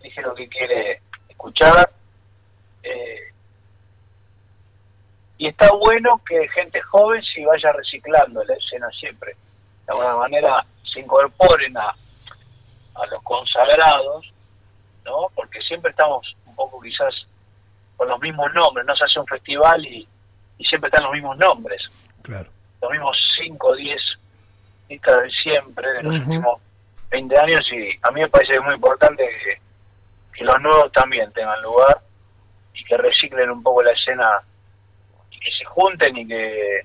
elige 0.00 0.22
lo 0.22 0.34
que 0.34 0.48
quiere 0.48 1.00
escuchar. 1.28 1.90
eh, 2.82 3.16
y 5.38 5.48
está 5.48 5.70
bueno 5.72 6.20
que 6.28 6.46
gente 6.48 6.80
joven 6.82 7.22
se 7.34 7.44
vaya 7.46 7.72
reciclando 7.72 8.44
la 8.44 8.54
escena 8.54 8.88
siempre. 8.90 9.34
De 9.86 9.92
alguna 9.92 10.16
manera 10.16 10.60
se 10.92 11.00
incorporen 11.00 11.74
a, 11.78 11.88
a 11.88 13.06
los 13.06 13.22
consagrados, 13.22 14.30
¿no? 15.04 15.28
Porque 15.34 15.60
siempre 15.62 15.92
estamos 15.92 16.36
un 16.44 16.54
poco 16.54 16.78
quizás 16.82 17.14
con 17.96 18.08
los 18.08 18.20
mismos 18.20 18.52
nombres, 18.52 18.86
no 18.86 18.94
se 18.96 19.04
hace 19.04 19.18
un 19.18 19.26
festival 19.26 19.84
y, 19.86 20.06
y 20.58 20.64
siempre 20.64 20.88
están 20.88 21.04
los 21.04 21.12
mismos 21.12 21.36
nombres 21.38 21.82
Claro. 22.22 22.50
Los 22.82 22.90
mismos 22.92 23.16
5 23.42 23.68
o 23.68 23.76
10 23.76 24.00
artistas 24.82 25.22
de 25.22 25.30
siempre, 25.42 25.92
de 25.94 26.02
los 26.02 26.14
últimos 26.26 26.60
20 27.10 27.38
años, 27.38 27.60
y 27.72 27.98
a 28.02 28.10
mí 28.10 28.20
me 28.20 28.28
parece 28.28 28.58
muy 28.60 28.74
importante 28.74 29.24
que, 29.26 29.58
que 30.38 30.44
los 30.44 30.60
nuevos 30.60 30.90
también 30.92 31.32
tengan 31.32 31.60
lugar 31.62 32.00
y 32.74 32.84
que 32.84 32.96
reciclen 32.96 33.50
un 33.50 33.62
poco 33.62 33.82
la 33.82 33.92
escena, 33.92 34.30
y 35.30 35.38
que 35.40 35.50
se 35.58 35.64
junten 35.64 36.16
y 36.16 36.26
que, 36.26 36.80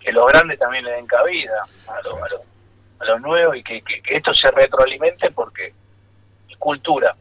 que 0.00 0.12
los 0.12 0.26
grandes 0.26 0.58
también 0.58 0.84
le 0.84 0.92
den 0.92 1.06
cabida 1.06 1.60
a 1.88 2.00
los, 2.02 2.14
a 2.22 2.28
los, 2.28 2.40
a 3.00 3.04
los 3.04 3.20
nuevos 3.20 3.56
y 3.56 3.62
que, 3.62 3.80
que- 3.82 4.02
que 4.02 4.16
esto 4.16 4.32
se 4.34 4.50
retroalimente 4.50 5.30
porque 5.30 5.72
es 6.48 6.56
cultura. 6.58 7.14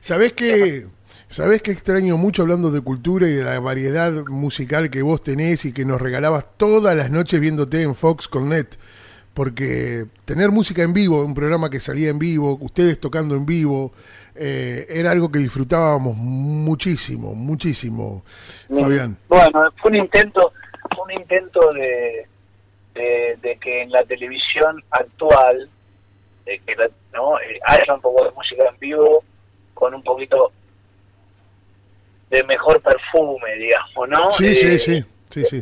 ¿Sabés 0.00 0.32
que 0.32 0.86
¿Sabés 1.32 1.62
que 1.62 1.70
extraño 1.70 2.18
mucho 2.18 2.42
hablando 2.42 2.70
de 2.70 2.82
cultura 2.82 3.26
y 3.26 3.32
de 3.32 3.42
la 3.42 3.58
variedad 3.58 4.12
musical 4.26 4.90
que 4.90 5.00
vos 5.00 5.22
tenés 5.22 5.64
y 5.64 5.72
que 5.72 5.86
nos 5.86 5.98
regalabas 5.98 6.58
todas 6.58 6.94
las 6.94 7.10
noches 7.10 7.40
viéndote 7.40 7.80
en 7.80 7.94
Fox 7.94 8.28
con 8.28 8.50
Net? 8.50 8.76
porque 9.32 10.04
tener 10.26 10.50
música 10.50 10.82
en 10.82 10.92
vivo, 10.92 11.24
un 11.24 11.32
programa 11.32 11.70
que 11.70 11.80
salía 11.80 12.10
en 12.10 12.18
vivo, 12.18 12.58
ustedes 12.60 13.00
tocando 13.00 13.34
en 13.34 13.46
vivo, 13.46 13.92
eh, 14.34 14.84
era 14.90 15.10
algo 15.10 15.32
que 15.32 15.38
disfrutábamos 15.38 16.14
muchísimo, 16.18 17.34
muchísimo, 17.34 18.24
Fabián. 18.68 19.16
Bueno, 19.30 19.72
fue 19.80 19.90
un 19.90 20.00
intento, 20.00 20.52
un 21.02 21.12
intento 21.12 21.72
de, 21.72 22.26
de, 22.94 23.58
que 23.58 23.80
en 23.80 23.90
la 23.90 24.04
televisión 24.04 24.84
actual, 24.90 25.70
de 26.44 26.58
que 26.58 26.76
¿no? 27.14 27.40
Eh, 27.40 27.58
haya 27.68 27.94
un 27.94 28.02
poco 28.02 28.22
de 28.26 28.32
música 28.32 28.64
en 28.68 28.78
vivo 28.78 29.24
con 29.72 29.94
un 29.94 30.02
poquito 30.02 30.52
de 32.32 32.42
mejor 32.44 32.80
perfume, 32.80 33.54
digamos, 33.56 34.08
¿no? 34.08 34.30
Sí, 34.30 34.54
sí, 34.54 34.78
sí, 34.78 35.04
sí, 35.28 35.44
sí. 35.44 35.60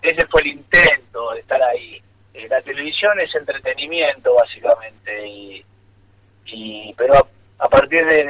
ese 0.00 0.26
fue 0.28 0.42
el 0.42 0.46
intento 0.46 1.32
de 1.32 1.40
estar 1.40 1.60
ahí. 1.60 2.00
Eh, 2.32 2.46
la 2.48 2.62
televisión 2.62 3.18
es 3.18 3.34
entretenimiento 3.34 4.32
básicamente 4.32 5.26
y, 5.26 5.64
y 6.46 6.94
pero 6.94 7.14
a, 7.58 7.68
partir 7.68 8.06
de, 8.06 8.28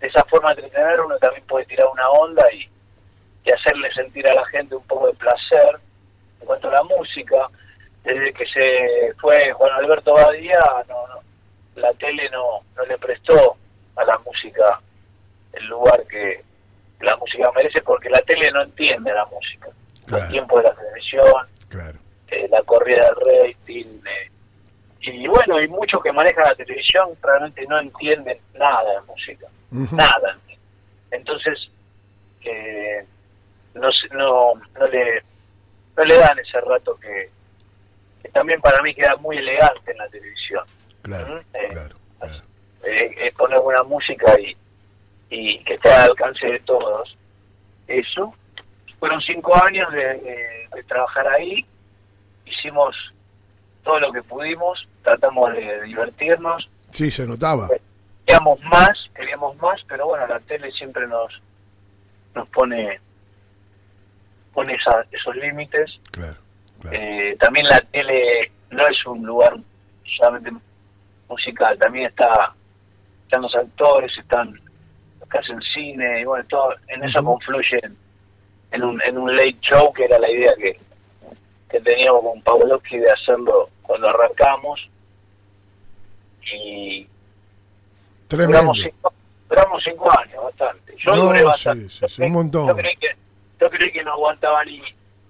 esa 0.00 0.24
forma 0.24 0.54
de 0.54 0.62
entretener 0.62 0.98
uno 0.98 1.18
también 1.18 1.44
puede 1.46 1.66
tirar 1.66 1.86
una 1.88 2.08
onda 2.08 2.42
y, 2.52 2.66
hacerle 3.46 3.92
sentir 3.92 4.26
a 4.26 4.34
la 4.34 4.44
gente 4.46 4.74
un 4.74 4.84
poco 4.88 5.06
de 5.06 5.14
placer 5.14 5.78
en 6.40 6.46
cuanto 6.46 6.68
a 6.68 6.72
la 6.72 6.82
música 6.82 7.48
desde 8.02 8.32
que 8.32 8.44
se 8.44 9.14
fue 9.20 9.52
Juan 9.52 9.70
Alberto 9.70 10.14
Badía 10.14 10.58
no, 10.88 11.06
la 11.76 11.92
tele 11.92 12.28
no, 12.30 12.62
no 12.76 12.84
le 12.86 12.98
prestó 12.98 13.56
a 13.94 14.04
la 14.04 14.18
música 14.18 14.80
el 15.52 15.64
lugar 15.66 16.04
que 16.08 16.42
la 17.00 17.16
música 17.16 17.50
merece 17.54 17.82
porque 17.82 18.08
la 18.10 18.20
tele 18.22 18.50
no 18.52 18.62
entiende 18.62 19.12
la 19.12 19.26
música 19.26 19.68
el 20.08 20.28
tiempo 20.28 20.58
de 20.58 20.64
la 20.64 20.74
televisión 20.74 21.46
claro 21.68 21.98
eh, 22.28 22.48
la 22.50 22.60
corrida 22.62 23.08
del 23.08 23.44
rating. 23.44 24.00
Eh, 24.04 24.30
y 25.02 25.28
bueno, 25.28 25.56
hay 25.56 25.68
muchos 25.68 26.02
que 26.02 26.10
manejan 26.10 26.44
la 26.44 26.54
televisión 26.56 27.10
realmente 27.22 27.64
no 27.66 27.78
entienden 27.78 28.38
nada 28.54 28.94
de 28.94 29.00
música, 29.06 29.46
nada. 29.70 30.36
Entonces, 31.12 31.70
eh, 32.42 33.06
no, 33.74 33.88
no, 34.12 34.54
no, 34.54 34.86
le, 34.88 35.22
no 35.96 36.04
le 36.04 36.18
dan 36.18 36.36
ese 36.40 36.60
rato 36.60 36.96
que, 36.96 37.30
también 38.32 38.60
para 38.60 38.82
mí 38.82 38.92
queda 38.92 39.14
muy 39.20 39.38
elegante 39.38 39.92
en 39.92 39.98
la 39.98 40.08
televisión. 40.08 40.64
Claro, 41.02 41.36
¿Mm? 41.36 41.72
claro, 41.72 41.96
poner 43.36 43.60
buena 43.60 43.84
música 43.84 44.40
y, 44.40 44.56
y 45.30 45.62
que 45.64 45.74
esté 45.74 45.92
al 45.92 46.10
alcance 46.10 46.46
de 46.46 46.60
todos. 46.60 47.16
Eso. 47.86 48.34
Fueron 48.98 49.20
cinco 49.20 49.54
años 49.66 49.92
de 49.92 50.66
trabajar 50.88 51.26
ahí 51.28 51.66
hicimos 52.46 52.94
todo 53.82 54.00
lo 54.00 54.12
que 54.12 54.22
pudimos, 54.22 54.88
tratamos 55.02 55.52
de 55.52 55.82
divertirnos. 55.82 56.68
Sí, 56.90 57.10
se 57.10 57.26
notaba. 57.26 57.68
Queríamos 58.24 58.60
más, 58.62 59.10
queríamos 59.14 59.56
más, 59.58 59.80
pero 59.86 60.06
bueno, 60.06 60.26
la 60.26 60.40
tele 60.40 60.70
siempre 60.72 61.06
nos 61.06 61.42
nos 62.34 62.48
pone 62.48 63.00
pone 64.52 64.76
esos 65.10 65.36
límites. 65.36 65.98
Claro, 66.10 66.36
eh, 66.90 67.36
también 67.38 67.66
la 67.66 67.80
tele 67.80 68.50
no 68.70 68.82
es 68.86 69.06
un 69.06 69.24
lugar 69.24 69.56
solamente 70.18 70.50
musical, 71.28 71.78
también 71.78 72.06
está 72.06 72.52
están 73.24 73.42
los 73.42 73.54
actores, 73.54 74.10
están 74.18 74.60
que 75.30 75.38
hacen 75.38 75.60
cine, 75.74 76.20
y 76.20 76.24
bueno, 76.24 76.44
todo 76.48 76.74
en 76.88 77.04
eso 77.04 77.22
confluyen 77.22 77.96
en 78.72 78.82
un, 78.82 79.00
en 79.02 79.18
un 79.18 79.34
late 79.34 79.58
show 79.60 79.92
que 79.92 80.04
era 80.04 80.18
la 80.18 80.30
idea 80.30 80.52
que, 80.56 80.78
que 81.70 81.80
teníamos 81.80 82.22
con 82.22 82.42
Pavlovsky 82.42 82.98
de 82.98 83.10
hacerlo 83.10 83.70
cuando 83.82 84.08
arrancamos. 84.08 84.88
Y 86.52 87.08
duramos 88.28 88.78
cinco, 88.80 89.12
duramos 89.48 89.82
cinco 89.84 90.18
años 90.18 90.44
bastante. 90.44 90.94
Yo 90.98 91.16
duré 91.16 91.42
bastante. 91.42 91.86
un 92.20 92.32
montón. 92.32 92.68
Yo 92.68 92.76
creí 92.76 92.96
que, 92.96 93.08
yo 93.60 93.70
creí 93.70 93.92
que 93.92 94.04
no 94.04 94.12
aguantaba 94.12 94.64
ni, 94.64 94.80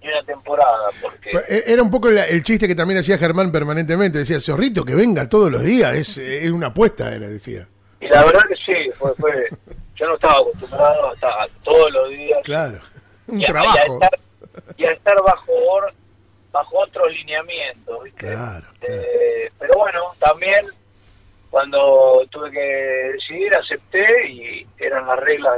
una 0.02 0.22
temporada 0.22 0.90
porque 1.02 1.30
e, 1.48 1.64
era 1.66 1.82
un 1.82 1.90
poco 1.90 2.08
el, 2.08 2.42
chiste 2.42 2.68
que 2.68 2.74
también 2.74 3.00
hacía 3.00 3.18
Germán 3.18 3.50
permanentemente 3.50 4.18
decía 4.18 4.38
zorrito 4.38 4.84
que 4.84 4.94
venga 4.94 5.28
todos 5.28 5.50
los 5.50 5.64
días 5.64 5.94
es, 5.94 6.18
es 6.18 6.50
una 6.50 6.68
apuesta 6.68 7.12
era 7.12 7.26
decía. 7.26 7.66
Y 8.00 8.06
la 8.06 8.24
verdad 8.24 8.42
que 8.48 8.54
sí 8.56 8.90
fue, 8.94 9.12
fue 9.14 9.48
yo 9.96 10.06
no 10.06 10.14
estaba 10.14 10.40
acostumbrado 10.40 11.10
a 11.10 11.14
estar 11.14 11.48
todos 11.64 11.92
los 11.92 12.10
días 12.10 12.40
claro 12.44 12.78
un 13.26 13.42
trabajo 13.42 13.76
y 13.76 13.78
a 13.78 13.84
estar, 13.84 14.18
y 14.76 14.84
a 14.84 14.92
estar 14.92 15.16
bajo 15.22 15.52
bajo 16.52 16.78
otros 16.78 17.12
lineamientos, 17.12 18.04
¿viste? 18.04 18.32
Eh, 18.80 19.50
pero 19.58 19.78
bueno, 19.78 20.14
también 20.18 20.64
cuando 21.50 22.26
tuve 22.30 22.50
que 22.50 22.58
decidir 22.58 23.54
acepté 23.54 24.28
y 24.28 24.66
eran 24.78 25.06
las 25.06 25.18
reglas 25.20 25.54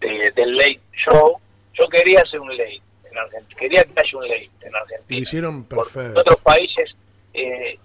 de, 0.00 0.30
del 0.32 0.56
late 0.56 0.80
show. 1.04 1.38
Yo 1.72 1.88
quería 1.88 2.20
hacer 2.20 2.40
un 2.40 2.56
late 2.56 2.80
en 3.10 3.18
Argentina, 3.18 3.58
quería 3.58 3.84
que 3.84 4.00
haya 4.00 4.18
un 4.18 4.28
late 4.28 4.50
en 4.60 4.76
Argentina. 4.76 5.20
hicieron 5.20 5.64
perfecto. 5.64 6.12
En 6.12 6.18
otros 6.18 6.40
países 6.40 6.94
eh, 7.32 7.78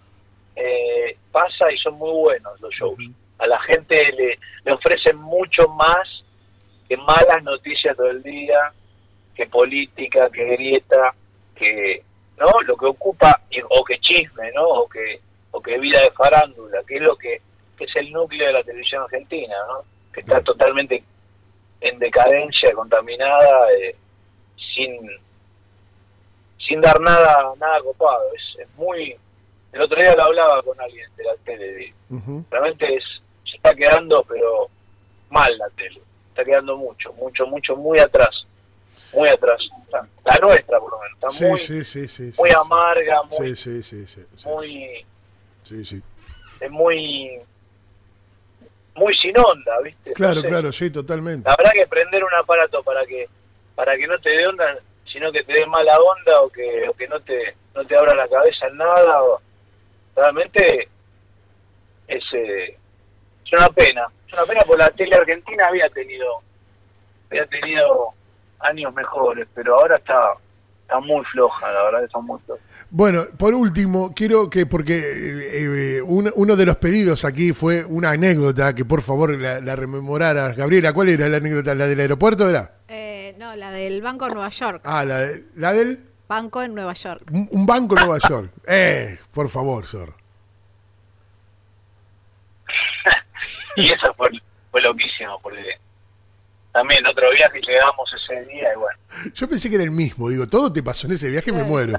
eh, 0.56 1.18
pasa 1.32 1.72
y 1.72 1.78
son 1.78 1.96
muy 1.96 2.12
buenos 2.12 2.60
los 2.62 2.74
shows. 2.74 2.98
A 3.40 3.48
la 3.48 3.60
gente 3.62 3.98
le, 4.14 4.38
le 4.66 4.74
ofrecen 4.74 5.18
mucho 5.18 5.68
más 5.70 6.08
que 6.88 6.98
malas 6.98 7.44
noticias 7.44 7.96
todo 7.96 8.10
el 8.10 8.22
día, 8.22 8.72
que 9.36 9.48
política, 9.48 10.30
que 10.30 10.44
grieta 10.44 11.14
que 11.56 12.04
no 12.38 12.48
lo 12.66 12.78
que 12.78 12.86
ocupa 12.86 13.40
o 13.70 13.84
que 13.84 14.00
chisme 14.00 14.52
no 14.54 14.66
o 14.66 14.90
que 14.90 15.20
o 15.52 15.62
que 15.62 15.78
vida 15.78 16.00
de 16.02 16.12
farándula 16.12 16.82
que 16.88 16.96
es 16.96 17.02
lo 17.02 17.16
que, 17.18 17.42
es 17.80 17.96
el 17.96 18.12
núcleo 18.12 18.48
de 18.48 18.54
la 18.54 18.64
televisión 18.64 19.04
argentina 19.04 19.56
no 19.68 19.84
que 20.14 20.22
está 20.22 20.42
totalmente 20.42 21.04
en 21.82 22.00
decadencia 22.00 22.74
contaminada 22.74 23.72
eh, 23.74 23.96
sin 24.74 25.10
sin 26.58 26.82
dar 26.82 27.00
nada 27.00 27.54
nada 27.58 27.82
copado. 27.82 28.24
Es, 28.34 28.68
muy 28.76 29.16
el 29.72 29.82
otro 29.82 30.02
día 30.02 30.16
lo 30.16 30.24
hablaba 30.24 30.62
con 30.64 30.80
alguien 30.80 31.10
de 31.16 31.24
la 31.24 31.36
tele 31.46 31.94
realmente 32.50 32.96
es 32.96 33.04
está 33.64 33.76
quedando 33.76 34.24
pero 34.28 34.68
mal 35.30 35.58
la 35.58 35.70
tele 35.70 36.02
está 36.30 36.44
quedando 36.44 36.78
mucho 36.78 37.14
mucho 37.14 37.46
mucho 37.46 37.76
muy 37.76 38.00
atrás 38.00 38.46
muy 39.14 39.30
atrás. 39.30 39.60
La 40.26 40.36
nuestra, 40.42 40.80
por 40.80 40.92
lo 40.92 41.00
menos. 41.00 41.18
Está 41.24 41.48
muy, 41.48 41.60
sí, 41.60 41.84
sí, 41.84 42.08
sí, 42.08 42.32
muy 42.38 42.50
amarga, 42.52 43.24
muy. 43.24 43.56
Sí, 43.56 43.82
sí, 43.84 44.06
sí, 44.06 44.26
Muy. 44.46 45.06
Sí, 45.64 45.86
sí. 45.86 46.02
Es 46.62 46.72
muy. 46.72 47.40
Muy 48.96 49.16
sin 49.16 49.38
onda, 49.38 49.80
¿viste? 49.82 50.12
Claro, 50.14 50.42
claro, 50.44 50.72
sí, 50.72 50.90
totalmente. 50.90 51.50
Habrá 51.50 51.72
que 51.72 51.88
prender 51.88 52.24
un 52.24 52.34
aparato 52.34 52.84
para 52.84 53.06
que 53.06 53.28
para 53.76 53.96
que 53.96 54.08
no 54.08 54.20
te 54.20 54.30
dé 54.30 54.46
onda, 54.46 54.78
sino 55.12 55.32
que 55.32 55.44
te 55.44 55.54
dé 55.54 55.66
mala 55.66 55.98
onda 55.98 56.42
o 56.42 56.50
que, 56.50 56.88
o 56.90 56.94
que 56.94 57.08
no 57.08 57.20
te 57.22 57.56
no 57.74 57.86
te 57.86 57.96
abra 57.96 58.14
la 58.14 58.28
cabeza 58.28 58.68
en 58.68 58.78
nada. 58.78 59.22
realmente 60.16 60.90
es, 62.08 62.24
eh, 62.34 62.78
es 63.52 63.60
una 63.60 63.70
pena. 63.70 64.08
Es 64.28 64.34
una 64.34 64.46
pena 64.46 64.62
porque 64.66 64.84
la 64.84 64.90
tele 64.92 65.16
argentina 65.16 65.66
había 65.68 65.90
tenido 65.90 66.42
había 67.30 67.46
tenido 67.46 68.14
años 68.60 68.94
mejores, 68.94 69.48
pero 69.54 69.76
ahora 69.80 69.98
está 69.98 70.34
está 70.82 71.00
muy 71.00 71.24
floja, 71.26 71.72
la 71.72 71.84
verdad 71.84 72.04
está 72.04 72.20
muy 72.20 72.40
floja. 72.40 72.62
Bueno, 72.90 73.26
por 73.38 73.54
último, 73.54 74.12
quiero 74.16 74.50
que, 74.50 74.66
porque 74.66 74.98
eh, 74.98 75.98
eh, 75.98 76.02
uno, 76.02 76.56
de 76.56 76.66
los 76.66 76.78
pedidos 76.78 77.24
aquí 77.26 77.54
fue 77.54 77.86
una 77.86 78.12
anécdota, 78.12 78.74
que 78.74 78.84
por 78.86 79.04
favor 79.04 79.38
la, 79.40 79.62
la 79.62 79.76
rememoraras. 79.76 80.58
Gabriela, 80.58 80.92
¿cuál 80.92 81.10
era 81.10 81.30
la 81.30 81.38
anécdota? 81.38 81.76
¿La 81.76 81.86
del 81.86 82.00
aeropuerto 82.00 82.50
era? 82.50 82.80
Eh, 82.88 83.36
no, 83.38 83.56
la 83.56 83.72
del 83.72 84.02
Banco 84.02 84.26
de 84.26 84.34
Nueva 84.34 84.50
York. 84.50 84.82
Ah, 84.84 85.06
la, 85.06 85.28
la 85.56 85.74
del... 85.74 86.06
Banco 86.28 86.64
en 86.64 86.74
Nueva 86.74 86.94
York. 86.94 87.24
Un, 87.32 87.66
banco 87.66 87.96
en 87.98 88.06
Nueva 88.06 88.28
York. 88.28 88.52
Eh, 88.68 89.20
por 89.32 89.50
favor, 89.50 89.86
Sor. 89.86 90.19
y 93.84 93.86
eso 93.88 94.14
fue, 94.16 94.30
fue 94.72 94.82
loquísimo, 94.82 95.40
porque 95.42 95.80
también 96.72 97.06
otro 97.08 97.30
viaje 97.32 97.60
llegamos 97.62 98.14
ese 98.14 98.46
día 98.46 98.74
y 98.74 98.78
bueno. 98.78 99.00
Yo 99.34 99.50
pensé 99.50 99.70
que 99.70 99.76
era 99.76 99.84
el 99.84 99.92
mismo, 99.92 100.30
digo, 100.30 100.48
todo 100.48 100.72
te 100.72 100.84
pasó 100.84 101.08
en 101.08 101.14
ese 101.14 101.30
viaje, 101.30 101.52
me 101.52 101.64
muero. 101.64 101.94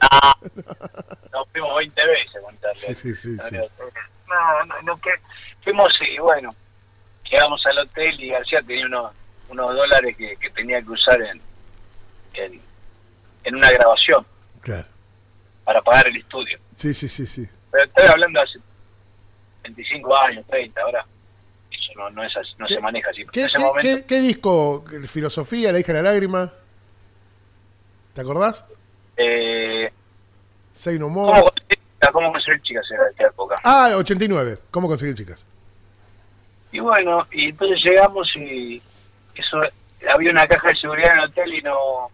nos 1.32 1.48
fuimos 1.50 1.76
20 1.76 2.06
veces 2.06 2.42
con 2.42 2.56
Sí, 2.74 2.94
sí, 2.94 3.14
sí. 3.14 3.36
No, 4.28 4.64
no, 4.66 4.82
no, 4.82 5.00
que 5.00 5.10
fuimos 5.64 5.92
y 6.00 6.18
bueno, 6.18 6.54
llegamos 7.28 7.64
al 7.66 7.78
hotel 7.78 8.20
y 8.20 8.28
García 8.28 8.60
tenía 8.62 8.86
unos, 8.86 9.12
unos 9.48 9.74
dólares 9.74 10.16
que, 10.16 10.36
que 10.36 10.50
tenía 10.50 10.80
que 10.80 10.90
usar 10.90 11.20
en, 11.20 11.40
en, 12.34 12.60
en 13.44 13.54
una 13.56 13.70
grabación. 13.70 14.24
Claro. 14.60 14.86
Para 15.64 15.82
pagar 15.82 16.06
el 16.08 16.16
estudio. 16.16 16.58
Sí, 16.74 16.94
sí, 16.94 17.08
sí, 17.08 17.26
sí. 17.26 17.48
Pero 17.72 17.84
estoy 17.84 18.06
hablando 18.06 18.40
hace 18.40 18.58
25 19.62 20.20
años, 20.20 20.46
30, 20.46 20.80
ahora 20.80 21.04
no, 22.00 22.10
no, 22.10 22.24
es 22.24 22.32
no 22.58 22.66
se 22.66 22.80
maneja 22.80 23.10
así. 23.10 23.26
¿Qué, 23.26 23.46
qué, 23.80 24.04
qué, 24.06 24.20
disco? 24.20 24.84
¿Filosofía? 25.06 25.70
¿La 25.72 25.80
hija 25.80 25.92
de 25.92 26.02
la 26.02 26.10
lágrima? 26.10 26.50
¿Te 28.14 28.20
acordás? 28.22 28.64
Eh, 29.16 29.92
Say 30.72 30.98
No 30.98 31.10
More. 31.10 31.42
¿Cómo, 32.12 32.32
conseguir 32.32 32.62
chicas 32.62 32.86
en 32.90 33.10
esta 33.10 33.26
época. 33.26 33.56
Ah, 33.62 33.92
89. 33.94 34.58
¿Cómo 34.70 34.88
conseguir 34.88 35.14
chicas? 35.14 35.46
Y 36.72 36.80
bueno, 36.80 37.26
y 37.30 37.50
entonces 37.50 37.78
llegamos 37.84 38.26
y 38.36 38.80
eso 39.34 39.60
había 40.12 40.30
una 40.30 40.46
caja 40.46 40.68
de 40.68 40.76
seguridad 40.76 41.12
en 41.12 41.18
el 41.18 41.24
hotel 41.26 41.54
y 41.54 41.62
no 41.62 42.10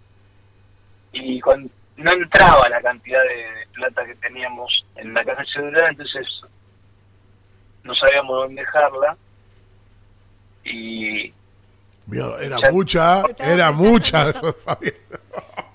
y 1.13 1.41
con, 1.41 1.71
no 1.97 2.13
entraba 2.13 2.69
la 2.69 2.81
cantidad 2.83 3.23
de 3.23 3.67
plata 3.73 4.05
que 4.05 4.17
teníamos 4.17 4.85
en 4.97 5.15
la 5.15 5.25
caja 5.25 5.43
de 5.43 5.49
seguridad, 5.49 5.89
entonces 5.89 6.27
no 7.85 7.95
sabíamos 7.95 8.37
dónde 8.37 8.63
dejarla 8.63 9.17
y 10.71 11.33
Mira, 12.07 12.27
era 12.41 12.59
Ya- 12.63 12.71
mucha, 12.71 13.23
era 13.39 13.73
mucha, 13.73 14.25
no, 14.33 14.43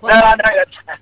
no 0.01 0.09
era, 0.09 0.35
tan- 0.35 1.01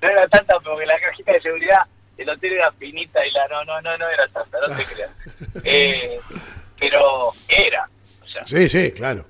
no 0.00 0.08
era 0.08 0.28
tanta 0.28 0.60
porque 0.60 0.86
la 0.86 0.98
cajita 1.00 1.32
de 1.32 1.40
seguridad 1.40 1.78
del 2.16 2.30
hotel 2.30 2.52
era 2.54 2.70
finita 2.72 3.26
y 3.26 3.30
la 3.32 3.48
no, 3.48 3.64
no, 3.64 3.80
no, 3.82 3.98
no 3.98 4.08
era 4.08 4.26
tanta, 4.28 4.58
no 4.60 4.74
te 4.76 4.84
creas. 4.94 5.10
Eh, 5.64 6.18
pero 6.78 7.32
era, 7.48 7.88
o 8.22 8.26
sea, 8.28 8.46
Sí, 8.46 8.68
sí, 8.68 8.92
claro. 8.92 9.24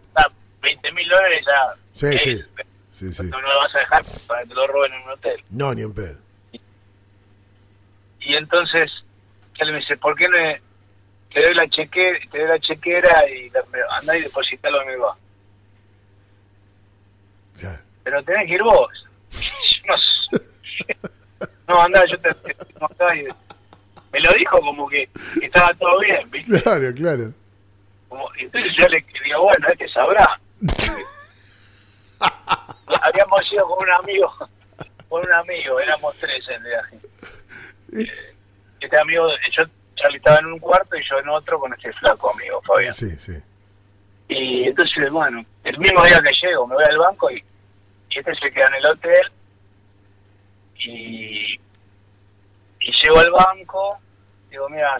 20 0.62 0.92
mil 0.92 1.08
dólares 1.08 1.44
ya. 1.46 1.74
Sí, 1.92 2.06
eh, 2.06 2.18
sí. 2.18 2.42
Sí, 2.90 3.12
sí. 3.12 3.22
No 3.30 3.40
lo 3.40 3.58
vas 3.58 3.74
a 3.74 3.78
dejar 3.78 4.04
para 4.26 4.42
que 4.42 4.48
te 4.48 4.54
lo 4.54 4.66
roben 4.66 4.92
en 4.94 5.02
un 5.02 5.10
hotel. 5.10 5.40
No, 5.50 5.72
ni 5.74 5.82
en 5.82 5.94
pedo. 5.94 6.18
Y 8.20 8.34
entonces, 8.34 8.90
él 9.58 9.70
me 9.72 9.78
dice, 9.78 9.96
¿por 9.96 10.16
qué 10.16 10.24
no 10.28 10.36
te 11.36 11.42
doy 11.44 11.54
la 11.54 11.68
chequera, 11.68 12.18
te 12.32 12.38
doy 12.38 12.48
la 12.48 12.58
chequera 12.60 13.28
y 13.30 13.50
la, 13.50 13.60
andá 13.98 14.16
y 14.16 14.22
depositalo 14.22 14.80
en 14.82 14.88
el 14.88 14.98
banco? 14.98 15.18
Ya. 17.58 17.82
Pero 18.04 18.22
tenés 18.24 18.46
que 18.46 18.54
ir 18.54 18.62
vos. 18.62 18.88
No, 21.68 21.74
no 21.74 21.82
andá, 21.82 22.04
yo 22.06 22.18
te, 22.20 22.30
no, 22.80 23.14
y- 23.14 23.28
me 24.12 24.20
lo 24.20 24.32
dijo 24.32 24.58
como 24.60 24.88
que, 24.88 25.08
que 25.38 25.46
estaba 25.46 25.68
todo 25.74 25.98
bien, 26.00 26.30
¿viste? 26.30 26.60
Claro, 26.62 26.94
claro. 26.94 27.32
Como- 28.08 28.30
entonces 28.38 28.72
yo 28.78 28.88
le 28.88 29.04
digo, 29.24 29.42
bueno, 29.42 29.66
este 29.70 29.88
sabrá. 29.90 30.40
Habíamos 33.02 33.52
ido 33.52 33.66
con 33.68 33.86
un 33.86 33.94
amigo, 33.94 34.32
con 35.08 35.24
un 35.26 35.32
amigo, 35.34 35.78
éramos 35.80 36.14
tres 36.16 36.48
en 36.48 36.54
el 36.54 36.62
viaje. 36.62 36.98
Eh, 37.92 38.34
Este 38.80 38.98
amigo, 38.98 39.28
yo, 39.56 39.64
Charlie 39.96 40.18
estaba 40.18 40.38
en 40.38 40.46
un 40.46 40.58
cuarto 40.58 40.96
y 40.96 41.02
yo 41.08 41.18
en 41.18 41.28
otro 41.28 41.58
con 41.58 41.72
este 41.74 41.92
flaco 41.94 42.32
amigo, 42.32 42.60
Fabián. 42.62 42.92
Sí, 42.92 43.10
sí. 43.18 43.32
Y 44.28 44.64
entonces, 44.68 45.10
bueno, 45.10 45.44
el 45.64 45.78
mismo 45.78 46.02
día 46.04 46.20
que 46.20 46.46
llego, 46.46 46.66
me 46.66 46.74
voy 46.74 46.84
al 46.84 46.98
banco 46.98 47.30
y, 47.30 47.36
y 48.10 48.18
este 48.18 48.34
se 48.36 48.50
queda 48.52 48.66
en 48.68 48.74
el 48.74 48.86
hotel. 48.86 49.32
Y, 50.78 51.54
y 51.54 52.92
llego 53.02 53.18
al 53.18 53.30
banco, 53.30 53.98
digo, 54.50 54.68
mira, 54.68 54.96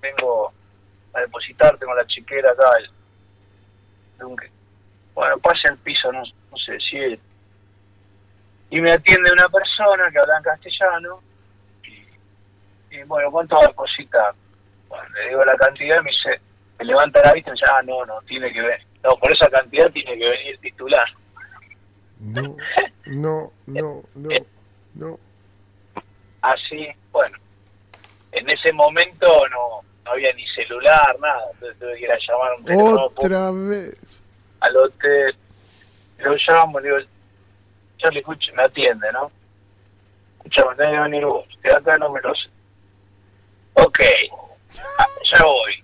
vengo 0.00 0.52
a 1.14 1.20
depositar, 1.20 1.76
tengo 1.78 1.94
la 1.94 2.06
chiquera 2.06 2.50
acá. 2.52 2.64
el- 2.80 2.90
bueno, 5.14 5.38
pasa 5.38 5.70
el 5.70 5.78
piso, 5.78 6.12
no, 6.12 6.22
no 6.22 6.56
sé, 6.58 6.78
siete. 6.90 7.20
Y 8.70 8.80
me 8.80 8.92
atiende 8.92 9.32
una 9.32 9.48
persona 9.48 10.10
que 10.10 10.18
habla 10.18 10.36
en 10.38 10.42
castellano. 10.44 11.20
Y, 12.90 13.02
bueno, 13.04 13.30
¿cuánto 13.30 13.56
va 13.56 13.64
a 13.64 13.68
depositar? 13.68 14.34
Bueno, 14.88 15.08
le 15.10 15.28
digo 15.28 15.44
la 15.44 15.56
cantidad 15.56 16.00
y 16.00 16.04
me 16.04 16.10
dice, 16.10 16.40
me 16.78 16.84
levanta 16.84 17.22
la 17.22 17.32
vista 17.32 17.50
y 17.50 17.52
me 17.52 17.54
dice, 17.54 17.72
ah, 17.72 17.82
no, 17.82 18.04
no, 18.06 18.20
tiene 18.22 18.52
que 18.52 18.60
ver. 18.60 18.80
No, 19.02 19.10
por 19.16 19.32
esa 19.32 19.48
cantidad 19.48 19.90
tiene 19.92 20.18
que 20.18 20.28
venir 20.28 20.54
el 20.54 20.58
titular. 20.60 21.06
No, 22.20 22.56
no, 23.06 23.52
no, 23.66 24.02
no, 24.14 24.30
no. 24.94 25.18
Así, 26.42 26.88
bueno, 27.12 27.38
en 28.32 28.50
ese 28.50 28.72
momento 28.72 29.26
no, 29.48 29.82
no 30.04 30.10
había 30.10 30.32
ni 30.34 30.46
celular, 30.48 31.16
nada. 31.20 31.42
Entonces 31.54 31.78
tuve 31.78 31.94
que 31.96 32.04
ir 32.04 32.12
a 32.12 32.18
llamar 32.18 32.52
a 32.52 32.56
un 32.76 32.98
Otra 32.98 33.50
vez. 33.52 34.22
al 34.60 34.76
hotel. 34.76 35.36
Lo 36.18 36.34
llamo, 36.46 36.80
le 36.80 36.88
digo, 36.88 37.10
Charlie, 37.96 38.20
escuche, 38.20 38.52
me 38.52 38.62
atiende, 38.62 39.10
¿no? 39.12 39.30
Escuchame, 40.38 40.76
tenés 40.76 40.92
que 40.94 41.00
venir 41.00 41.24
vos. 41.24 41.46
Que 41.62 41.72
acá 41.72 41.96
no 41.96 42.10
me 42.10 42.20
lo 42.20 42.34
sé. 42.34 42.50
Ok, 43.84 44.00
Ah, 44.98 45.06
ya 45.34 45.44
voy. 45.44 45.74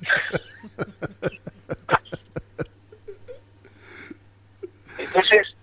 Entonces 4.99 5.55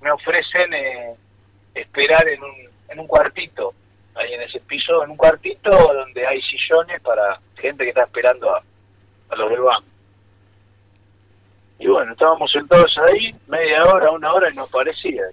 me 0.00 0.10
ofrecen 0.10 0.72
eh, 0.74 1.14
esperar 1.74 2.28
en 2.28 2.42
un, 2.42 2.54
en 2.88 3.00
un 3.00 3.06
cuartito, 3.06 3.74
ahí 4.14 4.32
en 4.34 4.42
ese 4.42 4.60
piso, 4.60 5.04
en 5.04 5.10
un 5.10 5.16
cuartito 5.16 5.70
donde 5.70 6.26
hay 6.26 6.40
sillones 6.42 7.00
para 7.02 7.40
gente 7.56 7.84
que 7.84 7.90
está 7.90 8.04
esperando 8.04 8.54
a, 8.54 8.62
a 9.30 9.36
los 9.36 9.50
del 9.50 9.60
banco. 9.60 9.86
Y 11.78 11.86
bueno, 11.88 12.12
estábamos 12.12 12.50
sentados 12.52 12.94
ahí 12.98 13.34
media 13.48 13.82
hora, 13.84 14.10
una 14.10 14.32
hora 14.32 14.50
y 14.52 14.54
no 14.54 14.66
parecía. 14.68 15.24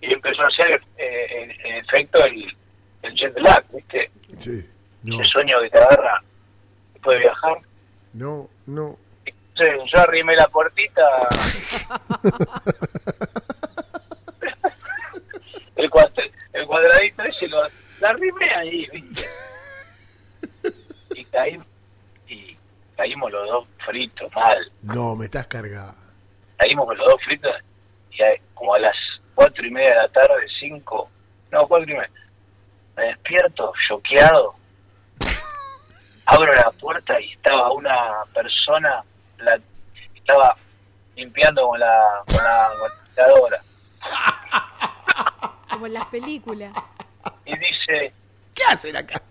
Y 0.00 0.12
empezó 0.12 0.42
a 0.42 0.48
hacer 0.48 0.80
eh, 0.96 1.56
en, 1.64 1.74
efecto 1.76 2.24
el, 2.24 2.56
el 3.02 3.14
jet 3.14 3.34
¿viste? 3.72 4.10
Sí. 4.38 4.77
No, 5.02 5.20
El 5.20 5.26
sueño 5.26 5.60
que 5.62 5.70
te 5.70 5.78
agarra 5.78 6.22
después 6.94 7.16
de 7.18 7.24
viajar. 7.24 7.58
no, 8.14 8.48
no. 8.66 8.96
Entonces 9.24 9.90
yo 9.92 10.00
arrimé 10.02 10.36
la 10.36 10.46
puertita. 10.48 11.02
el, 15.76 15.90
cuadra- 15.90 16.24
el 16.52 16.66
cuadradito 16.66 17.22
ese 17.24 17.48
lo 17.48 17.62
la 18.00 18.10
arrimé 18.10 18.54
ahí, 18.54 18.86
¿viste? 18.92 19.26
Y 21.14 21.24
caí, 21.24 21.60
y 22.28 22.56
caímos 22.96 23.30
los 23.32 23.48
dos 23.48 23.66
fritos, 23.84 24.32
mal. 24.34 24.70
No, 24.82 25.16
me 25.16 25.24
estás 25.24 25.46
cargado. 25.48 25.94
Caímos 26.56 26.86
con 26.86 26.96
los 26.98 27.06
dos 27.08 27.22
fritos 27.24 27.52
y 28.12 28.22
a- 28.22 28.40
como 28.54 28.74
a 28.74 28.78
las 28.78 28.94
cuatro 29.34 29.66
y 29.66 29.70
media 29.70 29.90
de 29.90 29.96
la 29.96 30.08
tarde, 30.10 30.46
cinco, 30.60 31.10
no, 31.50 31.66
cuatro 31.66 31.90
y 31.90 31.94
media, 31.94 32.10
me 32.96 33.04
despierto, 33.06 33.72
choqueado. 33.88 34.54
Abro 36.30 36.52
la 36.52 36.70
puerta 36.72 37.18
y 37.20 37.32
estaba 37.32 37.72
una 37.72 38.22
persona, 38.34 39.02
la, 39.38 39.58
estaba 40.14 40.54
limpiando 41.16 41.66
con 41.68 41.80
la, 41.80 42.22
con 42.26 42.36
la 42.36 42.68
con 42.78 42.90
la 42.90 43.04
limpiadora. 43.06 43.58
Como 45.70 45.86
en 45.86 45.94
las 45.94 46.04
películas. 46.06 46.72
y 47.46 47.56
dice, 47.56 48.12
¿Qué 48.54 48.62
hacen 48.68 48.96
acá? 48.96 49.22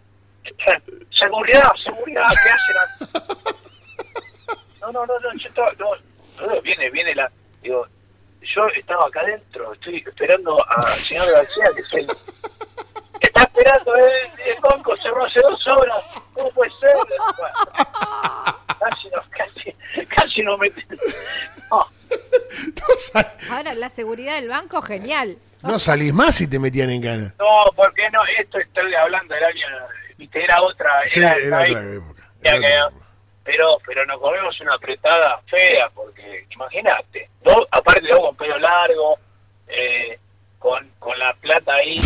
seguridad, 1.19 1.71
seguridad, 1.83 2.25
¿qué 2.43 2.49
hacen? 2.49 2.77
acá?" 2.77 3.57
No, 4.81 4.91
no, 4.91 5.05
no, 5.05 5.19
no, 5.19 5.33
yo 5.37 5.49
estaba, 5.49 5.71
no, 5.73 5.91
no, 6.39 6.47
no, 6.47 6.61
viene, 6.61 6.89
viene 6.89 7.13
la, 7.13 7.31
digo, 7.61 7.85
yo 8.41 8.67
estaba 8.69 9.05
acá 9.07 9.19
adentro, 9.19 9.73
estoy 9.73 9.97
esperando 9.97 10.57
al 10.67 10.85
señor 10.85 11.31
García, 11.31 11.65
que 11.75 11.81
es 11.81 11.93
el, 11.93 12.07
esperando 13.57 13.95
el, 13.95 14.39
el 14.55 14.61
banco, 14.61 14.95
cerró 14.97 15.25
hace 15.25 15.39
dos 15.41 15.67
horas, 15.67 16.03
¿cómo 16.33 16.49
puede 16.51 16.71
ser? 16.79 16.95
Bueno, 17.37 18.57
casi 18.79 19.09
no, 19.09 19.21
casi, 19.31 20.05
casi 20.07 20.41
no 20.43 20.57
me, 20.57 20.69
no, 20.69 21.87
No, 22.49 22.95
sal- 22.97 23.33
Ahora, 23.49 23.73
la 23.73 23.89
seguridad 23.89 24.35
del 24.35 24.49
banco, 24.49 24.81
genial. 24.81 25.37
no 25.63 25.79
salís 25.79 26.13
más 26.13 26.35
si 26.35 26.49
te 26.49 26.59
metían 26.59 26.89
en 26.89 27.01
gana. 27.01 27.33
no, 27.39 27.71
porque 27.75 28.09
no, 28.11 28.19
esto 28.39 28.59
estoy 28.59 28.93
hablando 28.95 29.33
del 29.33 29.43
año, 29.43 29.65
viste, 30.17 30.43
era 30.43 30.61
otra, 30.61 31.01
Sí, 31.07 31.19
era, 31.19 31.33
otra 31.33 31.67
época. 31.67 32.23
Ya 32.43 32.51
era 32.51 32.59
que- 32.59 32.65
otra 32.65 32.87
época. 32.87 33.05
pero 33.43 33.77
pero 33.85 34.05
nos 34.05 34.19
comimos 34.19 34.59
una 34.61 34.75
apretada 34.75 35.41
fea 35.47 35.89
porque 35.93 36.45
imagínate 36.51 37.29
aparte 37.71 38.01
yo 38.11 38.19
con 38.19 38.35
pelo 38.35 38.57
largo 38.59 39.17
eh, 39.67 40.19
con, 40.59 40.89
con 40.99 41.17
la 41.17 41.33
plata 41.35 41.73
ahí 41.73 41.97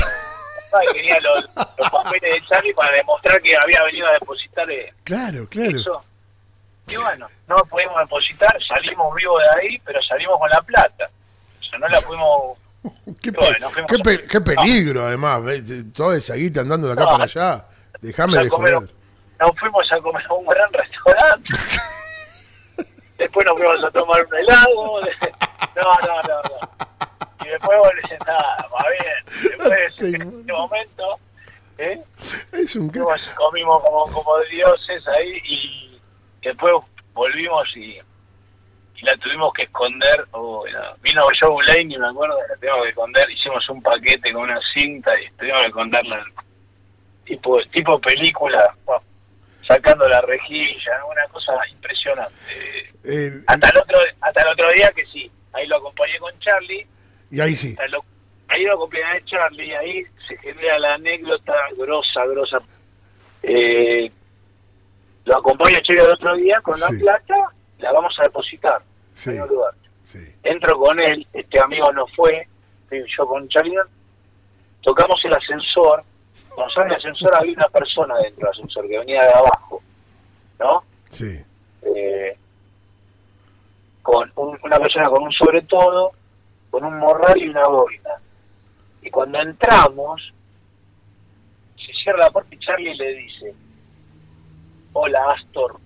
Ay, 0.73 0.87
quería 0.93 1.19
los, 1.19 1.43
los 1.77 1.89
papeles 1.91 2.33
de 2.33 2.41
Charlie 2.47 2.73
para 2.73 2.95
demostrar 2.95 3.41
que 3.41 3.55
había 3.57 3.83
venido 3.83 4.07
a 4.07 4.11
depositar 4.13 4.69
eh, 4.71 4.93
Claro, 5.03 5.47
claro. 5.49 5.77
eso 5.79 6.03
y 6.87 6.95
bueno 6.97 7.27
no 7.47 7.55
pudimos 7.69 7.97
depositar 7.99 8.57
salimos 8.67 9.13
vivos 9.15 9.41
de 9.43 9.61
ahí 9.61 9.79
pero 9.85 10.01
salimos 10.03 10.37
con 10.39 10.49
la 10.49 10.61
plata 10.61 11.09
o 11.59 11.63
sea 11.63 11.79
no 11.79 11.87
la 11.87 12.01
pudimos 12.01 12.57
Qué, 13.21 13.29
Bueno, 13.31 13.67
a- 13.67 14.39
peligro, 14.43 15.05
además. 15.05 15.43
¿ves? 15.43 15.63
Toda 15.93 16.17
esa 16.17 16.33
guita 16.35 16.61
andando 16.61 16.87
de 16.87 16.93
acá 16.93 17.03
No. 17.03 17.11
para 17.11 17.23
allá. 17.25 17.65
Déjame 18.01 18.39
de 18.39 18.49
comer- 18.49 18.73
joder. 18.73 18.89
nos 19.39 19.51
fuimos 19.59 19.91
a 19.91 19.99
comer 20.01 20.25
a 20.27 20.33
un 20.33 20.45
gran 20.47 20.73
restaurante. 20.73 21.49
después 23.19 23.45
nos 23.45 23.55
fuimos 23.57 23.83
a 23.83 23.91
tomar 23.91 24.25
un 24.25 24.35
helado. 24.35 25.01
No, 25.75 25.83
no, 25.83 26.21
no, 26.27 26.41
no. 26.41 27.07
Y 27.51 27.53
después 27.53 27.79
dice, 28.01 28.17
nada, 28.25 28.67
va 28.73 28.85
bien. 28.89 29.57
Después, 29.57 30.01
en 30.13 30.21
este 30.21 30.53
momento, 30.53 31.19
¿eh? 31.77 32.01
Es 32.53 32.75
un... 32.77 32.87
y 32.87 33.35
comimos 33.35 33.83
como, 33.83 34.05
como 34.13 34.39
dioses 34.51 35.05
ahí 35.09 35.41
y 35.43 36.01
después 36.41 36.73
volvimos 37.13 37.67
y, 37.75 37.99
y 38.95 39.01
la 39.01 39.17
tuvimos 39.17 39.51
que 39.53 39.63
esconder. 39.63 40.25
Oh, 40.31 40.63
no. 40.65 40.95
Vino 41.01 41.23
Joe 41.41 41.55
Blaney, 41.65 41.97
me 41.97 42.07
acuerdo, 42.07 42.37
la 42.47 42.55
tuvimos 42.55 42.83
que 42.83 42.89
esconder. 42.89 43.31
Hicimos 43.31 43.69
un 43.69 43.81
paquete 43.81 44.31
con 44.31 44.43
una 44.43 44.59
cinta 44.73 45.11
y 45.19 45.29
tuvimos 45.31 45.61
que 45.61 45.67
esconderla. 45.67 46.25
Y 47.25 47.35
tipo, 47.35 47.59
tipo 47.73 47.99
película, 47.99 48.73
bueno, 48.85 49.03
sacando 49.67 50.07
la 50.07 50.21
rejilla, 50.21 51.03
una 51.05 51.27
cosa 51.27 51.51
impresionante. 51.69 53.43
Hasta 53.47 53.69
el 53.69 53.77
otro, 53.77 53.99
hasta 54.21 54.41
el 54.41 54.47
otro 54.47 54.71
día 54.73 54.89
que 54.93 55.05
sí, 55.07 55.29
ahí 55.51 55.67
lo 55.67 55.75
acompañé 55.77 56.17
con 56.19 56.37
Charlie, 56.39 56.87
y 57.31 57.39
ahí 57.41 57.55
sí. 57.55 57.75
lo- 57.89 58.03
ahí 58.47 58.63
lo 58.63 58.73
acompañé 58.73 59.03
a 59.03 59.25
Charlie, 59.25 59.75
ahí 59.75 60.03
se 60.27 60.37
genera 60.37 60.77
la 60.79 60.93
anécdota 60.95 61.53
grosa, 61.77 62.25
grosa. 62.25 62.59
Eh, 63.43 64.11
lo 65.25 65.37
acompaño 65.37 65.77
a 65.77 65.81
Charlie 65.81 66.03
el 66.03 66.09
otro 66.11 66.35
día 66.35 66.59
con 66.61 66.79
la 66.79 66.87
plata, 66.99 67.35
la 67.79 67.91
vamos 67.91 68.13
a 68.19 68.23
depositar 68.23 68.81
Sí, 69.13 69.31
en 69.31 69.41
un 69.43 69.47
lugar. 69.49 69.73
sí. 70.03 70.19
Entro 70.43 70.77
con 70.77 70.99
él, 70.99 71.25
este 71.33 71.59
amigo 71.59 71.91
no 71.93 72.05
fue, 72.07 72.47
yo 72.91 73.25
con 73.27 73.47
Charlie, 73.49 73.77
tocamos 74.81 75.19
el 75.25 75.33
ascensor, 75.33 76.03
cuando 76.53 76.73
sale 76.73 76.87
el 76.89 76.95
ascensor 76.95 77.33
había 77.35 77.53
una 77.53 77.69
persona 77.69 78.17
dentro 78.17 78.39
del 78.47 78.49
ascensor 78.49 78.87
que 78.89 78.99
venía 78.99 79.23
de 79.23 79.29
abajo, 79.33 79.81
¿no? 80.59 80.83
Sí. 81.09 81.39
Eh, 81.83 82.35
con 84.01 84.31
un- 84.35 84.57
una 84.63 84.79
persona 84.79 85.09
con 85.09 85.23
un 85.23 85.31
sobre 85.31 85.61
todo, 85.63 86.11
con 86.71 86.83
un 86.85 86.97
morral 86.97 87.37
y 87.37 87.49
una 87.49 87.67
boina. 87.67 88.09
Y 89.03 89.09
cuando 89.11 89.39
entramos, 89.39 90.33
se 91.75 91.93
cierra 92.03 92.19
la 92.25 92.31
puerta 92.31 92.55
y 92.55 92.59
Charlie 92.59 92.95
le 92.95 93.13
dice, 93.15 93.53
hola 94.93 95.33
Astor, 95.33 95.77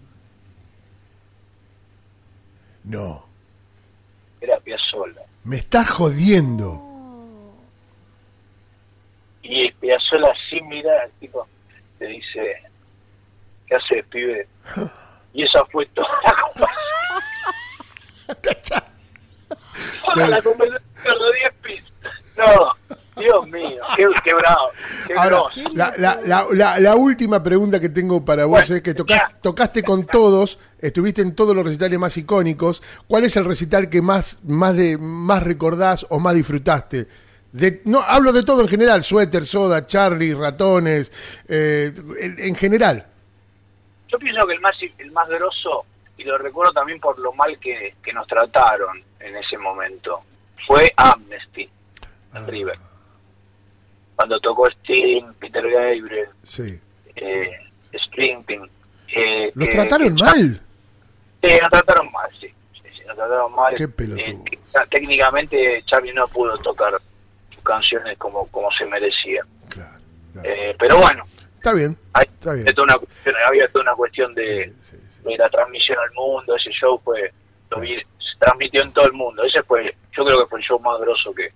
No. 2.83 3.25
era 4.41 4.59
Piazzolla. 4.59 5.21
Me 5.43 5.55
estás 5.57 5.89
jodiendo. 5.89 6.81
Y 9.41 9.71
Piazzolla 9.73 10.31
así 10.31 10.61
mira, 10.61 11.03
el 11.05 11.11
tipo 11.13 11.47
le 11.99 12.07
dice, 12.07 12.61
¿qué 13.67 13.75
haces, 13.75 14.05
pibe? 14.07 14.47
Y 15.33 15.43
esa 15.43 15.65
fue 15.65 15.85
toda 15.87 16.07
la 16.23 16.33
conversación. 18.29 18.83
Toda 20.15 20.29
la 20.29 20.41
conversación 20.41 20.83
de 21.03 21.37
10 21.39 21.53
pisos. 21.61 21.91
No, 22.37 22.95
Dios 23.17 23.47
mío, 23.47 23.81
qué, 23.95 24.05
qué 24.23 24.33
bravo, 24.33 24.69
qué 25.07 25.13
Ahora, 25.13 25.43
la, 25.73 25.93
la, 25.97 26.19
la, 26.25 26.45
la, 26.51 26.79
la 26.79 26.95
última 26.95 27.41
pregunta 27.41 27.79
que 27.79 27.87
tengo 27.89 28.25
para 28.25 28.45
vos 28.45 28.59
Bueno, 28.59 28.75
es 28.75 28.81
que 28.81 28.93
tocaste, 28.93 29.39
tocaste 29.41 29.83
con 29.83 30.05
todos, 30.05 30.59
estuviste 30.79 31.21
en 31.21 31.33
todos 31.33 31.55
los 31.55 31.63
recitales 31.65 31.97
más 31.97 32.17
icónicos. 32.17 32.83
¿Cuál 33.07 33.23
es 33.23 33.37
el 33.37 33.45
recital 33.45 33.89
que 33.89 34.01
más, 34.01 34.43
más, 34.43 34.75
de, 34.75 34.97
más 34.97 35.43
recordás 35.43 36.05
o 36.09 36.19
más 36.19 36.35
disfrutaste? 36.35 37.07
De, 37.53 37.81
no, 37.85 38.01
hablo 38.01 38.33
de 38.33 38.43
todo 38.43 38.61
en 38.61 38.67
general, 38.67 39.01
suéter, 39.01 39.45
soda, 39.45 39.85
Charlie, 39.87 40.33
ratones, 40.33 41.09
eh, 41.47 41.93
en, 42.19 42.35
en 42.37 42.55
general. 42.55 43.05
Yo 44.09 44.19
pienso 44.19 44.45
que 44.45 44.53
el 44.53 44.59
más 44.59 44.73
el 44.97 45.11
más 45.11 45.29
grosso, 45.29 45.85
y 46.17 46.25
lo 46.25 46.37
recuerdo 46.37 46.73
también 46.73 46.99
por 46.99 47.17
lo 47.17 47.31
mal 47.33 47.57
que, 47.61 47.95
que 48.03 48.11
nos 48.11 48.27
trataron 48.27 49.01
en 49.25 49.35
ese 49.37 49.57
momento, 49.57 50.21
fue 50.67 50.91
Amnesty 50.97 51.69
en 52.33 52.47
River. 52.47 52.77
Cuando 54.15 54.39
tocó 54.39 54.67
Sting, 54.69 55.33
Peter 55.39 55.63
Gabriel, 55.69 56.29
Sí. 56.43 56.79
eh, 57.15 57.51
Springsteen. 58.05 58.69
eh, 59.09 59.51
¿Los 59.53 59.67
que- 59.67 59.73
trataron 59.75 60.15
que- 60.15 60.23
mal? 60.23 60.61
Sí, 61.43 61.49
nos 61.61 61.69
trataron 61.69 62.11
mal, 62.11 62.29
sí. 62.39 62.47
sí, 62.73 62.81
sí, 62.97 63.03
nos 63.07 63.15
trataron 63.15 63.53
mal. 63.53 63.73
Qué 63.75 63.87
pelotudos. 63.87 64.27
Eh, 64.27 64.87
técnicamente 64.91 65.81
Charlie 65.85 66.13
no 66.13 66.27
pudo 66.27 66.57
tocar 66.57 66.93
sus 67.53 67.63
canciones 67.63 68.17
como, 68.17 68.47
como 68.47 68.69
se 68.71 68.85
merecía. 68.85 69.43
Claro. 69.69 69.99
claro. 70.33 70.49
Eh, 70.49 70.75
pero 70.79 70.97
bueno, 70.99 71.23
Está 71.55 71.73
bien. 71.73 71.97
Está 72.21 72.53
bien. 72.53 72.65
toda 72.67 72.83
una 72.83 72.97
cuestión- 72.97 73.35
había 73.47 73.67
toda 73.69 73.81
una 73.83 73.93
cuestión 73.95 74.33
de, 74.35 74.73
Sí, 74.81 74.97
de 75.23 75.37
la 75.37 75.49
transmisión 75.49 75.97
al 75.99 76.11
mundo, 76.13 76.55
ese 76.55 76.69
show 76.71 76.99
fue, 77.03 77.31
lo 77.71 77.79
vi- 77.79 77.97
se 77.97 78.14
transmitió 78.39 78.81
en 78.83 78.91
todo 78.93 79.05
el 79.05 79.13
mundo, 79.13 79.43
ese 79.43 79.61
fue, 79.63 79.95
yo 80.15 80.25
creo 80.25 80.39
que 80.41 80.45
fue 80.47 80.59
el 80.59 80.65
show 80.65 80.79
más 80.79 80.99
grosso 80.99 81.33
que, 81.33 81.49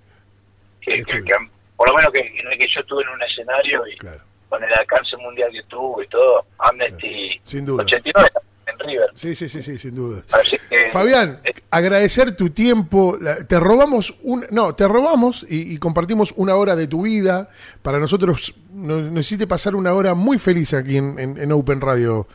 que, 0.81 1.03
Que 1.03 1.23
que- 1.23 1.33
por 1.75 1.89
lo 1.89 1.95
menos 1.95 2.11
que, 2.11 2.19
en 2.21 2.51
el 2.51 2.57
que 2.57 2.67
yo 2.73 2.81
estuve 2.81 3.03
en 3.03 3.09
un 3.09 3.21
escenario 3.23 3.87
y 3.87 3.95
Claro. 3.97 4.21
con 4.49 4.63
el 4.63 4.73
alcance 4.73 5.15
mundial 5.17 5.49
que 5.51 5.63
tuvo 5.63 6.01
y 6.03 6.07
todo, 6.07 6.45
Amnesty 6.57 7.39
Sin 7.43 7.65
dudas. 7.65 7.85
89 7.85 8.29
en 8.35 8.48
River, 8.79 9.09
Sí, 9.13 9.35
sí, 9.35 9.49
sí, 9.49 9.61
sí, 9.61 9.77
sin 9.77 9.93
duda. 9.95 10.23
que 10.69 10.87
Fabián, 10.89 11.39
eh, 11.43 11.51
agradecer 11.69 12.35
tu 12.35 12.49
tiempo. 12.51 13.17
Te 13.47 13.59
robamos 13.59 14.15
un, 14.23 14.45
no, 14.51 14.73
te 14.73 14.87
robamos 14.87 15.45
y, 15.49 15.73
y 15.73 15.77
compartimos 15.77 16.33
una 16.37 16.55
hora 16.55 16.75
de 16.75 16.87
tu 16.87 17.01
vida. 17.03 17.49
Para 17.81 17.99
nosotros 17.99 18.53
nos, 18.73 19.11
nos 19.11 19.25
hiciste 19.25 19.47
pasar 19.47 19.75
una 19.75 19.93
hora 19.93 20.13
muy 20.13 20.37
feliz 20.37 20.73
aquí 20.73 20.97
en, 20.97 21.19
en- 21.19 21.37
en 21.37 21.51
Open 21.51 21.81
Radio. 21.81 22.27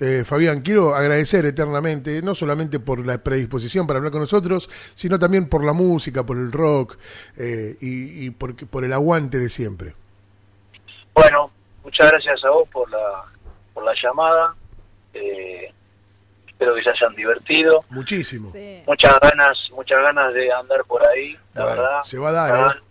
Eh, 0.00 0.22
Fabián, 0.24 0.62
quiero 0.62 0.94
agradecer 0.94 1.44
eternamente, 1.46 2.22
no 2.22 2.34
solamente 2.34 2.78
por 2.78 3.04
la 3.04 3.18
predisposición 3.18 3.86
para 3.86 3.98
hablar 3.98 4.12
con 4.12 4.20
nosotros, 4.20 4.70
sino 4.94 5.18
también 5.18 5.48
por 5.48 5.64
la 5.64 5.72
música, 5.72 6.24
por 6.24 6.36
el 6.36 6.52
rock 6.52 6.96
eh, 7.36 7.76
y, 7.80 8.26
y 8.26 8.30
por, 8.30 8.54
por 8.68 8.84
el 8.84 8.92
aguante 8.92 9.38
de 9.38 9.48
siempre. 9.48 9.94
Bueno, 11.14 11.50
muchas 11.82 12.08
gracias 12.10 12.44
a 12.44 12.50
vos 12.50 12.68
por 12.68 12.88
la, 12.90 13.24
por 13.74 13.84
la 13.84 13.92
llamada. 14.00 14.54
Eh, 15.14 15.72
espero 16.58 16.74
que 16.74 16.82
se 16.82 16.90
hayan 16.90 17.14
divertido. 17.14 17.84
Muchísimo. 17.90 18.50
Sí. 18.52 18.82
Muchas 18.84 19.18
ganas, 19.20 19.56
muchas 19.70 20.00
ganas 20.00 20.34
de 20.34 20.52
andar 20.52 20.84
por 20.86 21.06
ahí, 21.06 21.36
la 21.54 21.64
Bueno, 21.66 21.82
verdad. 21.82 22.02
se 22.02 22.18
va 22.18 22.28
a 22.30 22.32
dar, 22.32 22.50
Muchas 22.50 22.58
¿eh? 22.58 22.62
ganas- 22.64 22.82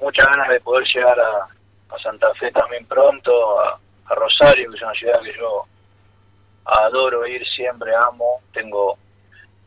Muchas 0.00 0.26
ganas 0.26 0.48
de 0.48 0.60
poder 0.60 0.84
llegar 0.92 1.16
a, 1.20 1.94
a 1.94 1.98
Santa 2.02 2.34
Fe 2.34 2.50
también 2.50 2.84
pronto, 2.86 3.60
a, 3.60 3.78
a 4.06 4.14
Rosario, 4.16 4.68
que 4.70 4.76
es 4.76 4.82
una 4.82 4.92
ciudad 4.92 5.22
que 5.22 5.32
yo 5.38 5.64
adoro 6.64 7.26
ir, 7.26 7.42
siempre 7.56 7.92
amo. 7.94 8.40
Tengo 8.52 8.98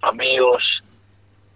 amigos 0.02 0.62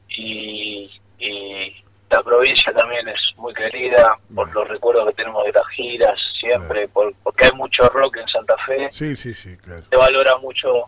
y, 0.08 0.89
y 1.20 1.84
la 2.10 2.24
provincia 2.24 2.74
también 2.74 3.08
es 3.10 3.20
muy 3.38 3.54
querida 3.54 4.18
por 4.34 4.52
los 4.56 4.68
recuerdos 4.70 5.08
que 5.10 5.16
tenemos 5.16 5.43
de 5.45 5.52
las 5.52 5.68
giras, 5.76 6.18
siempre, 6.39 6.88
por- 6.88 7.14
porque 7.24 7.45
hay 7.45 7.52
mucho 7.52 7.84
rock 7.89 8.18
en 8.18 8.28
Santa 8.30 8.56
Fe 8.66 8.89
Sí, 8.89 9.16
sí, 9.18 9.34
sí, 9.34 9.58
claro. 9.58 9.84
se 9.89 9.95
valora 9.97 10.38
mucho 10.38 10.86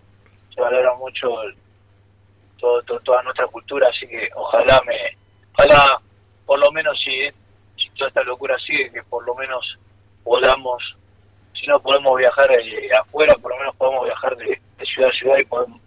se 0.53 0.61
valora 0.61 0.93
mucho 0.95 1.29
todo, 2.59 2.81
todo- 2.83 2.99
toda 3.01 3.21
nuestra 3.23 3.47
cultura 3.47 3.87
así 3.89 4.07
que 4.07 4.29
ojalá 4.35 4.79
me 4.85 5.17
ojalá 5.57 5.99
por 6.45 6.59
lo 6.59 6.71
menos 6.71 6.97
si, 7.03 7.29
si 7.77 7.89
toda 7.91 8.07
esta 8.09 8.23
locura 8.23 8.55
sigue 8.65 8.91
que 8.91 9.03
por 9.03 9.25
lo 9.25 9.35
menos 9.35 9.77
podamos 10.23 10.81
si 11.53 11.67
no 11.67 11.79
podemos 11.79 12.17
viajar 12.17 12.51
eh, 12.59 12.89
afuera 12.99 13.35
por 13.41 13.51
lo 13.51 13.57
menos 13.59 13.75
podemos 13.75 14.05
viajar 14.05 14.35
de, 14.37 14.61
de 14.77 14.85
ciudad 14.85 15.09
a 15.09 15.13
ciudad 15.17 15.35
y 15.39 15.45
podemos 15.45 15.81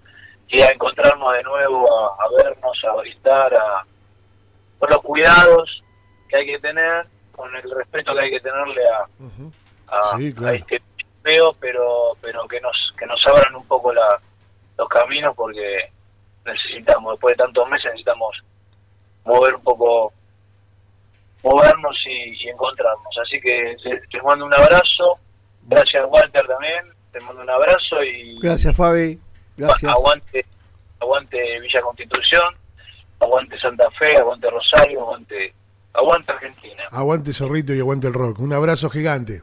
ir 0.48 0.62
a 0.62 0.72
encontrarnos 0.72 1.32
de 1.34 1.42
nuevo 1.42 1.86
a, 1.92 2.24
a 2.24 2.28
vernos 2.44 2.84
a 2.84 2.94
brindar 2.96 3.54
a 3.54 3.84
con 4.78 4.90
los 4.90 5.02
cuidados 5.02 5.82
que 6.28 6.36
hay 6.36 6.46
que 6.46 6.58
tener 6.58 7.06
con 7.32 7.54
el 7.54 7.70
respeto 7.70 8.14
que 8.14 8.20
hay 8.20 8.30
que 8.30 8.40
tenerle 8.40 8.82
a, 8.90 9.04
Ujú. 9.24 9.52
a, 9.88 10.02
Sí, 10.18 10.32
claro. 10.34 10.52
a 10.52 10.56
este 10.56 10.82
feo, 11.22 11.52
pero 11.60 12.12
pero 12.22 12.46
que 12.48 12.60
nos 12.60 12.76
que 12.98 13.06
nos 13.06 13.20
abran 13.26 13.54
un 13.56 13.66
poco 13.66 13.92
la, 13.92 14.18
los 14.78 14.88
caminos 14.88 15.34
porque 15.36 15.90
necesitamos 16.44 17.14
después 17.14 17.36
de 17.36 17.44
tantos 17.44 17.68
meses 17.68 17.86
necesitamos 17.86 18.42
mover 19.24 19.54
un 19.54 19.62
poco 19.62 20.12
movernos 21.42 21.96
y, 22.06 22.44
y 22.44 22.48
encontrarnos 22.48 23.18
así 23.22 23.40
que 23.40 23.76
te, 23.82 24.00
te 24.10 24.22
mando 24.22 24.44
un 24.46 24.54
abrazo 24.54 25.18
gracias 25.62 26.04
Walter 26.08 26.46
también 26.46 26.84
te 27.12 27.20
mando 27.20 27.42
un 27.42 27.50
abrazo 27.50 28.02
y 28.04 28.38
Gracias, 28.40 28.76
Fabi. 28.76 29.18
Gracias. 29.56 29.90
aguante 29.90 30.44
aguante 31.00 31.60
Villa 31.60 31.80
Constitución 31.80 32.54
aguante 33.20 33.58
Santa 33.58 33.90
Fe 33.92 34.18
aguante 34.18 34.48
Rosario 34.50 35.00
aguante 35.00 35.54
aguante 35.94 36.32
Argentina 36.32 36.84
Aguante 36.90 37.32
Zorrito 37.32 37.74
y 37.74 37.80
aguante 37.80 38.06
el 38.06 38.14
rock. 38.14 38.38
Un 38.40 38.52
abrazo 38.52 38.90
gigante. 38.90 39.42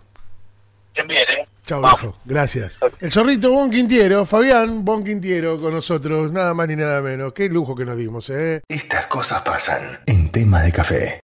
Estén 0.94 1.08
bien 1.08 1.22
eh 1.22 1.48
Chao, 1.66 1.82
viejo. 1.82 2.18
Gracias. 2.26 2.80
El 3.00 3.10
zorrito 3.10 3.50
Bon 3.52 3.70
Quintiero, 3.70 4.26
Fabián 4.26 4.84
Bon 4.84 5.02
Quintiero 5.02 5.60
con 5.62 5.74
nosotros, 5.74 6.30
nada 6.30 6.54
más 6.54 6.68
ni 6.68 6.76
nada 6.76 7.02
menos. 7.02 7.32
Qué 7.32 7.48
lujo 7.48 7.74
que 7.74 7.86
nos 7.86 7.96
dimos, 7.96 8.30
¿eh? 8.30 8.62
Estas 8.68 9.08
cosas 9.08 9.44
pasan 9.44 10.02
en 10.06 10.30
tema 10.30 10.62
de 10.62 10.72
café. 10.74 11.24